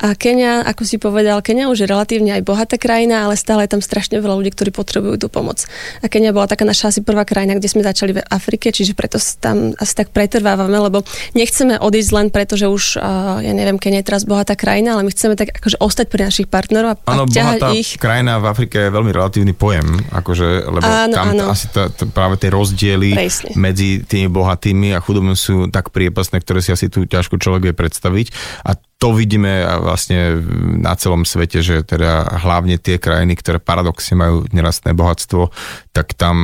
A 0.00 0.12
Kenia, 0.18 0.66
ako 0.66 0.82
si 0.84 1.00
povedal, 1.00 1.40
Kenia 1.40 1.70
už 1.72 1.84
je 1.84 1.88
relatívne 1.88 2.36
aj 2.36 2.42
bohatá 2.44 2.76
krajina, 2.76 3.24
ale 3.24 3.38
stále 3.38 3.64
je 3.64 3.72
tam 3.78 3.82
strašne 3.84 4.20
veľa 4.20 4.36
ľudí, 4.36 4.50
ktorí 4.52 4.70
potrebujú 4.74 5.16
tú 5.16 5.28
pomoc. 5.30 5.64
A 6.02 6.10
Kenia 6.10 6.34
bola 6.34 6.50
taká 6.58 6.66
naša 6.66 6.90
asi 6.90 7.06
prvá 7.06 7.22
krajina, 7.22 7.54
kde 7.54 7.70
sme 7.70 7.86
začali 7.86 8.18
v 8.18 8.26
Afrike, 8.26 8.74
čiže 8.74 8.98
preto 8.98 9.22
tam 9.38 9.78
asi 9.78 9.94
tak 9.94 10.10
pretrvávame, 10.10 10.74
lebo 10.74 11.06
nechceme 11.38 11.78
odísť 11.78 12.10
len 12.10 12.26
preto, 12.34 12.58
že 12.58 12.66
už, 12.66 12.98
uh, 12.98 13.38
ja 13.38 13.54
neviem, 13.54 13.78
Kenia 13.78 14.02
je 14.02 14.10
teraz 14.10 14.26
bohatá 14.26 14.58
krajina, 14.58 14.98
ale 14.98 15.06
my 15.06 15.14
chceme 15.14 15.38
tak 15.38 15.54
akože 15.54 15.78
ostať 15.78 16.10
pri 16.10 16.26
našich 16.26 16.50
partnerov 16.50 16.98
a, 16.98 17.14
ano, 17.14 17.22
a 17.22 17.30
bohatá 17.30 17.70
ich. 17.78 17.94
krajina 17.94 18.42
v 18.42 18.50
Afrike 18.50 18.74
je 18.82 18.90
veľmi 18.90 19.14
relatívny 19.14 19.54
pojem, 19.54 19.86
akože, 20.10 20.66
lebo 20.66 20.82
áno, 20.82 21.14
tam 21.14 21.26
áno. 21.30 21.44
asi 21.54 21.70
tá, 21.70 21.86
tá, 21.86 22.02
práve 22.10 22.42
tie 22.42 22.50
rozdiely 22.50 23.14
Presne. 23.14 23.54
medzi 23.54 24.02
tými 24.02 24.26
bohatými 24.26 24.90
a 24.90 24.98
chudobnými 24.98 25.38
sú 25.38 25.70
tak 25.70 25.94
priepasné, 25.94 26.42
ktoré 26.42 26.58
si 26.58 26.74
asi 26.74 26.90
tu 26.90 27.06
ťažko 27.06 27.38
človek 27.38 27.70
vie 27.70 27.74
predstaviť 27.78 28.34
a 28.66 28.74
to 28.98 29.14
vidíme 29.14 29.62
vlastne 29.78 30.42
na 30.82 30.98
celom 30.98 31.22
svete, 31.22 31.62
že 31.62 31.86
teda 31.86 32.42
hlavne 32.42 32.82
tie 32.82 32.98
krajiny, 32.98 33.38
ktoré 33.38 33.62
paradoxne 33.62 34.18
majú 34.18 34.42
nerastné 34.50 34.90
bohatstvo, 34.90 35.54
tak 35.94 36.18
tam 36.18 36.36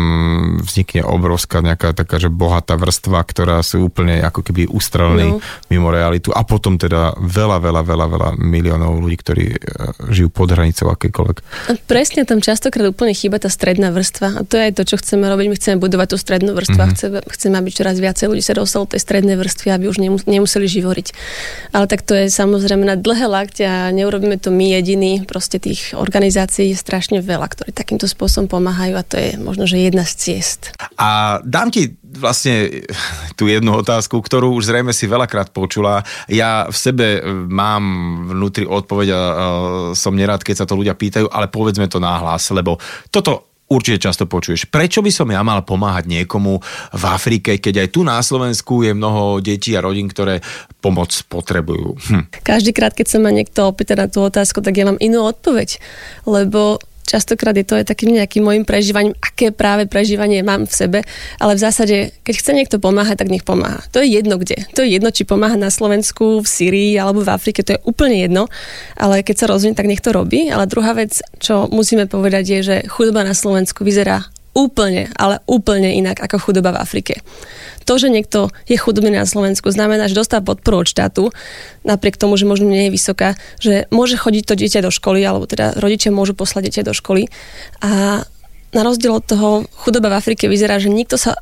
vznikne 0.62 1.02
obrovská 1.02 1.66
nejaká 1.66 1.98
taká, 1.98 2.22
že 2.22 2.30
bohatá 2.30 2.78
vrstva, 2.78 3.26
ktorá 3.26 3.58
sú 3.58 3.90
úplne 3.90 4.22
ako 4.22 4.46
keby 4.46 4.70
ustrelení 4.70 5.34
no. 5.34 5.42
mimo 5.66 5.90
realitu 5.90 6.30
a 6.30 6.46
potom 6.46 6.78
teda 6.78 7.18
veľa, 7.18 7.58
veľa, 7.58 7.82
veľa, 7.82 8.06
veľa 8.06 8.28
miliónov 8.38 9.02
ľudí, 9.02 9.18
ktorí 9.18 9.46
e, 9.50 9.58
žijú 10.14 10.30
pod 10.30 10.54
hranicou 10.54 10.94
akékoľvek. 10.94 11.36
A 11.70 11.72
presne 11.90 12.22
tam 12.22 12.38
častokrát 12.38 12.86
úplne 12.86 13.18
chýba 13.18 13.42
tá 13.42 13.50
stredná 13.50 13.90
vrstva 13.90 14.30
a 14.30 14.40
to 14.46 14.62
je 14.62 14.70
aj 14.70 14.72
to, 14.78 14.94
čo 14.94 15.02
chceme 15.02 15.26
robiť. 15.26 15.46
My 15.50 15.56
chceme 15.58 15.76
budovať 15.82 16.14
tú 16.14 16.16
strednú 16.22 16.54
vrstvu 16.54 16.78
mm-hmm. 16.78 16.94
a 16.94 16.96
chceme, 16.98 17.18
chceme, 17.34 17.54
aby 17.58 17.70
čoraz 17.74 17.98
viacej 17.98 18.30
ľudí 18.30 18.46
sa 18.46 18.54
dostalo 18.54 18.86
tej 18.86 19.02
strednej 19.02 19.34
vrstvy, 19.34 19.74
aby 19.74 19.90
už 19.90 19.98
nemuseli 20.30 20.70
živoriť. 20.70 21.06
Ale 21.74 21.90
tak 21.90 22.06
to 22.06 22.14
je 22.14 22.30
samozrejme 22.44 22.84
na 22.84 23.00
dlhé 23.00 23.24
lakte 23.24 23.64
a 23.64 23.88
neurobíme 23.88 24.36
to 24.36 24.52
my 24.52 24.76
jediní. 24.76 25.24
Proste 25.24 25.56
tých 25.56 25.96
organizácií 25.96 26.70
je 26.70 26.76
strašne 26.76 27.24
veľa, 27.24 27.48
ktorí 27.48 27.72
takýmto 27.72 28.04
spôsobom 28.04 28.52
pomáhajú 28.60 28.94
a 29.00 29.04
to 29.04 29.16
je 29.16 29.40
možno, 29.40 29.64
že 29.64 29.80
jedna 29.80 30.04
z 30.04 30.12
ciest. 30.20 30.76
A 31.00 31.40
dám 31.40 31.72
ti 31.72 31.96
vlastne 32.04 32.84
tú 33.34 33.48
jednu 33.48 33.74
otázku, 33.80 34.20
ktorú 34.20 34.54
už 34.60 34.68
zrejme 34.68 34.92
si 34.92 35.08
veľakrát 35.08 35.50
počula. 35.50 36.04
Ja 36.28 36.68
v 36.68 36.76
sebe 36.76 37.06
mám 37.48 37.82
vnútri 38.30 38.68
odpoveď 38.68 39.08
a 39.10 39.18
som 39.96 40.12
nerád, 40.14 40.44
keď 40.44 40.62
sa 40.62 40.68
to 40.68 40.78
ľudia 40.78 40.94
pýtajú, 40.94 41.26
ale 41.32 41.48
povedzme 41.48 41.88
to 41.88 41.98
náhlas, 41.98 42.52
lebo 42.52 42.76
toto 43.08 43.53
určite 43.68 44.08
často 44.08 44.28
počuješ. 44.28 44.68
Prečo 44.68 45.00
by 45.00 45.10
som 45.10 45.28
ja 45.32 45.40
mal 45.40 45.64
pomáhať 45.64 46.08
niekomu 46.08 46.60
v 46.92 47.04
Afrike, 47.08 47.56
keď 47.56 47.86
aj 47.86 47.88
tu 47.92 48.00
na 48.04 48.20
Slovensku 48.20 48.84
je 48.84 48.92
mnoho 48.92 49.40
detí 49.40 49.72
a 49.74 49.84
rodín, 49.84 50.08
ktoré 50.08 50.44
pomoc 50.84 51.10
potrebujú? 51.26 51.96
Hm. 51.96 52.24
Každý 52.44 52.76
krát, 52.76 52.92
keď 52.92 53.06
sa 53.08 53.18
ma 53.20 53.32
niekto 53.32 53.68
opýta 53.68 53.96
na 53.96 54.06
tú 54.06 54.24
otázku, 54.24 54.60
tak 54.60 54.76
ja 54.76 54.84
mám 54.84 55.00
inú 55.00 55.24
odpoveď, 55.24 55.80
lebo 56.28 56.78
častokrát 57.04 57.54
je 57.54 57.64
to 57.64 57.78
aj 57.78 57.86
takým 57.88 58.16
nejakým 58.16 58.42
môjim 58.42 58.64
prežívaním, 58.64 59.14
aké 59.20 59.52
práve 59.52 59.86
prežívanie 59.86 60.40
mám 60.40 60.64
v 60.64 60.72
sebe, 60.72 60.98
ale 61.38 61.54
v 61.54 61.60
zásade, 61.60 61.96
keď 62.24 62.34
chce 62.40 62.50
niekto 62.56 62.76
pomáhať, 62.82 63.22
tak 63.22 63.30
nech 63.30 63.46
pomáha. 63.46 63.84
To 63.92 64.00
je 64.00 64.08
jedno 64.08 64.40
kde. 64.40 64.64
To 64.74 64.82
je 64.82 64.96
jedno, 64.96 65.12
či 65.12 65.28
pomáha 65.28 65.54
na 65.54 65.68
Slovensku, 65.68 66.42
v 66.42 66.48
Syrii 66.48 66.92
alebo 66.96 67.22
v 67.22 67.30
Afrike, 67.30 67.62
to 67.62 67.76
je 67.76 67.84
úplne 67.84 68.18
jedno, 68.18 68.50
ale 68.98 69.22
keď 69.22 69.44
sa 69.44 69.50
rozhodne, 69.52 69.76
tak 69.76 69.86
nech 69.86 70.02
to 70.02 70.10
robí. 70.10 70.48
Ale 70.50 70.66
druhá 70.66 70.96
vec, 70.96 71.20
čo 71.38 71.68
musíme 71.70 72.08
povedať, 72.10 72.44
je, 72.44 72.60
že 72.64 72.76
chudoba 72.90 73.22
na 73.22 73.36
Slovensku 73.36 73.84
vyzerá 73.84 74.33
úplne, 74.54 75.10
ale 75.18 75.42
úplne 75.50 75.92
inak 75.98 76.22
ako 76.22 76.38
chudoba 76.38 76.72
v 76.72 76.80
Afrike. 76.80 77.14
To, 77.84 78.00
že 78.00 78.08
niekto 78.08 78.48
je 78.64 78.80
chudobný 78.80 79.12
na 79.12 79.28
Slovensku, 79.28 79.68
znamená, 79.68 80.08
že 80.08 80.16
dostáva 80.16 80.46
podporu 80.46 80.86
od 80.86 80.88
štátu, 80.88 81.28
napriek 81.84 82.16
tomu, 82.16 82.38
že 82.40 82.48
možno 82.48 82.70
nie 82.70 82.88
je 82.88 82.94
vysoká, 82.96 83.36
že 83.60 83.90
môže 83.92 84.16
chodiť 84.16 84.44
to 84.48 84.54
dieťa 84.56 84.80
do 84.80 84.94
školy, 84.94 85.20
alebo 85.20 85.44
teda 85.44 85.76
rodičia 85.76 86.14
môžu 86.14 86.32
poslať 86.32 86.70
dieťa 86.70 86.88
do 86.88 86.94
školy. 86.96 87.28
A 87.84 88.24
na 88.74 88.82
rozdiel 88.82 89.12
od 89.12 89.26
toho 89.28 89.68
chudoba 89.84 90.08
v 90.08 90.18
Afrike 90.18 90.48
vyzerá, 90.48 90.80
že 90.80 90.88
nikto 90.88 91.20
sa 91.20 91.36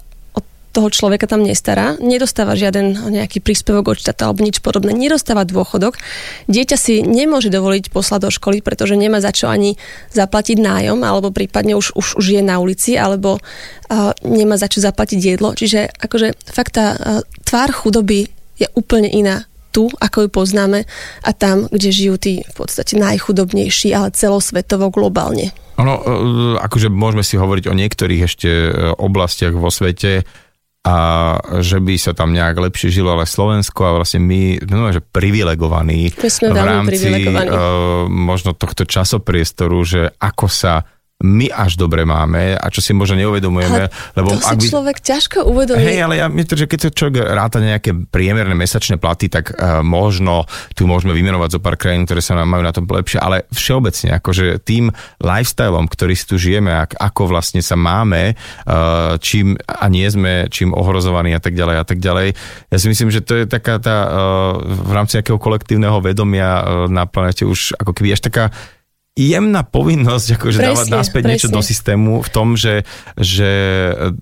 toho 0.73 0.89
človeka 0.89 1.29
tam 1.29 1.45
nestará, 1.45 2.01
nedostáva 2.01 2.57
žiaden 2.57 3.13
nejaký 3.13 3.45
príspevok 3.45 3.93
od 3.93 4.01
štátu 4.01 4.25
alebo 4.25 4.41
nič 4.41 4.65
podobné, 4.65 4.97
nedostáva 4.97 5.45
dôchodok. 5.45 6.01
Dieťa 6.49 6.77
si 6.81 7.05
nemôže 7.05 7.53
dovoliť 7.53 7.93
poslať 7.93 8.21
do 8.25 8.31
školy, 8.33 8.65
pretože 8.65 8.97
nemá 8.97 9.21
za 9.21 9.37
čo 9.37 9.53
ani 9.53 9.77
zaplatiť 10.17 10.57
nájom, 10.57 11.05
alebo 11.05 11.29
prípadne 11.29 11.77
už, 11.77 11.93
už, 11.93 12.17
už 12.17 12.27
je 12.41 12.43
na 12.43 12.57
ulici, 12.57 12.97
alebo 12.97 13.37
uh, 13.37 14.17
nemá 14.25 14.57
za 14.57 14.73
čo 14.73 14.81
zaplatiť 14.81 15.21
jedlo. 15.21 15.53
Čiže 15.53 15.93
akože 15.93 16.41
fakt 16.49 16.81
tá 16.81 16.97
uh, 16.97 17.21
tvár 17.45 17.71
chudoby 17.77 18.33
je 18.57 18.67
úplne 18.73 19.13
iná 19.13 19.45
tu, 19.73 19.89
ako 20.01 20.25
ju 20.25 20.29
poznáme, 20.29 20.85
a 21.25 21.31
tam, 21.33 21.69
kde 21.69 21.89
žijú 21.89 22.15
tí 22.21 22.33
v 22.45 22.55
podstate 22.57 22.97
najchudobnejší, 23.01 23.97
ale 23.97 24.13
celosvetovo 24.13 24.93
globálne. 24.93 25.53
Ono, 25.81 25.95
akože 26.61 26.93
môžeme 26.93 27.25
si 27.25 27.41
hovoriť 27.41 27.73
o 27.73 27.75
niektorých 27.77 28.21
ešte 28.21 28.51
oblastiach 29.01 29.57
vo 29.57 29.73
svete, 29.73 30.29
a 30.83 30.97
že 31.62 31.79
by 31.79 31.95
sa 31.95 32.11
tam 32.11 32.35
nejak 32.35 32.59
lepšie 32.59 32.90
žilo, 32.90 33.14
ale 33.14 33.23
Slovensko 33.23 33.87
a 33.87 33.97
vlastne 34.03 34.18
my, 34.18 34.66
no, 34.66 34.90
že 34.90 34.99
privilegovaní 34.99 36.11
v 36.18 36.59
rámci 36.59 37.38
uh, 37.38 38.11
možno 38.11 38.51
tohto 38.51 38.83
časopriestoru, 38.83 39.79
že 39.87 40.11
ako 40.18 40.47
sa 40.51 40.83
my 41.23 41.47
až 41.55 41.79
dobre 41.79 42.03
máme 42.03 42.59
a 42.59 42.67
čo 42.69 42.83
si 42.83 42.91
možno 42.91 43.15
neuvedomujeme. 43.17 43.87
Ale 43.87 44.19
lebo 44.19 44.35
to 44.35 44.43
ak 44.43 44.43
si 44.43 44.57
by... 44.59 44.67
človek 44.75 44.97
ťažko 44.99 45.39
uvedomí. 45.47 45.79
Hej, 45.79 45.99
ale 46.03 46.15
ja 46.19 46.27
myslím, 46.27 46.59
že 46.59 46.67
keď 46.67 46.79
sa 46.83 46.91
človek 46.91 47.17
ráta 47.31 47.59
nejaké 47.63 47.95
priemerné 48.11 48.53
mesačné 48.59 48.99
platy, 48.99 49.31
tak 49.31 49.55
uh, 49.55 49.81
možno 49.87 50.45
tu 50.75 50.91
môžeme 50.91 51.15
vymenovať 51.15 51.59
zo 51.59 51.61
pár 51.63 51.79
krajín, 51.79 52.05
ktoré 52.05 52.19
sa 52.19 52.35
nám 52.35 52.51
majú 52.51 52.67
na 52.67 52.75
tom 52.75 52.85
lepšie, 52.85 53.23
ale 53.23 53.47
všeobecne, 53.55 54.19
akože 54.19 54.61
tým 54.67 54.91
lifestyleom, 55.23 55.87
ktorý 55.87 56.15
si 56.19 56.25
tu 56.27 56.37
žijeme, 56.37 56.75
ak, 56.75 56.99
ako 56.99 57.31
vlastne 57.31 57.63
sa 57.63 57.79
máme, 57.79 58.35
uh, 58.67 59.15
čím 59.23 59.55
a 59.65 59.87
nie 59.87 60.05
sme, 60.11 60.51
čím 60.51 60.75
ohrozovaní 60.75 61.33
a 61.33 61.41
tak 61.41 61.55
ďalej 61.55 61.77
a 61.79 61.85
tak 61.87 62.03
ďalej. 62.03 62.35
Ja 62.69 62.79
si 62.83 62.87
myslím, 62.91 63.15
že 63.15 63.23
to 63.23 63.39
je 63.39 63.45
taká 63.47 63.79
tá 63.79 63.97
uh, 64.05 64.11
v 64.59 64.91
rámci 64.91 65.23
akého 65.23 65.39
kolektívneho 65.39 66.03
vedomia 66.03 66.61
uh, 66.61 66.91
na 66.91 67.07
planete 67.07 67.47
už 67.47 67.79
ako 67.79 67.95
keby 67.95 68.19
až 68.19 68.27
taká 68.27 68.51
jemná 69.12 69.61
povinnosť 69.61 70.29
akože 70.40 70.59
presne, 70.59 70.68
dávať 70.72 70.87
naspäť 70.88 71.22
presne. 71.22 71.31
niečo 71.37 71.48
do 71.53 71.61
systému 71.61 72.12
v 72.25 72.29
tom, 72.33 72.57
že, 72.57 72.88
že 73.16 73.51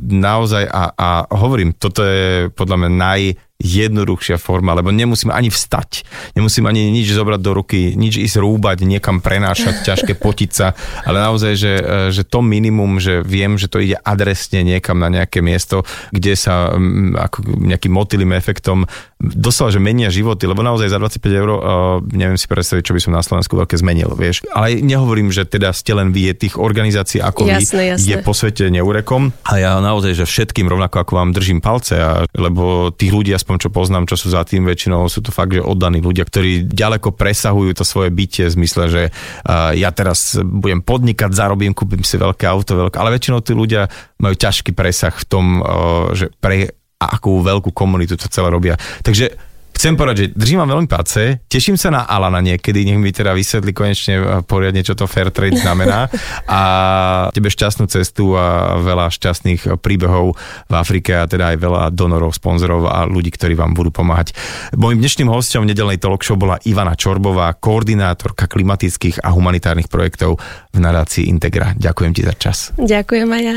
naozaj 0.03 0.67
a, 0.67 0.85
a 0.95 1.09
hovorím, 1.31 1.75
toto 1.79 2.03
je 2.03 2.51
podľa 2.51 2.77
mňa 2.87 2.91
naj 2.91 3.23
jednoduchšia 3.61 4.41
forma, 4.41 4.73
lebo 4.73 4.89
nemusím 4.89 5.29
ani 5.29 5.53
vstať, 5.53 6.09
nemusím 6.33 6.65
ani 6.65 6.89
nič 6.89 7.13
zobrať 7.13 7.41
do 7.45 7.53
ruky, 7.53 7.93
nič 7.93 8.17
ísť 8.17 8.41
rúbať, 8.41 8.89
niekam 8.89 9.21
prenášať, 9.21 9.81
ťažké 9.89 10.17
potiť 10.17 10.51
sa, 10.51 10.73
ale 11.05 11.21
naozaj, 11.21 11.53
že, 11.61 11.75
že 12.09 12.25
to 12.25 12.41
minimum, 12.41 12.97
že 12.97 13.21
viem, 13.21 13.61
že 13.61 13.69
to 13.69 13.85
ide 13.85 14.01
adresne 14.01 14.65
niekam 14.65 14.97
na 14.97 15.13
nejaké 15.13 15.45
miesto, 15.45 15.85
kde 16.09 16.33
sa 16.35 16.73
ako 17.21 17.61
nejakým 17.61 17.93
motýlým 17.93 18.33
efektom 18.33 18.89
doslova, 19.21 19.69
že 19.69 19.81
menia 19.85 20.09
životy, 20.09 20.49
lebo 20.49 20.65
naozaj 20.65 20.89
za 20.89 20.97
25 20.97 21.21
eur 21.29 21.49
uh, 21.53 21.61
neviem 22.09 22.41
si 22.41 22.49
predstaviť, 22.49 22.83
čo 22.89 22.97
by 22.97 23.01
som 23.05 23.13
na 23.13 23.21
Slovensku 23.21 23.53
veľké 23.53 23.77
zmenil, 23.77 24.17
vieš. 24.17 24.43
Ale 24.49 24.81
nehovorím, 24.81 25.29
že 25.29 25.45
teda 25.45 25.77
ste 25.77 25.93
len 25.93 26.09
vy, 26.11 26.33
je 26.33 26.49
tých 26.49 26.55
organizácií 26.57 27.21
ako 27.21 27.45
jasné, 27.45 27.61
vy 27.61 28.01
jasné. 28.01 28.09
je 28.09 28.17
po 28.25 28.33
svete 28.33 28.65
neurekom 28.73 29.37
a 29.45 29.53
ja 29.61 29.77
naozaj, 29.79 30.17
že 30.17 30.25
všetkým 30.25 30.67
rovnako 30.73 31.05
ako 31.05 31.13
vám 31.21 31.31
držím 31.37 31.61
palce, 31.61 32.01
a, 32.01 32.25
lebo 32.33 32.89
tých 32.97 33.13
ľudí 33.13 33.37
aspoň 33.37 33.69
čo 33.69 33.71
poznám, 33.71 34.09
čo 34.09 34.17
sú 34.17 34.33
za 34.33 34.41
tým 34.49 34.65
väčšinou, 34.65 35.05
sú 35.13 35.21
to 35.21 35.31
fakt, 35.31 35.53
že 35.53 35.61
oddaní 35.61 36.01
ľudia, 36.01 36.25
ktorí 36.25 36.65
ďaleko 36.73 37.13
presahujú 37.13 37.77
to 37.77 37.85
svoje 37.85 38.09
bytie 38.09 38.49
v 38.49 38.57
zmysle, 38.57 38.85
že 38.89 39.03
uh, 39.13 39.77
ja 39.77 39.93
teraz 39.93 40.41
budem 40.41 40.81
podnikať, 40.81 41.29
zarobím, 41.37 41.77
kúpim 41.77 42.01
si 42.01 42.17
veľké 42.17 42.49
auto, 42.49 42.73
veľké, 42.73 42.97
ale 42.97 43.21
väčšinou 43.21 43.45
tí 43.45 43.53
ľudia 43.53 43.93
majú 44.17 44.33
ťažký 44.33 44.73
presah 44.73 45.13
v 45.13 45.25
tom, 45.29 45.45
uh, 45.61 46.17
že 46.17 46.33
pre 46.41 46.80
akú 47.01 47.41
veľkú 47.41 47.73
komunitu 47.73 48.21
to 48.21 48.29
celé 48.29 48.53
robia. 48.53 48.77
Takže 49.01 49.51
Chcem 49.81 49.97
povedať, 49.97 50.17
že 50.21 50.27
držím 50.37 50.61
vám 50.61 50.77
veľmi 50.77 50.89
palce, 50.93 51.41
teším 51.49 51.81
sa 51.81 51.89
na 51.89 52.05
Alana 52.05 52.45
niekedy, 52.45 52.85
nech 52.85 53.01
mi 53.01 53.17
teda 53.17 53.33
vysvetlí 53.33 53.73
konečne 53.73 54.15
eh, 54.21 54.25
poriadne, 54.45 54.85
čo 54.85 54.93
to 54.93 55.09
fair 55.09 55.33
trade 55.33 55.57
znamená 55.57 56.05
a 56.45 56.61
tebe 57.33 57.49
šťastnú 57.49 57.89
cestu 57.89 58.37
a 58.37 58.77
veľa 58.77 59.09
šťastných 59.09 59.81
príbehov 59.81 60.37
v 60.69 60.75
Afrike 60.77 61.17
a 61.17 61.25
teda 61.25 61.57
aj 61.57 61.65
veľa 61.65 61.83
donorov, 61.97 62.37
sponzorov 62.37 62.93
a 62.93 63.09
ľudí, 63.09 63.33
ktorí 63.33 63.57
vám 63.57 63.73
budú 63.73 63.89
pomáhať. 63.89 64.37
Mojím 64.77 65.01
dnešným 65.01 65.33
hostom 65.33 65.65
nedelnej 65.65 65.97
talk 65.97 66.29
show 66.29 66.37
bola 66.37 66.61
Ivana 66.69 66.93
Čorbová, 66.93 67.57
koordinátorka 67.57 68.53
klimatických 68.53 69.25
a 69.25 69.33
humanitárnych 69.33 69.89
projektov 69.89 70.37
v 70.77 70.79
nadácii 70.85 71.25
Integra. 71.25 71.73
Ďakujem 71.73 72.13
ti 72.13 72.23
za 72.29 72.37
čas. 72.37 72.77
Ďakujem 72.77 73.29
aj 73.33 73.43
ja. 73.49 73.57